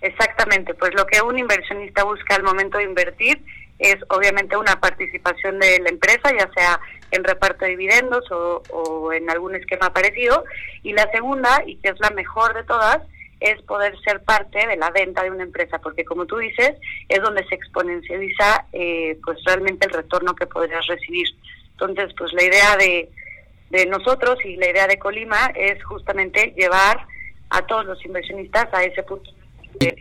Exactamente, 0.00 0.74
pues 0.74 0.94
lo 0.94 1.06
que 1.06 1.20
un 1.20 1.38
inversionista 1.38 2.04
busca 2.04 2.34
al 2.34 2.42
momento 2.42 2.78
de 2.78 2.84
invertir 2.84 3.42
es 3.78 3.96
obviamente 4.08 4.56
una 4.56 4.78
participación 4.78 5.58
de 5.58 5.78
la 5.80 5.88
empresa, 5.88 6.32
ya 6.38 6.50
sea 6.54 6.80
en 7.10 7.24
reparto 7.24 7.64
de 7.64 7.72
dividendos 7.72 8.24
o, 8.30 9.12
en 9.12 9.28
algún 9.30 9.54
esquema 9.54 9.92
parecido. 9.92 10.44
Y 10.82 10.92
la 10.92 11.10
segunda, 11.10 11.62
y 11.66 11.76
que 11.76 11.88
es 11.88 12.00
la 12.00 12.10
mejor 12.10 12.54
de 12.54 12.64
todas, 12.64 13.00
es 13.40 13.60
poder 13.62 13.98
ser 14.02 14.22
parte 14.22 14.66
de 14.66 14.76
la 14.76 14.90
venta 14.90 15.22
de 15.22 15.30
una 15.30 15.44
empresa, 15.44 15.78
porque 15.78 16.04
como 16.04 16.26
tú 16.26 16.36
dices, 16.36 16.72
es 17.08 17.22
donde 17.22 17.44
se 17.46 17.54
exponencializa 17.54 18.66
eh, 18.72 19.18
pues 19.24 19.42
realmente 19.44 19.86
el 19.86 19.94
retorno 19.94 20.34
que 20.34 20.46
podrías 20.46 20.86
recibir. 20.86 21.26
Entonces, 21.72 22.12
pues 22.18 22.34
la 22.34 22.44
idea 22.44 22.76
de, 22.76 23.08
de 23.70 23.86
nosotros 23.86 24.38
y 24.44 24.56
la 24.56 24.68
idea 24.68 24.86
de 24.86 24.98
Colima 24.98 25.52
es 25.54 25.82
justamente 25.84 26.52
llevar 26.54 27.06
a 27.48 27.62
todos 27.62 27.86
los 27.86 28.04
inversionistas 28.04 28.68
a 28.74 28.84
ese 28.84 29.02
punto 29.02 29.30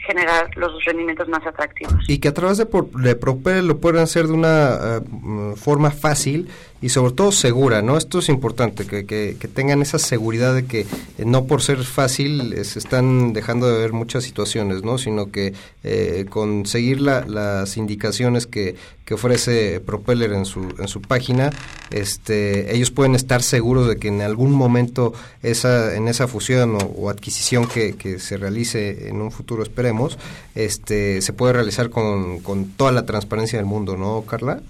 generar 0.06 0.56
los 0.58 0.84
rendimientos 0.86 1.28
más 1.30 1.46
atractivos. 1.46 1.94
Y 2.08 2.20
que 2.20 2.28
a 2.28 2.34
través 2.34 2.58
de, 2.58 2.66
de 2.66 3.16
Propel 3.16 3.68
lo 3.68 3.80
pueden 3.80 4.02
hacer 4.02 4.28
de 4.28 4.34
una 4.34 4.78
eh, 4.98 5.56
forma 5.56 5.92
fácil 5.92 6.50
y 6.82 6.90
sobre 6.90 7.14
todo 7.14 7.32
segura, 7.32 7.82
¿no? 7.82 7.98
Esto 7.98 8.20
es 8.20 8.30
importante, 8.30 8.86
que, 8.86 9.06
que, 9.06 9.48
tengan 9.48 9.82
esa 9.82 10.00
seguridad 10.00 10.56
de 10.56 10.66
que 10.66 10.82
eh, 10.82 11.26
no 11.26 11.46
por 11.46 11.62
ser 11.62 11.84
fácil 11.84 12.54
se 12.64 12.80
están 12.80 13.34
dejando 13.34 13.68
de 13.68 13.78
ver 13.78 13.92
muchas 13.92 14.24
situaciones, 14.24 14.84
¿no? 14.84 14.98
Sino 14.98 15.32
que 15.32 15.54
eh, 15.84 16.26
con 16.30 16.66
seguir 16.66 17.02
las 17.02 17.76
indicaciones 17.76 18.48
que, 18.48 18.76
que, 19.04 19.14
ofrece 19.16 19.82
Propeller 19.82 20.32
en 20.32 20.46
su, 20.46 20.74
en 20.80 20.88
su 20.88 21.02
página, 21.02 21.50
este, 21.90 22.74
ellos 22.74 22.92
pueden 22.92 23.16
estar 23.16 23.44
seguros 23.44 23.88
de 23.88 23.98
que 23.98 24.08
en 24.08 24.22
algún 24.22 24.52
momento 24.52 25.14
esa, 25.44 25.96
en 25.96 26.08
esa 26.08 26.28
fusión 26.28 26.78
o, 26.96 27.10
adquisición 27.10 27.68
que, 27.68 27.96
que, 27.96 28.20
se 28.20 28.38
realice 28.38 29.10
en 29.10 29.22
un 29.22 29.32
futuro, 29.32 29.64
esperemos, 29.64 30.18
este, 30.56 31.22
se 31.22 31.34
puede 31.34 31.54
realizar 31.54 31.90
con, 31.90 32.40
con 32.40 32.66
toda 32.70 32.92
la 32.92 33.06
transparencia 33.06 33.60
del 33.60 33.66
mundo, 33.66 33.98
¿no, 33.98 34.24
Carla? 34.26 34.62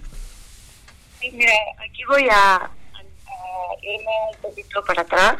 Sí, 1.20 1.32
mira, 1.34 1.54
aquí 1.78 2.04
voy 2.08 2.28
a, 2.32 2.70
irme 3.82 4.12
un 4.34 4.42
poquito 4.42 4.84
para 4.86 5.02
atrás. 5.02 5.36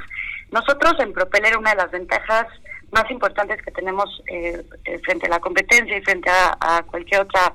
Nosotros 0.52 0.94
en 1.00 1.14
Propeller 1.14 1.58
una 1.58 1.72
de 1.72 1.78
las 1.78 1.92
ventajas 1.92 2.48
más 2.92 3.10
importantes 3.12 3.62
que 3.62 3.72
tenemos 3.72 4.22
eh, 4.28 4.64
eh, 4.86 5.00
frente 5.00 5.28
a 5.28 5.30
la 5.30 5.40
competencia 5.40 5.96
y 5.96 6.02
frente 6.02 6.30
a, 6.30 6.84
cualquier 6.88 7.22
otra 7.22 7.54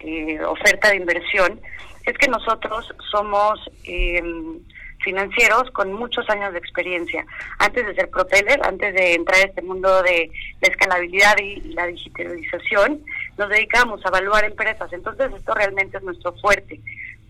eh, 0.00 0.40
oferta 0.44 0.90
de 0.90 0.96
inversión 0.96 1.60
es 2.04 2.18
que 2.18 2.28
nosotros 2.28 2.92
somos 3.10 3.60
em, 3.84 4.58
financieros 5.02 5.70
con 5.70 5.92
muchos 5.92 6.28
años 6.30 6.52
de 6.52 6.58
experiencia. 6.58 7.24
Antes 7.58 7.86
de 7.86 7.94
ser 7.94 8.10
Propeller, 8.10 8.60
antes 8.64 8.94
de 8.94 9.14
entrar 9.14 9.40
a 9.40 9.44
este 9.44 9.62
mundo 9.62 10.02
de 10.02 10.30
la 10.60 10.68
escalabilidad 10.68 11.36
y, 11.38 11.60
la 11.74 11.86
digitalización, 11.86 13.04
nos 13.38 13.48
dedicamos 13.48 14.04
a 14.04 14.08
evaluar 14.08 14.44
empresas. 14.44 14.92
Entonces 14.92 15.30
esto 15.36 15.54
realmente 15.54 15.98
es 15.98 16.02
nuestro 16.02 16.32
fuerte. 16.34 16.80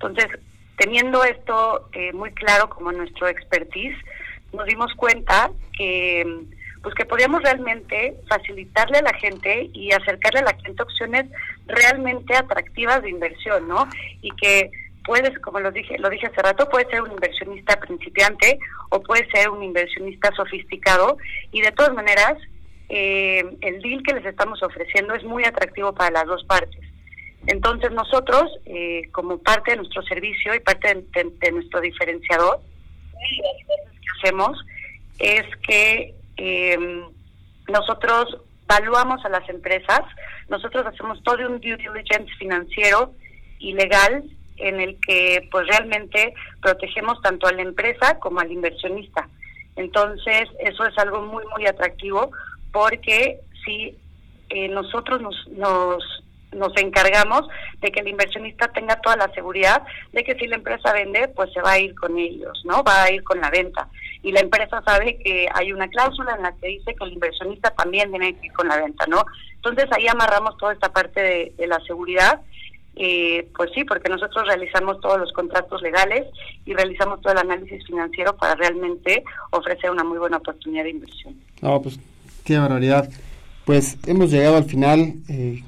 Entonces, 0.03 0.38
teniendo 0.76 1.22
esto 1.24 1.88
eh, 1.92 2.12
muy 2.12 2.32
claro 2.32 2.68
como 2.68 2.92
nuestro 2.92 3.28
expertise, 3.28 3.96
nos 4.53 4.66
dimos 4.66 4.92
cuenta 4.94 5.50
que 5.76 6.44
pues 6.82 6.96
que 6.96 7.05
podíamos 7.05 7.42
realmente 7.42 8.16
facilitarle 8.28 8.98
a 8.98 9.03
la 9.03 9.14
gente 9.14 9.70
y 9.72 9.92
acercarle 9.92 10.40
a 10.40 10.44
la 10.44 10.55
gente 10.55 10.82
opciones 10.82 11.26
realmente 11.66 12.34
atractivas 12.34 13.03
de 13.03 13.11
inversión, 13.11 13.68
¿no? 13.68 13.88
Y 14.20 14.30
que 14.32 14.68
puedes, 15.05 15.38
como 15.38 15.61
lo 15.61 15.70
dije, 15.70 15.96
lo 15.98 16.11
dije 16.11 16.26
hace 16.26 16.42
rato, 16.42 16.68
puede 16.68 16.90
ser 16.90 17.03
un 17.03 17.12
inversionista 17.12 17.78
principiante 17.78 18.59
o 18.90 19.00
puede 19.00 19.30
ser 19.30 19.48
un 19.50 19.62
inversionista 19.62 20.32
sofisticado 20.34 21.18
y 21.53 21.61
de 21.61 21.70
todas 21.70 21.94
maneras 21.94 22.34
eh, 22.88 23.44
el 23.61 23.80
deal 23.80 24.03
que 24.03 24.14
les 24.14 24.26
estamos 24.26 24.61
ofreciendo 24.62 25.14
es 25.14 25.22
muy 25.22 25.44
atractivo 25.44 25.94
para 25.94 26.11
las 26.11 26.26
dos 26.26 26.44
partes. 26.44 26.91
Entonces 27.47 27.90
nosotros, 27.90 28.45
eh, 28.66 29.03
como 29.12 29.38
parte 29.38 29.72
de 29.72 29.78
nuestro 29.78 30.03
servicio 30.03 30.55
y 30.55 30.61
parte 30.61 31.05
de, 31.12 31.53
nuestro 31.53 31.80
diferenciador, 31.80 32.61
hacemos 34.18 34.59
es 35.18 35.45
que 35.66 36.14
em, 36.36 37.03
nosotros 37.68 38.38
evaluamos 38.68 39.24
a 39.24 39.28
las 39.28 39.49
empresas, 39.49 40.01
nosotros 40.49 40.86
hacemos 40.86 41.22
todo 41.22 41.47
un 41.49 41.61
due 41.61 41.76
diligence 41.76 42.32
financiero 42.38 43.12
y 43.59 43.74
legal 43.74 44.24
en 44.57 44.80
el 44.80 44.99
que 45.01 45.49
pues 45.51 45.66
realmente 45.66 46.34
protegemos 46.61 47.20
tanto 47.22 47.47
a 47.47 47.53
la 47.53 47.62
empresa 47.62 48.18
como 48.18 48.40
al 48.40 48.51
inversionista. 48.51 49.28
Entonces, 49.76 50.49
eso 50.61 50.86
es 50.86 50.97
algo 50.99 51.22
muy, 51.22 51.45
muy 51.57 51.66
atractivo 51.66 52.30
porque 52.72 53.40
si 53.64 53.97
eh, 54.51 54.68
nosotros 54.68 55.20
nos, 55.20 55.49
nos 55.49 56.21
nos 56.53 56.76
encargamos 56.76 57.48
de 57.80 57.90
que 57.90 58.00
el 58.00 58.09
inversionista 58.09 58.68
tenga 58.68 58.96
toda 58.96 59.16
la 59.16 59.32
seguridad 59.34 59.82
de 60.12 60.24
que 60.24 60.34
si 60.34 60.46
la 60.46 60.57
empresa 60.57 60.92
vende, 60.92 61.28
pues 61.28 61.53
se 61.53 61.61
va 61.61 61.72
a 61.72 61.78
ir 61.78 61.94
con 61.94 62.18
ellos, 62.18 62.62
¿no? 62.64 62.82
Va 62.82 63.05
a 63.05 63.12
ir 63.12 63.22
con 63.24 63.40
la 63.40 63.50
venta. 63.50 63.88
Y 64.22 64.32
la 64.32 64.40
empresa 64.40 64.82
sabe 64.84 65.18
que 65.18 65.48
hay 65.53 65.72
una 65.72 65.88
cláusula 65.88 66.34
en 66.36 66.42
la 66.42 66.53
que 66.53 66.68
dice 66.68 66.94
que 66.94 67.05
el 67.05 67.14
inversionista 67.14 67.70
también 67.70 68.11
tiene 68.11 68.34
que 68.38 68.46
ir 68.46 68.53
con 68.53 68.68
la 68.68 68.76
venta, 68.76 69.07
¿no? 69.07 69.24
Entonces 69.57 69.86
ahí 69.92 70.07
amarramos 70.09 70.57
toda 70.59 70.72
esta 70.72 70.92
parte 70.92 71.53
de, 71.57 71.66
la 71.66 71.80
seguridad. 71.80 72.40
Eh, 72.94 73.48
pues 73.57 73.70
sí, 73.74 73.84
porque 73.84 74.11
nosotros 74.11 74.46
realizamos 74.46 75.00
todos 75.00 75.18
los 75.18 75.32
contratos 75.32 75.80
legales 75.80 76.26
y 76.66 76.74
realizamos 76.74 77.22
todo 77.22 77.32
el 77.32 77.38
análisis 77.38 77.86
financiero 77.86 78.36
para 78.36 78.55
realmente 78.55 79.24
ofrecer 79.50 79.90
una 79.90 80.05
muy 80.05 80.18
buena 80.18 80.36
oportunidad 80.36 80.84
de 80.84 80.90
inversión. 80.90 81.34
No, 81.62 81.80
pues 81.80 81.98
qué 82.44 82.59
barbaridad. 82.59 83.09
Pues 83.64 83.96
hemos 84.07 84.30
llegado 84.30 84.57
al 84.57 84.64
final. 84.64 85.14
Eh, 85.28 85.62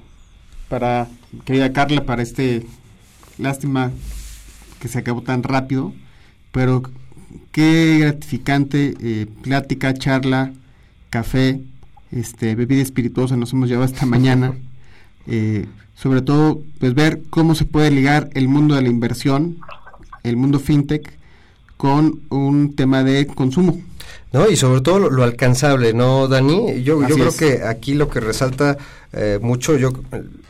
para 0.69 1.09
querida 1.45 1.73
Carla 1.73 2.05
para 2.05 2.23
este 2.23 2.67
lástima 3.39 3.93
que 4.81 4.89
se 4.89 4.99
acabó 4.99 5.23
tan 5.23 5.43
rápido, 5.43 5.93
pero 6.53 6.83
qué 7.53 7.99
gratificante 8.01 8.95
eh, 9.01 9.27
plática, 9.43 9.95
charla, 9.95 10.53
café, 11.11 11.61
este, 12.13 12.55
bebida 12.55 12.83
espirituosa 12.83 13.37
nos 13.37 13.53
hemos 13.53 13.69
llevado 13.69 13.87
esta 13.87 14.07
mañana. 14.07 14.55
Eh, 15.27 15.65
sobre 15.95 16.21
todo, 16.21 16.61
pues 16.79 16.93
ver 16.93 17.23
cómo 17.31 17.55
se 17.55 17.65
puede 17.65 17.91
ligar 17.91 18.29
el 18.35 18.47
mundo 18.47 18.75
de 18.75 18.83
la 18.83 18.91
inversión, 18.91 19.57
el 20.23 20.37
mundo 20.37 20.59
fintech, 20.59 21.11
con 21.79 22.21
un 22.29 22.77
tema 22.77 23.03
de 23.03 23.27
consumo. 23.27 23.81
No, 24.35 24.51
y 24.51 24.57
sobre 24.57 24.83
todo 24.83 25.09
lo, 25.09 25.23
alcanzable, 25.23 25.95
¿no, 25.95 26.29
Dani? 26.29 26.83
Yo, 26.83 27.09
yo 27.09 27.15
creo 27.15 27.35
que 27.35 27.63
aquí 27.63 27.95
lo 27.95 28.11
que 28.11 28.21
resalta 28.21 28.77
eh, 29.15 29.39
mucho, 29.41 29.79
yo 29.79 29.93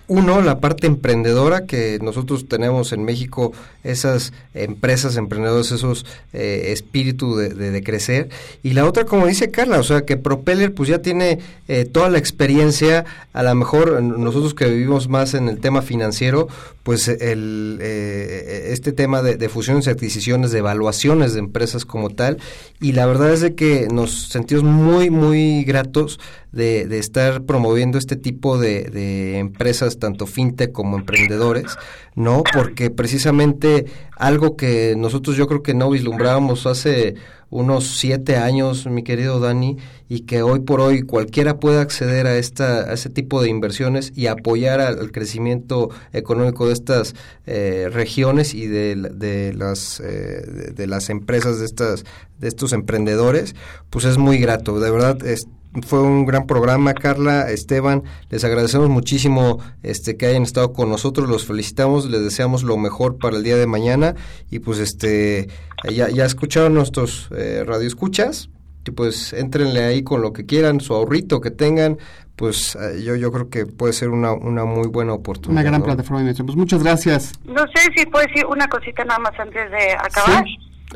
uno, 0.06 0.42
la 0.42 0.60
parte 0.60 0.86
emprendedora 0.86 1.66
que 1.66 1.98
nosotros 2.02 2.46
tenemos 2.46 2.92
en 2.92 3.04
México, 3.04 3.52
esas 3.84 4.32
empresas 4.52 5.16
emprendedoras, 5.16 5.72
esos 5.72 6.04
eh, 6.32 6.72
espíritu 6.72 7.36
de, 7.36 7.82
crecer. 7.82 8.28
Y 8.62 8.72
la 8.72 8.86
otra, 8.86 9.04
como 9.04 9.26
dice 9.26 9.50
Carla, 9.50 9.78
o 9.78 9.82
sea, 9.82 10.02
que 10.02 10.16
Propeller 10.16 10.74
pues 10.74 10.88
ya 10.88 11.00
tiene 11.00 11.38
eh, 11.68 11.84
toda 11.84 12.10
la 12.10 12.18
experiencia, 12.18 13.04
a 13.32 13.42
lo 13.42 13.54
mejor 13.54 14.02
nosotros 14.02 14.54
que 14.54 14.66
vivimos 14.66 15.08
más 15.08 15.34
en 15.34 15.48
el 15.48 15.58
tema 15.60 15.80
financiero, 15.82 16.48
pues 16.82 17.08
el, 17.08 17.78
eh, 17.80 18.68
este 18.72 18.92
tema 18.92 19.22
de, 19.22 19.36
de, 19.36 19.48
fusiones 19.48 19.86
y 19.86 19.90
adquisiciones, 19.90 20.50
de 20.50 20.58
evaluaciones 20.58 21.32
de 21.32 21.40
empresas 21.40 21.86
como 21.86 22.10
tal, 22.10 22.38
y 22.80 22.92
la 22.92 23.06
verdad 23.06 23.32
es 23.32 23.40
de 23.40 23.54
que 23.54 23.88
nos 23.90 24.28
sentimos 24.28 24.64
muy, 24.64 25.08
muy 25.08 25.64
gratos 25.64 26.20
de, 26.54 26.98
estar 26.98 27.42
promoviendo 27.42 27.98
este 27.98 28.16
tipo 28.16 28.58
de, 28.58 28.84
de, 28.84 29.38
empresas, 29.38 29.98
tanto 29.98 30.26
fintech 30.26 30.72
como 30.72 30.98
emprendedores, 30.98 31.76
¿no? 32.14 32.42
Porque 32.52 32.90
precisamente 32.90 33.86
algo 34.16 34.56
que 34.56 34.94
nosotros 34.96 35.36
yo 35.36 35.46
creo 35.46 35.62
que 35.62 35.74
no 35.74 35.90
vislumbrábamos 35.90 36.66
hace 36.66 37.16
unos 37.54 37.98
siete 37.98 38.36
años, 38.36 38.84
mi 38.86 39.04
querido 39.04 39.38
Dani, 39.38 39.76
y 40.08 40.22
que 40.22 40.42
hoy 40.42 40.58
por 40.58 40.80
hoy 40.80 41.02
cualquiera 41.02 41.60
puede 41.60 41.80
acceder 41.80 42.26
a, 42.26 42.36
esta, 42.36 42.90
a 42.90 42.94
ese 42.94 43.10
tipo 43.10 43.40
de 43.40 43.48
inversiones 43.48 44.12
y 44.16 44.26
apoyar 44.26 44.80
al, 44.80 45.12
crecimiento 45.12 45.90
económico 46.12 46.66
de 46.66 46.72
estas 46.72 47.14
eh, 47.46 47.88
regiones 47.92 48.54
y 48.54 48.66
de, 48.66 48.96
de 48.96 49.52
las, 49.54 50.00
eh, 50.00 50.72
de, 50.74 50.86
las 50.88 51.10
empresas 51.10 51.60
de, 51.60 51.66
estas, 51.66 52.04
de 52.40 52.48
estos 52.48 52.72
emprendedores, 52.72 53.54
pues 53.88 54.04
es 54.04 54.18
muy 54.18 54.38
grato. 54.38 54.80
De 54.80 54.90
verdad, 54.90 55.24
es, 55.24 55.46
fue 55.82 56.00
un 56.00 56.24
gran 56.24 56.46
programa, 56.46 56.94
Carla, 56.94 57.50
Esteban. 57.50 58.02
Les 58.30 58.44
agradecemos 58.44 58.88
muchísimo 58.88 59.58
este 59.82 60.16
que 60.16 60.26
hayan 60.26 60.42
estado 60.42 60.72
con 60.72 60.88
nosotros. 60.88 61.28
Los 61.28 61.46
felicitamos, 61.46 62.08
les 62.08 62.22
deseamos 62.22 62.62
lo 62.62 62.76
mejor 62.76 63.18
para 63.18 63.36
el 63.36 63.42
día 63.42 63.56
de 63.56 63.66
mañana. 63.66 64.14
Y 64.50 64.60
pues 64.60 64.78
este 64.78 65.48
ya, 65.90 66.08
ya 66.08 66.24
escucharon 66.24 66.74
nuestros 66.74 67.28
eh, 67.36 67.64
radioescuchas. 67.66 68.50
Y 68.86 68.90
pues 68.90 69.32
entrenle 69.32 69.82
ahí 69.82 70.02
con 70.02 70.20
lo 70.20 70.32
que 70.32 70.44
quieran, 70.44 70.80
su 70.80 70.94
ahorrito 70.94 71.40
que 71.40 71.50
tengan. 71.50 71.98
Pues 72.36 72.76
eh, 72.76 73.02
yo, 73.02 73.16
yo 73.16 73.32
creo 73.32 73.48
que 73.48 73.66
puede 73.66 73.92
ser 73.92 74.10
una, 74.10 74.32
una 74.32 74.64
muy 74.64 74.88
buena 74.88 75.14
oportunidad. 75.14 75.62
Una 75.62 75.70
gran 75.70 75.82
plataforma 75.82 76.18
de 76.18 76.24
inversión. 76.24 76.46
Pues 76.46 76.56
muchas 76.56 76.82
gracias. 76.82 77.32
No 77.44 77.62
sé 77.74 77.90
si 77.96 78.06
puedo 78.06 78.26
decir 78.26 78.44
una 78.46 78.68
cosita 78.68 79.04
nada 79.04 79.20
más 79.20 79.38
antes 79.38 79.70
de 79.70 79.92
acabar. 79.92 80.44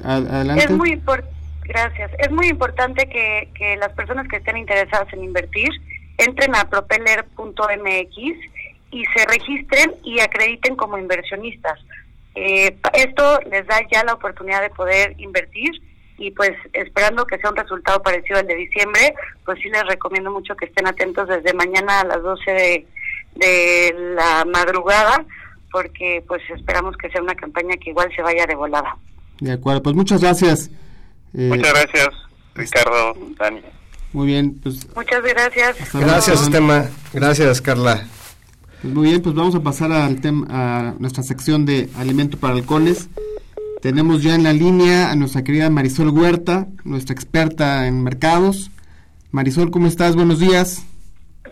adelante. 0.04 0.64
Es 0.64 0.70
muy 0.70 0.90
importante 0.90 1.37
Gracias. 1.68 2.10
Es 2.18 2.30
muy 2.30 2.48
importante 2.48 3.06
que, 3.08 3.50
que 3.54 3.76
las 3.76 3.92
personas 3.92 4.26
que 4.26 4.36
estén 4.36 4.56
interesadas 4.56 5.12
en 5.12 5.22
invertir 5.22 5.68
entren 6.16 6.56
a 6.56 6.68
propeller.mx 6.68 8.16
y 8.90 9.04
se 9.04 9.26
registren 9.26 9.94
y 10.02 10.20
acrediten 10.20 10.76
como 10.76 10.96
inversionistas. 10.96 11.78
Eh, 12.34 12.74
esto 12.94 13.40
les 13.50 13.66
da 13.66 13.80
ya 13.90 14.02
la 14.02 14.14
oportunidad 14.14 14.62
de 14.62 14.70
poder 14.70 15.14
invertir 15.18 15.70
y 16.16 16.30
pues 16.30 16.52
esperando 16.72 17.26
que 17.26 17.36
sea 17.38 17.50
un 17.50 17.56
resultado 17.56 18.02
parecido 18.02 18.38
al 18.38 18.46
de 18.46 18.54
diciembre, 18.54 19.14
pues 19.44 19.58
sí 19.62 19.68
les 19.68 19.86
recomiendo 19.86 20.30
mucho 20.30 20.56
que 20.56 20.64
estén 20.64 20.86
atentos 20.86 21.28
desde 21.28 21.52
mañana 21.52 22.00
a 22.00 22.04
las 22.04 22.22
12 22.22 22.50
de, 22.50 22.86
de 23.36 23.94
la 24.14 24.44
madrugada 24.46 25.24
porque 25.70 26.24
pues 26.26 26.40
esperamos 26.56 26.96
que 26.96 27.10
sea 27.10 27.22
una 27.22 27.34
campaña 27.34 27.76
que 27.76 27.90
igual 27.90 28.10
se 28.16 28.22
vaya 28.22 28.46
de 28.46 28.54
volada. 28.54 28.96
De 29.40 29.52
acuerdo, 29.52 29.82
pues 29.82 29.94
muchas 29.94 30.22
gracias. 30.22 30.70
Eh, 31.34 31.48
Muchas 31.48 31.72
gracias, 31.72 32.08
Ricardo, 32.54 33.14
Dani. 33.38 33.60
Muy 34.12 34.26
bien, 34.26 34.58
pues. 34.62 34.86
Muchas 34.94 35.22
gracias. 35.22 35.76
Gracias, 35.92 36.42
Estema. 36.42 36.86
Gracias, 37.12 37.60
Carla. 37.60 38.06
Pues 38.80 38.94
muy 38.94 39.08
bien, 39.08 39.20
pues 39.22 39.34
vamos 39.34 39.54
a 39.54 39.60
pasar 39.60 39.92
al 39.92 40.20
tema, 40.20 40.46
a 40.48 40.94
nuestra 40.98 41.22
sección 41.22 41.66
de 41.66 41.90
alimento 41.96 42.38
para 42.38 42.54
halcones. 42.54 43.08
Tenemos 43.82 44.22
ya 44.22 44.34
en 44.34 44.44
la 44.44 44.52
línea 44.52 45.10
a 45.10 45.16
nuestra 45.16 45.44
querida 45.44 45.68
Marisol 45.70 46.10
Huerta, 46.10 46.66
nuestra 46.84 47.14
experta 47.14 47.86
en 47.86 48.02
mercados. 48.02 48.70
Marisol, 49.30 49.70
¿cómo 49.70 49.86
estás? 49.86 50.16
Buenos 50.16 50.38
días. 50.40 50.84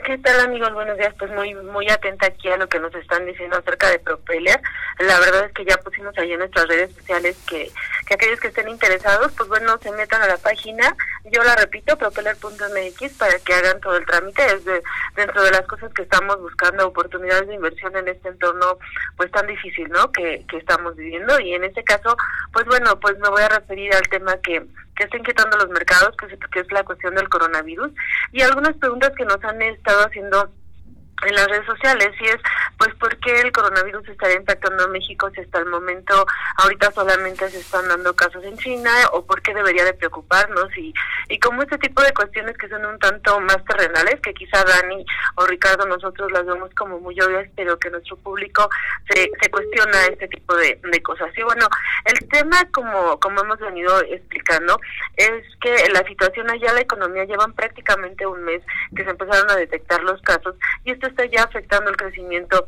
¿Qué 0.06 0.18
tal 0.18 0.38
amigos? 0.38 0.72
Buenos 0.72 0.96
días. 0.96 1.12
Pues 1.18 1.32
muy 1.32 1.52
muy 1.52 1.90
atenta 1.90 2.28
aquí 2.28 2.48
a 2.48 2.56
lo 2.56 2.68
que 2.68 2.78
nos 2.78 2.94
están 2.94 3.26
diciendo 3.26 3.56
acerca 3.56 3.90
de 3.90 3.98
Propeller. 3.98 4.60
La 5.00 5.18
verdad 5.18 5.46
es 5.46 5.52
que 5.52 5.64
ya 5.64 5.76
pusimos 5.78 6.16
ahí 6.16 6.32
en 6.32 6.38
nuestras 6.38 6.68
redes 6.68 6.94
sociales 6.94 7.36
que, 7.48 7.72
que 8.06 8.14
aquellos 8.14 8.38
que 8.38 8.46
estén 8.46 8.68
interesados, 8.68 9.32
pues 9.36 9.48
bueno, 9.48 9.76
se 9.82 9.90
metan 9.90 10.22
a 10.22 10.28
la 10.28 10.36
página. 10.36 10.94
Yo 11.24 11.42
la 11.42 11.56
repito, 11.56 11.98
propeller.mx 11.98 13.14
para 13.18 13.36
que 13.40 13.52
hagan 13.52 13.80
todo 13.80 13.96
el 13.96 14.06
trámite. 14.06 14.46
Es 14.46 14.64
de, 14.64 14.80
dentro 15.16 15.42
de 15.42 15.50
las 15.50 15.62
cosas 15.62 15.92
que 15.92 16.02
estamos 16.02 16.40
buscando, 16.40 16.86
oportunidades 16.86 17.48
de 17.48 17.54
inversión 17.54 17.96
en 17.96 18.06
este 18.06 18.28
entorno 18.28 18.78
pues 19.16 19.32
tan 19.32 19.48
difícil, 19.48 19.88
¿no? 19.88 20.12
Que, 20.12 20.46
que 20.48 20.58
estamos 20.58 20.94
viviendo. 20.94 21.40
Y 21.40 21.52
en 21.52 21.64
este 21.64 21.82
caso, 21.82 22.16
pues 22.52 22.64
bueno, 22.66 23.00
pues 23.00 23.18
me 23.18 23.28
voy 23.28 23.42
a 23.42 23.48
referir 23.48 23.92
al 23.92 24.06
tema 24.08 24.36
que 24.36 24.64
que 24.96 25.04
está 25.04 25.18
inquietando 25.18 25.56
los 25.58 25.68
mercados, 25.68 26.16
que 26.16 26.26
que 26.48 26.60
es 26.60 26.72
la 26.72 26.84
cuestión 26.84 27.14
del 27.14 27.28
coronavirus, 27.28 27.92
y 28.32 28.42
algunas 28.42 28.76
preguntas 28.76 29.12
que 29.16 29.24
nos 29.24 29.42
han 29.44 29.60
estado 29.62 30.06
haciendo 30.06 30.50
en 31.24 31.34
las 31.34 31.46
redes 31.48 31.66
sociales 31.66 32.10
y 32.20 32.24
es 32.26 32.36
pues 32.78 32.94
el 33.46 33.52
coronavirus 33.52 34.08
estaría 34.08 34.36
impactando 34.36 34.84
a 34.84 34.88
México 34.88 35.30
si 35.34 35.40
hasta 35.40 35.58
el 35.58 35.66
momento 35.66 36.26
ahorita 36.58 36.92
solamente 36.92 37.48
se 37.50 37.60
están 37.60 37.88
dando 37.88 38.14
casos 38.14 38.44
en 38.44 38.56
China 38.58 38.90
o 39.12 39.24
por 39.24 39.42
qué 39.42 39.54
debería 39.54 39.84
de 39.84 39.94
preocuparnos 39.94 40.76
y 40.76 40.92
y 41.28 41.38
como 41.40 41.62
este 41.62 41.78
tipo 41.78 42.02
de 42.02 42.12
cuestiones 42.12 42.56
que 42.56 42.68
son 42.68 42.84
un 42.84 42.98
tanto 42.98 43.40
más 43.40 43.64
terrenales 43.64 44.20
que 44.20 44.34
quizá 44.34 44.62
Dani 44.64 45.04
o 45.36 45.46
Ricardo 45.46 45.86
nosotros 45.86 46.30
las 46.32 46.46
vemos 46.46 46.70
como 46.76 47.00
muy 47.00 47.18
obvias 47.20 47.48
pero 47.56 47.78
que 47.78 47.90
nuestro 47.90 48.16
público 48.16 48.68
se, 49.08 49.30
se 49.40 49.50
cuestiona 49.50 50.06
este 50.06 50.28
tipo 50.28 50.54
de, 50.54 50.76
cosas. 51.02 51.30
Y 51.36 51.42
bueno 51.42 51.68
el 52.04 52.28
tema 52.28 52.56
como 52.72 53.20
como 53.20 53.42
hemos 53.42 53.58
venido 53.58 54.00
explicando 54.02 54.80
es 55.16 55.44
que 55.60 55.88
la 55.92 56.02
situación 56.06 56.50
allá 56.50 56.72
la 56.72 56.80
economía 56.80 57.24
llevan 57.24 57.52
prácticamente 57.52 58.26
un 58.26 58.42
mes 58.44 58.62
que 58.94 59.04
se 59.04 59.10
empezaron 59.10 59.50
a 59.50 59.56
detectar 59.56 60.02
los 60.02 60.20
casos 60.22 60.56
y 60.84 60.92
esto 60.92 61.06
está 61.06 61.26
ya 61.26 61.44
afectando 61.44 61.90
el 61.90 61.96
crecimiento 61.96 62.66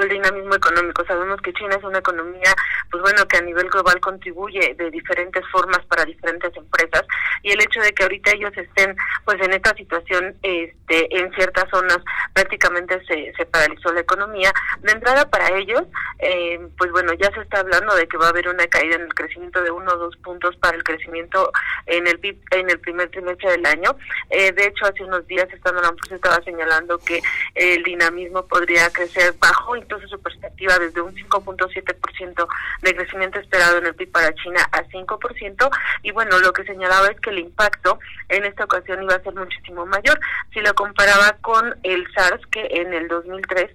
el 0.00 0.08
dinamismo 0.08 0.54
económico. 0.54 1.04
Sabemos 1.06 1.40
que 1.40 1.52
China 1.52 1.76
es 1.76 1.84
una 1.84 1.98
economía, 1.98 2.54
pues 2.90 3.02
bueno, 3.02 3.26
que 3.26 3.38
a 3.38 3.42
nivel 3.42 3.68
global 3.68 4.00
contribuye 4.00 4.74
de 4.74 4.90
diferentes 4.90 5.44
formas 5.50 5.84
para 5.86 6.04
diferentes 6.04 6.54
empresas 6.56 7.04
y 7.42 7.52
el 7.52 7.60
hecho 7.60 7.80
de 7.80 7.92
que 7.92 8.02
ahorita 8.02 8.32
ellos 8.32 8.52
estén, 8.56 8.96
pues 9.24 9.40
en 9.40 9.52
esta 9.52 9.74
situación, 9.74 10.36
este, 10.42 11.18
en 11.18 11.32
ciertas 11.34 11.68
zonas 11.70 11.98
prácticamente 12.32 13.00
se, 13.06 13.32
se 13.36 13.46
paralizó 13.46 13.92
la 13.92 14.00
economía. 14.00 14.52
De 14.80 14.92
entrada 14.92 15.28
para 15.30 15.56
ellos, 15.56 15.82
eh, 16.18 16.60
pues 16.76 16.90
bueno, 16.92 17.12
ya 17.14 17.30
se 17.32 17.40
está 17.40 17.60
hablando 17.60 17.94
de 17.94 18.06
que 18.06 18.16
va 18.16 18.26
a 18.26 18.30
haber 18.30 18.48
una 18.48 18.66
caída 18.66 18.96
en 18.96 19.02
el 19.02 19.14
crecimiento 19.14 19.62
de 19.62 19.70
uno 19.70 19.92
o 19.92 19.96
dos 19.96 20.16
puntos 20.18 20.56
para 20.56 20.76
el 20.76 20.84
crecimiento 20.84 21.50
en 21.86 22.06
el 22.06 22.18
PIB 22.18 22.38
en 22.50 22.70
el 22.70 22.80
primer 22.80 23.10
trimestre 23.10 23.52
del 23.52 23.66
año. 23.66 23.96
Eh, 24.30 24.52
de 24.52 24.66
hecho, 24.66 24.86
hace 24.86 25.02
unos 25.04 25.26
días 25.26 25.48
estando 25.52 25.80
la 25.82 25.94
estaba 26.10 26.42
señalando 26.42 26.98
que 26.98 27.22
el 27.54 27.82
dinamismo 27.82 28.46
podría 28.46 28.90
crecer 28.90 29.34
bajo 29.38 29.76
entonces 29.78 30.10
su 30.10 30.20
perspectiva 30.20 30.78
desde 30.78 31.00
un 31.00 31.14
5.7% 31.14 32.48
de 32.82 32.96
crecimiento 32.96 33.38
esperado 33.38 33.78
en 33.78 33.86
el 33.86 33.94
PIB 33.94 34.10
para 34.12 34.34
China 34.34 34.60
a 34.72 34.82
5%, 34.84 35.70
y 36.02 36.10
bueno, 36.12 36.38
lo 36.38 36.52
que 36.52 36.64
señalaba 36.64 37.08
es 37.08 37.20
que 37.20 37.30
el 37.30 37.38
impacto 37.38 37.98
en 38.28 38.44
esta 38.44 38.64
ocasión 38.64 39.02
iba 39.02 39.14
a 39.14 39.22
ser 39.22 39.34
muchísimo 39.34 39.86
mayor. 39.86 40.18
Si 40.52 40.60
lo 40.60 40.74
comparaba 40.74 41.36
con 41.40 41.76
el 41.82 42.06
SARS 42.12 42.46
que 42.46 42.66
en 42.70 42.94
el 42.94 43.08
2003 43.08 43.70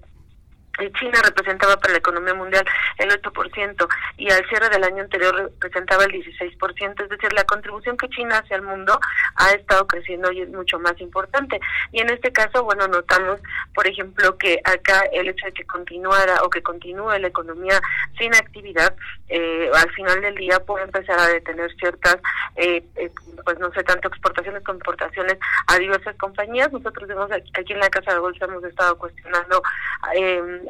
China 0.98 1.20
representaba 1.22 1.76
para 1.76 1.92
la 1.92 1.98
economía 1.98 2.34
mundial 2.34 2.64
el 2.98 3.10
8% 3.10 3.88
y 4.16 4.30
al 4.30 4.46
cierre 4.48 4.68
del 4.68 4.84
año 4.84 5.02
anterior 5.02 5.34
representaba 5.34 6.04
el 6.04 6.12
16%, 6.12 7.02
es 7.02 7.08
decir, 7.08 7.32
la 7.32 7.44
contribución 7.44 7.96
que 7.96 8.08
China 8.08 8.38
hace 8.38 8.54
al 8.54 8.62
mundo 8.62 8.98
ha 9.36 9.52
estado 9.52 9.86
creciendo 9.86 10.32
y 10.32 10.42
es 10.42 10.48
mucho 10.48 10.78
más 10.78 11.00
importante. 11.00 11.60
Y 11.92 12.00
en 12.00 12.10
este 12.10 12.32
caso, 12.32 12.64
bueno, 12.64 12.88
notamos, 12.88 13.40
por 13.74 13.86
ejemplo, 13.86 14.36
que 14.36 14.60
acá 14.64 15.02
el 15.12 15.28
hecho 15.28 15.46
de 15.46 15.52
que 15.52 15.64
continuara 15.64 16.42
o 16.42 16.50
que 16.50 16.62
continúe 16.62 17.18
la 17.18 17.28
economía 17.28 17.80
sin 18.18 18.34
actividad, 18.34 18.94
eh, 19.28 19.70
al 19.74 19.90
final 19.92 20.20
del 20.20 20.34
día 20.34 20.60
puede 20.60 20.84
empezar 20.84 21.18
a 21.18 21.28
detener 21.28 21.74
ciertas, 21.76 22.18
eh, 22.56 22.84
eh, 22.96 23.10
pues 23.44 23.58
no 23.58 23.70
sé, 23.72 23.82
tanto 23.82 24.08
exportaciones 24.08 24.62
como 24.64 24.78
importaciones 24.78 25.38
a 25.66 25.78
diversas 25.78 26.16
compañías. 26.16 26.72
Nosotros 26.72 27.08
vemos 27.08 27.30
aquí 27.32 27.72
en 27.72 27.80
la 27.80 27.90
Casa 27.90 28.12
de 28.12 28.18
Bolsa 28.18 28.44
hemos 28.44 28.64
estado 28.64 28.96
cuestionando 28.98 29.62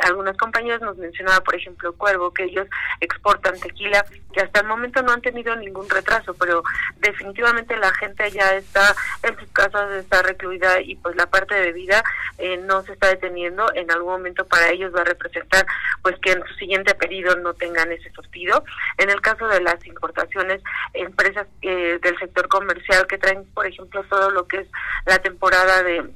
algunas 0.01 0.37
compañías 0.37 0.81
nos 0.81 0.97
mencionaba, 0.97 1.41
por 1.43 1.55
ejemplo, 1.55 1.93
Cuervo, 1.95 2.33
que 2.33 2.45
ellos 2.45 2.67
exportan 3.01 3.59
tequila, 3.59 4.05
que 4.33 4.41
hasta 4.41 4.61
el 4.61 4.67
momento 4.67 5.03
no 5.03 5.13
han 5.13 5.23
tenido 5.23 5.55
ningún 5.57 5.89
retraso, 5.89 6.35
pero 6.35 6.63
definitivamente 6.99 7.77
la 7.77 7.93
gente 7.95 8.31
ya 8.31 8.55
está 8.55 8.95
en 9.23 9.39
sus 9.39 9.49
casas, 9.53 9.93
está 9.93 10.23
recluida 10.23 10.81
y 10.81 10.97
pues 10.97 11.17
la 11.17 11.27
parte 11.27 11.55
de 11.55 11.73
vida 11.73 12.03
eh, 12.39 12.57
no 12.59 12.83
se 12.83 12.93
está 12.93 13.09
deteniendo. 13.09 13.73
En 13.75 13.91
algún 13.91 14.13
momento 14.13 14.47
para 14.47 14.71
ellos 14.71 14.95
va 14.95 15.03
a 15.03 15.05
representar 15.05 15.67
pues 16.03 16.17
que 16.21 16.33
en 16.33 16.45
su 16.47 16.55
siguiente 16.55 16.95
pedido 16.95 17.37
no 17.37 17.55
tengan 17.55 17.93
ese 17.93 18.11
sortido. 18.13 18.65
En 18.99 19.11
el 19.11 19.21
caso 19.21 19.47
de 19.49 19.61
las 19.61 19.85
importaciones, 19.87 20.63
empresas 20.93 21.47
eh, 21.63 21.99
del 22.03 22.19
sector 22.19 22.49
comercial 22.49 23.07
que 23.07 23.19
traen, 23.19 23.45
por 23.53 23.67
ejemplo, 23.67 24.05
todo 24.05 24.31
lo 24.31 24.47
que 24.47 24.59
es 24.59 24.69
la 25.07 25.19
temporada 25.19 25.83
de 25.83 26.11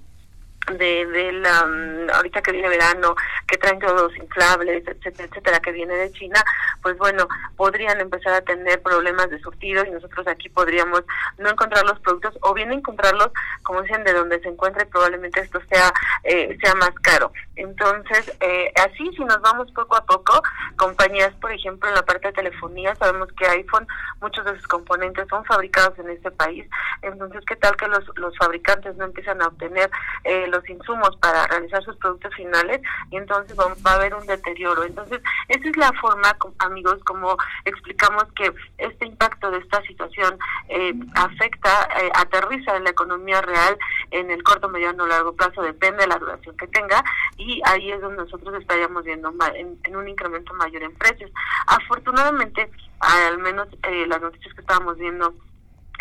de, 0.76 1.06
de 1.06 1.32
la 1.32 1.64
mm, 1.64 2.10
ahorita 2.10 2.42
que 2.42 2.52
viene 2.52 2.68
verano 2.68 3.14
que 3.46 3.56
traen 3.56 3.78
todos 3.78 4.14
inflables 4.16 4.86
etcétera 4.86 5.28
etcétera 5.30 5.60
que 5.60 5.72
viene 5.72 5.94
de 5.94 6.12
China 6.12 6.42
pues 6.82 6.96
bueno 6.98 7.26
podrían 7.56 8.00
empezar 8.00 8.34
a 8.34 8.40
tener 8.42 8.82
problemas 8.82 9.30
de 9.30 9.40
surtido 9.40 9.84
y 9.84 9.90
nosotros 9.90 10.26
aquí 10.26 10.48
podríamos 10.48 11.02
no 11.38 11.48
encontrar 11.48 11.84
los 11.84 11.98
productos 12.00 12.36
o 12.42 12.54
bien 12.54 12.72
encontrarlos 12.72 13.30
como 13.62 13.82
dicen 13.82 14.04
de 14.04 14.12
donde 14.12 14.40
se 14.40 14.48
encuentre 14.48 14.86
probablemente 14.86 15.40
esto 15.40 15.60
sea 15.70 15.92
eh, 16.24 16.56
sea 16.62 16.74
más 16.74 16.92
caro. 17.02 17.32
Entonces 17.56 18.32
eh, 18.40 18.72
así 18.76 19.10
si 19.16 19.24
nos 19.24 19.40
vamos 19.40 19.70
poco 19.72 19.96
a 19.96 20.04
poco 20.04 20.42
compañías 20.76 21.34
por 21.36 21.52
ejemplo 21.52 21.88
en 21.88 21.94
la 21.94 22.04
parte 22.04 22.28
de 22.28 22.34
telefonía 22.34 22.94
sabemos 22.96 23.28
que 23.32 23.46
iPhone 23.46 23.86
muchos 24.20 24.44
de 24.44 24.56
sus 24.56 24.66
componentes 24.66 25.26
son 25.28 25.44
fabricados 25.44 25.98
en 25.98 26.10
este 26.10 26.30
país 26.30 26.68
entonces 27.02 27.42
qué 27.46 27.56
tal 27.56 27.76
que 27.76 27.88
los 27.88 28.04
los 28.16 28.36
fabricantes 28.36 28.96
no 28.96 29.06
empiezan 29.06 29.40
a 29.42 29.48
obtener 29.48 29.90
eh, 30.24 30.46
los 30.48 30.68
insumos 30.68 31.16
para 31.16 31.46
realizar 31.46 31.82
sus 31.84 31.96
productos 31.96 32.34
finales 32.34 32.80
y 33.10 33.16
entonces 33.16 33.56
va, 33.58 33.90
a 33.90 33.94
haber 33.94 34.14
un 34.14 34.26
deterioro. 34.26 34.84
Entonces, 34.84 35.20
esa 35.48 35.68
es 35.68 35.76
la 35.76 35.92
forma, 35.94 36.36
amigos, 36.58 37.02
como 37.04 37.36
explicamos 37.64 38.24
que 38.34 38.52
este 38.78 39.06
impacto 39.06 39.50
de 39.50 39.58
esta 39.58 39.82
situación 39.82 40.38
eh, 40.68 40.94
afecta, 41.14 41.88
eh, 42.02 42.10
aterriza 42.14 42.76
en 42.76 42.84
la 42.84 42.90
economía 42.90 43.40
real 43.40 43.76
en 44.10 44.30
el 44.30 44.42
corto, 44.42 44.68
mediano 44.68 45.04
o 45.04 45.06
largo 45.06 45.34
plazo, 45.34 45.62
depende 45.62 46.02
de 46.02 46.08
la 46.08 46.18
duración 46.18 46.56
que 46.56 46.66
tenga 46.68 47.02
y 47.36 47.60
ahí 47.64 47.90
es 47.92 48.00
donde 48.00 48.24
nosotros 48.24 48.54
estaríamos 48.60 49.04
viendo 49.04 49.32
en, 49.54 49.78
en 49.84 49.96
un 49.96 50.08
incremento 50.08 50.54
mayor 50.54 50.82
en 50.82 50.94
precios. 50.94 51.30
Afortunadamente, 51.66 52.70
al 53.00 53.38
menos 53.38 53.68
eh, 53.82 54.06
las 54.06 54.20
noticias 54.20 54.54
que 54.54 54.60
estábamos 54.60 54.96
viendo 54.98 55.34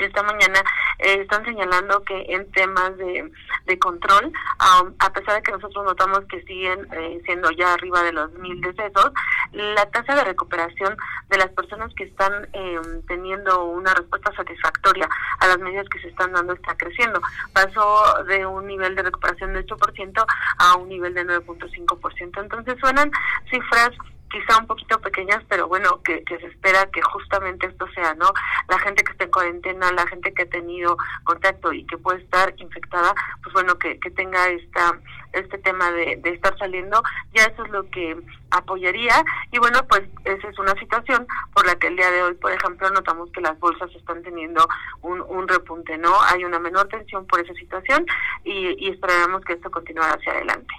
esta 0.05 0.23
mañana 0.23 0.59
eh, 0.99 1.19
están 1.21 1.45
señalando 1.45 2.03
que 2.03 2.25
en 2.29 2.49
temas 2.51 2.97
de, 2.97 3.31
de 3.65 3.79
control, 3.79 4.31
a 4.59 5.13
pesar 5.13 5.35
de 5.35 5.43
que 5.43 5.51
nosotros 5.51 5.85
notamos 5.85 6.25
que 6.25 6.41
siguen 6.43 6.87
eh, 6.93 7.21
siendo 7.25 7.51
ya 7.51 7.73
arriba 7.73 8.01
de 8.03 8.13
los 8.13 8.31
mil 8.33 8.59
decesos, 8.61 9.11
la 9.51 9.85
tasa 9.91 10.15
de 10.15 10.23
recuperación 10.23 10.97
de 11.29 11.37
las 11.37 11.49
personas 11.49 11.93
que 11.93 12.05
están 12.05 12.47
eh, 12.53 12.79
teniendo 13.07 13.65
una 13.65 13.93
respuesta 13.93 14.31
satisfactoria 14.35 15.09
a 15.39 15.47
las 15.47 15.59
medidas 15.59 15.87
que 15.89 15.99
se 15.99 16.09
están 16.09 16.33
dando 16.33 16.53
está 16.53 16.75
creciendo. 16.75 17.21
Pasó 17.53 18.23
de 18.23 18.45
un 18.45 18.67
nivel 18.67 18.95
de 18.95 19.03
recuperación 19.03 19.53
de 19.53 19.65
8% 19.65 20.25
a 20.57 20.75
un 20.75 20.89
nivel 20.89 21.13
de 21.13 21.25
9.5%. 21.25 22.41
Entonces 22.41 22.75
suenan 22.79 23.11
cifras 23.49 23.91
quizá 24.29 24.59
un 24.59 24.67
poquito 24.67 24.99
pequeñas, 24.99 25.43
pero 25.47 25.67
bueno, 25.67 26.01
que, 26.03 26.23
que, 26.23 26.37
se 26.39 26.47
espera 26.47 26.85
que 26.91 27.01
justamente 27.01 27.67
esto 27.67 27.87
sea, 27.93 28.13
¿no? 28.15 28.31
La 28.67 28.79
gente 28.79 29.03
que 29.03 29.11
está 29.11 29.25
en 29.25 29.31
cuarentena, 29.31 29.91
la 29.91 30.07
gente 30.07 30.33
que 30.33 30.43
ha 30.43 30.49
tenido 30.49 30.97
contacto 31.23 31.71
y 31.73 31.85
que 31.85 31.97
puede 31.97 32.21
estar 32.21 32.53
infectada, 32.57 33.13
pues 33.43 33.53
bueno, 33.53 33.77
que, 33.77 33.99
que 33.99 34.11
tenga 34.11 34.47
esta 34.49 34.99
este 35.33 35.57
tema 35.59 35.91
de, 35.91 36.15
de 36.23 36.31
estar 36.31 36.57
saliendo, 36.57 37.03
ya 37.33 37.43
eso 37.43 37.63
es 37.63 37.71
lo 37.71 37.87
que 37.89 38.17
apoyaría 38.49 39.23
y 39.51 39.59
bueno, 39.59 39.85
pues 39.87 40.03
esa 40.23 40.47
es 40.47 40.57
una 40.57 40.73
situación 40.79 41.27
por 41.53 41.67
la 41.67 41.75
que 41.75 41.87
el 41.87 41.97
día 41.97 42.09
de 42.09 42.23
hoy, 42.23 42.33
por 42.35 42.51
ejemplo, 42.51 42.89
notamos 42.89 43.29
que 43.31 43.41
las 43.41 43.59
bolsas 43.59 43.93
están 43.93 44.23
teniendo 44.23 44.67
un, 45.01 45.21
un 45.21 45.47
repunte, 45.47 45.97
¿no? 45.97 46.13
Hay 46.23 46.43
una 46.43 46.59
menor 46.59 46.87
tensión 46.87 47.27
por 47.27 47.41
esa 47.41 47.53
situación 47.53 48.05
y, 48.45 48.83
y 48.83 48.89
esperamos 48.89 49.43
que 49.43 49.53
esto 49.53 49.69
continúe 49.69 50.03
hacia 50.03 50.31
adelante. 50.31 50.73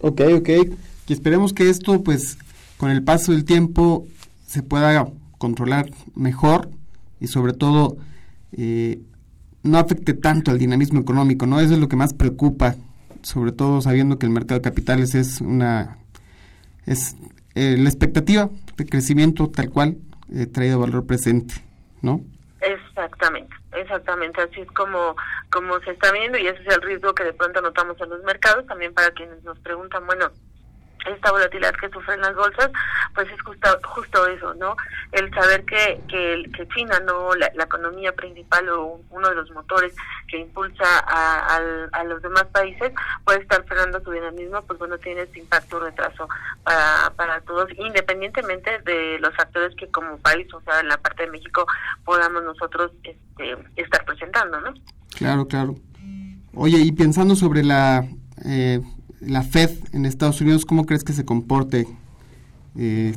Ok, 0.00 0.20
ok 0.38 0.48
y 1.06 1.12
esperemos 1.12 1.52
que 1.52 1.68
esto, 1.68 2.02
pues, 2.02 2.38
con 2.76 2.90
el 2.90 3.02
paso 3.02 3.32
del 3.32 3.44
tiempo 3.44 4.06
se 4.46 4.62
pueda 4.62 5.06
controlar 5.38 5.90
mejor 6.14 6.70
y 7.20 7.28
sobre 7.28 7.52
todo 7.52 7.96
eh, 8.52 9.00
no 9.62 9.78
afecte 9.78 10.14
tanto 10.14 10.50
al 10.50 10.58
dinamismo 10.58 11.00
económico, 11.00 11.46
¿no? 11.46 11.60
Eso 11.60 11.74
es 11.74 11.80
lo 11.80 11.88
que 11.88 11.96
más 11.96 12.14
preocupa, 12.14 12.76
sobre 13.22 13.52
todo 13.52 13.80
sabiendo 13.80 14.18
que 14.18 14.26
el 14.26 14.32
mercado 14.32 14.60
de 14.60 14.64
capitales 14.64 15.14
es 15.14 15.40
una 15.40 15.98
es 16.86 17.16
eh, 17.54 17.76
la 17.78 17.88
expectativa 17.88 18.48
de 18.76 18.86
crecimiento 18.86 19.50
tal 19.50 19.70
cual 19.70 19.96
eh, 20.32 20.46
traído 20.46 20.78
valor 20.78 21.06
presente, 21.06 21.54
¿no? 22.02 22.20
Exactamente, 22.60 23.54
exactamente, 23.72 24.40
así 24.40 24.60
es 24.60 24.70
como 24.72 25.16
como 25.50 25.78
se 25.80 25.90
está 25.90 26.12
viendo 26.12 26.38
y 26.38 26.46
ese 26.46 26.62
es 26.62 26.74
el 26.74 26.82
riesgo 26.82 27.14
que 27.14 27.24
de 27.24 27.32
pronto 27.32 27.60
notamos 27.60 28.00
en 28.00 28.10
los 28.10 28.22
mercados, 28.24 28.66
también 28.66 28.94
para 28.94 29.10
quienes 29.10 29.42
nos 29.44 29.58
preguntan, 29.60 30.06
bueno, 30.06 30.30
esta 31.06 31.30
volatilidad 31.30 31.74
que 31.74 31.88
sufren 31.88 32.20
las 32.20 32.34
bolsas, 32.34 32.70
pues 33.14 33.30
es 33.30 33.40
justo, 33.42 33.68
justo 33.84 34.26
eso, 34.26 34.54
¿no? 34.54 34.76
El 35.12 35.32
saber 35.32 35.64
que, 35.64 36.00
que, 36.08 36.50
que 36.52 36.68
China, 36.68 37.00
no 37.00 37.34
la, 37.34 37.46
economía 37.66 38.12
principal 38.12 38.68
o 38.68 39.00
uno 39.10 39.28
de 39.28 39.34
los 39.34 39.50
motores 39.50 39.92
que 40.28 40.38
impulsa 40.38 40.84
a, 40.84 41.58
a, 41.92 42.04
los 42.04 42.22
demás 42.22 42.44
países, 42.52 42.92
puede 43.24 43.40
estar 43.40 43.64
frenando 43.64 44.00
su 44.00 44.10
dinamismo, 44.10 44.62
pues 44.62 44.78
bueno, 44.78 44.98
tiene 44.98 45.22
este 45.22 45.40
impacto 45.40 45.80
retraso 45.80 46.28
para, 46.62 47.12
para 47.16 47.40
todos, 47.40 47.68
independientemente 47.76 48.78
de 48.84 49.18
los 49.18 49.34
factores 49.34 49.74
que 49.76 49.88
como 49.88 50.18
país, 50.18 50.46
o 50.54 50.60
sea, 50.62 50.80
en 50.80 50.88
la 50.88 50.98
parte 50.98 51.24
de 51.24 51.30
México, 51.30 51.66
podamos 52.04 52.44
nosotros 52.44 52.92
este, 53.02 53.56
estar 53.76 54.04
presentando, 54.04 54.60
¿no? 54.60 54.74
Claro, 55.16 55.46
claro. 55.46 55.74
Oye, 56.54 56.78
y 56.78 56.92
pensando 56.92 57.36
sobre 57.36 57.62
la... 57.62 58.06
Eh, 58.44 58.80
la 59.20 59.42
Fed 59.42 59.70
en 59.92 60.06
Estados 60.06 60.40
Unidos, 60.40 60.64
¿cómo 60.64 60.86
crees 60.86 61.04
que 61.04 61.12
se 61.12 61.24
comporte? 61.24 61.86
Eh, 62.78 63.14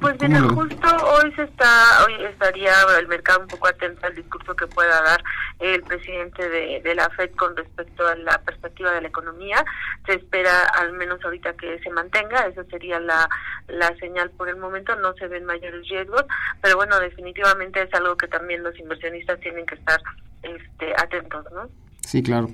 pues 0.00 0.16
mira, 0.20 0.42
justo 0.42 0.88
hoy 1.14 1.32
se 1.34 1.42
está, 1.42 2.04
hoy 2.04 2.14
estaría 2.24 2.72
el 2.98 3.08
mercado 3.08 3.40
un 3.40 3.48
poco 3.48 3.68
atento 3.68 4.06
al 4.06 4.14
discurso 4.14 4.54
que 4.54 4.66
pueda 4.66 5.02
dar 5.02 5.24
el 5.58 5.82
presidente 5.82 6.48
de, 6.48 6.80
de, 6.82 6.94
la 6.94 7.08
Fed 7.10 7.30
con 7.32 7.56
respecto 7.56 8.06
a 8.06 8.14
la 8.14 8.38
perspectiva 8.42 8.92
de 8.92 9.00
la 9.00 9.08
economía. 9.08 9.64
Se 10.06 10.14
espera 10.14 10.66
al 10.78 10.92
menos 10.92 11.24
ahorita 11.24 11.54
que 11.54 11.78
se 11.80 11.90
mantenga, 11.90 12.46
esa 12.46 12.64
sería 12.64 13.00
la, 13.00 13.28
la 13.66 13.94
señal 13.96 14.30
por 14.30 14.48
el 14.48 14.56
momento, 14.56 14.94
no 14.96 15.14
se 15.14 15.26
ven 15.26 15.44
mayores 15.44 15.88
riesgos, 15.88 16.24
pero 16.60 16.76
bueno, 16.76 17.00
definitivamente 17.00 17.82
es 17.82 17.92
algo 17.94 18.16
que 18.16 18.28
también 18.28 18.62
los 18.62 18.78
inversionistas 18.78 19.40
tienen 19.40 19.66
que 19.66 19.74
estar 19.74 20.00
este, 20.42 20.92
atentos, 20.96 21.46
¿no? 21.52 21.68
Sí, 22.06 22.22
claro. 22.22 22.50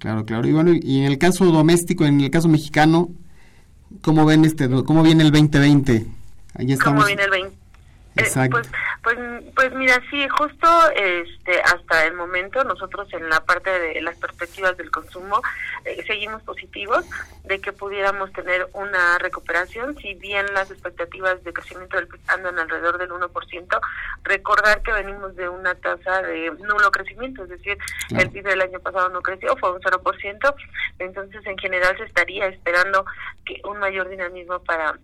Claro, 0.00 0.24
claro. 0.24 0.48
Y 0.48 0.52
bueno, 0.52 0.72
y 0.72 0.98
en 0.98 1.04
el 1.04 1.18
caso 1.18 1.44
doméstico, 1.44 2.06
en 2.06 2.22
el 2.22 2.30
caso 2.30 2.48
mexicano, 2.48 3.10
¿cómo 4.00 4.24
ven 4.24 4.46
este, 4.46 4.68
cómo 4.68 5.02
viene 5.02 5.22
el 5.22 5.30
2020? 5.30 6.06
Ahí 6.54 6.72
estamos. 6.72 7.04
¿Cómo 7.04 7.06
viene 7.06 7.22
el 7.22 7.30
20? 7.30 7.59
Eh, 8.16 8.48
pues, 8.50 8.68
pues, 9.04 9.18
pues 9.54 9.72
mira, 9.72 10.02
sí, 10.10 10.26
justo 10.28 10.68
este, 10.96 11.62
hasta 11.62 12.06
el 12.06 12.14
momento 12.14 12.64
nosotros 12.64 13.06
en 13.12 13.28
la 13.28 13.40
parte 13.44 13.70
de 13.70 14.00
las 14.02 14.16
perspectivas 14.18 14.76
del 14.76 14.90
consumo 14.90 15.40
eh, 15.84 16.02
seguimos 16.08 16.42
positivos 16.42 17.04
de 17.44 17.60
que 17.60 17.72
pudiéramos 17.72 18.32
tener 18.32 18.68
una 18.72 19.16
recuperación, 19.18 19.96
si 19.98 20.14
bien 20.14 20.44
las 20.54 20.72
expectativas 20.72 21.42
de 21.44 21.52
crecimiento 21.52 21.96
del 21.96 22.08
PIB 22.08 22.20
andan 22.26 22.58
alrededor 22.58 22.98
del 22.98 23.10
1%, 23.10 23.80
recordar 24.24 24.82
que 24.82 24.92
venimos 24.92 25.36
de 25.36 25.48
una 25.48 25.76
tasa 25.76 26.22
de 26.22 26.50
nulo 26.50 26.90
crecimiento, 26.90 27.44
es 27.44 27.50
decir, 27.50 27.78
el 28.16 28.28
PIB 28.28 28.44
del 28.44 28.60
año 28.62 28.80
pasado 28.80 29.08
no 29.10 29.22
creció, 29.22 29.56
fue 29.56 29.72
un 29.72 29.80
0%, 29.80 30.54
entonces 30.98 31.46
en 31.46 31.58
general 31.58 31.96
se 31.96 32.04
estaría 32.04 32.46
esperando 32.46 33.04
que 33.44 33.60
un 33.64 33.78
mayor 33.78 34.08
dinamismo 34.08 34.58
para 34.64 34.98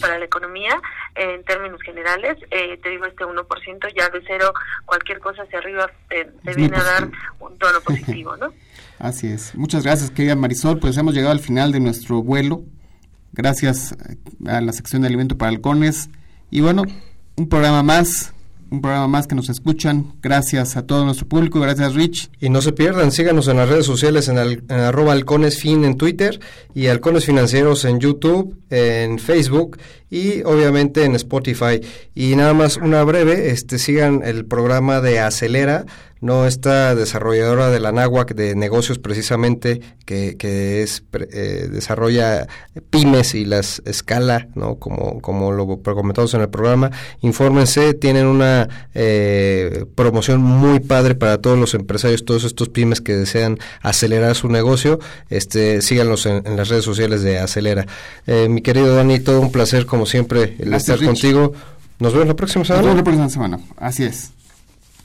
para, 0.00 0.18
la 0.18 0.24
economía 0.24 0.80
en 1.14 1.42
términos 1.44 1.80
generales. 1.82 2.36
Eh, 2.50 2.78
te 2.82 2.90
digo, 2.90 3.06
este 3.06 3.24
1% 3.24 3.94
ya 3.96 4.08
de 4.08 4.22
cero, 4.26 4.52
cualquier 4.84 5.18
cosa 5.20 5.42
hacia 5.42 5.58
arriba 5.58 5.90
te, 6.08 6.30
viene 6.54 6.76
a 6.76 6.82
dar 6.82 7.08
un 7.40 7.58
tono 7.58 7.80
positivo, 7.80 8.36
¿no? 8.36 8.52
Así 8.98 9.26
es. 9.26 9.54
Muchas 9.54 9.84
gracias, 9.84 10.10
querida 10.10 10.36
Marisol. 10.36 10.78
Pues 10.78 10.96
hemos 10.96 11.14
llegado 11.14 11.32
al 11.32 11.40
final 11.40 11.72
de 11.72 11.80
nuestro 11.80 12.22
vuelo. 12.22 12.62
Gracias 13.32 13.96
a 14.46 14.60
la 14.60 14.72
sección 14.72 15.02
de 15.02 15.08
Alimento 15.08 15.38
para 15.38 15.50
Halcones. 15.50 16.10
Y 16.50 16.60
bueno, 16.60 16.82
un 17.36 17.48
programa 17.48 17.82
más 17.82 18.34
un 18.72 18.80
programa 18.80 19.06
más 19.06 19.26
que 19.26 19.34
nos 19.34 19.50
escuchan. 19.50 20.14
Gracias 20.22 20.76
a 20.76 20.86
todo 20.86 21.04
nuestro 21.04 21.28
público, 21.28 21.60
gracias 21.60 21.94
Rich. 21.94 22.30
Y 22.40 22.48
no 22.48 22.62
se 22.62 22.72
pierdan, 22.72 23.12
síganos 23.12 23.46
en 23.48 23.58
las 23.58 23.68
redes 23.68 23.84
sociales 23.84 24.28
en, 24.28 24.38
el, 24.38 24.64
en 24.68 24.80
arroba 24.80 25.12
halconesfin 25.12 25.84
en 25.84 25.98
Twitter 25.98 26.40
y 26.74 26.86
halcones 26.86 27.26
financieros 27.26 27.84
en 27.84 28.00
YouTube, 28.00 28.56
en 28.70 29.18
Facebook 29.18 29.78
y 30.08 30.42
obviamente 30.42 31.04
en 31.04 31.14
Spotify. 31.16 31.80
Y 32.14 32.34
nada 32.34 32.54
más 32.54 32.78
una 32.78 33.04
breve, 33.04 33.50
este 33.50 33.78
sigan 33.78 34.22
el 34.24 34.46
programa 34.46 35.02
de 35.02 35.20
Acelera, 35.20 35.84
no 36.22 36.46
esta 36.46 36.94
desarrolladora 36.94 37.68
de 37.68 37.80
la 37.80 37.90
NAWAC 37.90 38.34
de 38.34 38.54
negocios 38.54 39.00
precisamente 39.00 39.80
que, 40.06 40.36
que 40.38 40.82
es 40.82 41.02
eh, 41.32 41.68
desarrolla 41.70 42.46
pymes 42.90 43.34
y 43.34 43.44
las 43.44 43.82
escala 43.84 44.46
no 44.54 44.76
como 44.76 45.20
como 45.20 45.50
lo 45.50 45.82
comentamos 45.82 46.32
en 46.34 46.40
el 46.40 46.48
programa. 46.48 46.92
Infórmense 47.20 47.92
tienen 47.94 48.26
una 48.26 48.68
eh, 48.94 49.84
promoción 49.96 50.40
muy 50.40 50.78
padre 50.78 51.16
para 51.16 51.38
todos 51.38 51.58
los 51.58 51.74
empresarios 51.74 52.24
todos 52.24 52.44
estos 52.44 52.68
pymes 52.68 53.00
que 53.00 53.16
desean 53.16 53.58
acelerar 53.82 54.36
su 54.36 54.48
negocio. 54.48 55.00
Este 55.28 55.82
síganlos 55.82 56.26
en, 56.26 56.44
las 56.56 56.68
redes 56.68 56.84
sociales 56.84 57.22
de 57.22 57.40
acelera. 57.40 57.86
Eh, 58.28 58.48
mi 58.48 58.62
querido 58.62 58.94
Dani 58.94 59.18
todo 59.18 59.40
un 59.40 59.50
placer 59.50 59.86
como 59.86 60.06
siempre 60.06 60.54
el 60.60 60.72
estar 60.72 61.04
contigo. 61.04 61.52
Nos 61.98 62.12
vemos 62.12 62.28
la 62.28 62.36
próxima 62.36 62.64
semana 62.64 62.82
nos 62.82 62.94
vemos 62.94 62.96
la 62.98 63.04
próxima 63.04 63.28
semana. 63.28 63.60
Así 63.76 64.04
es 64.04 64.30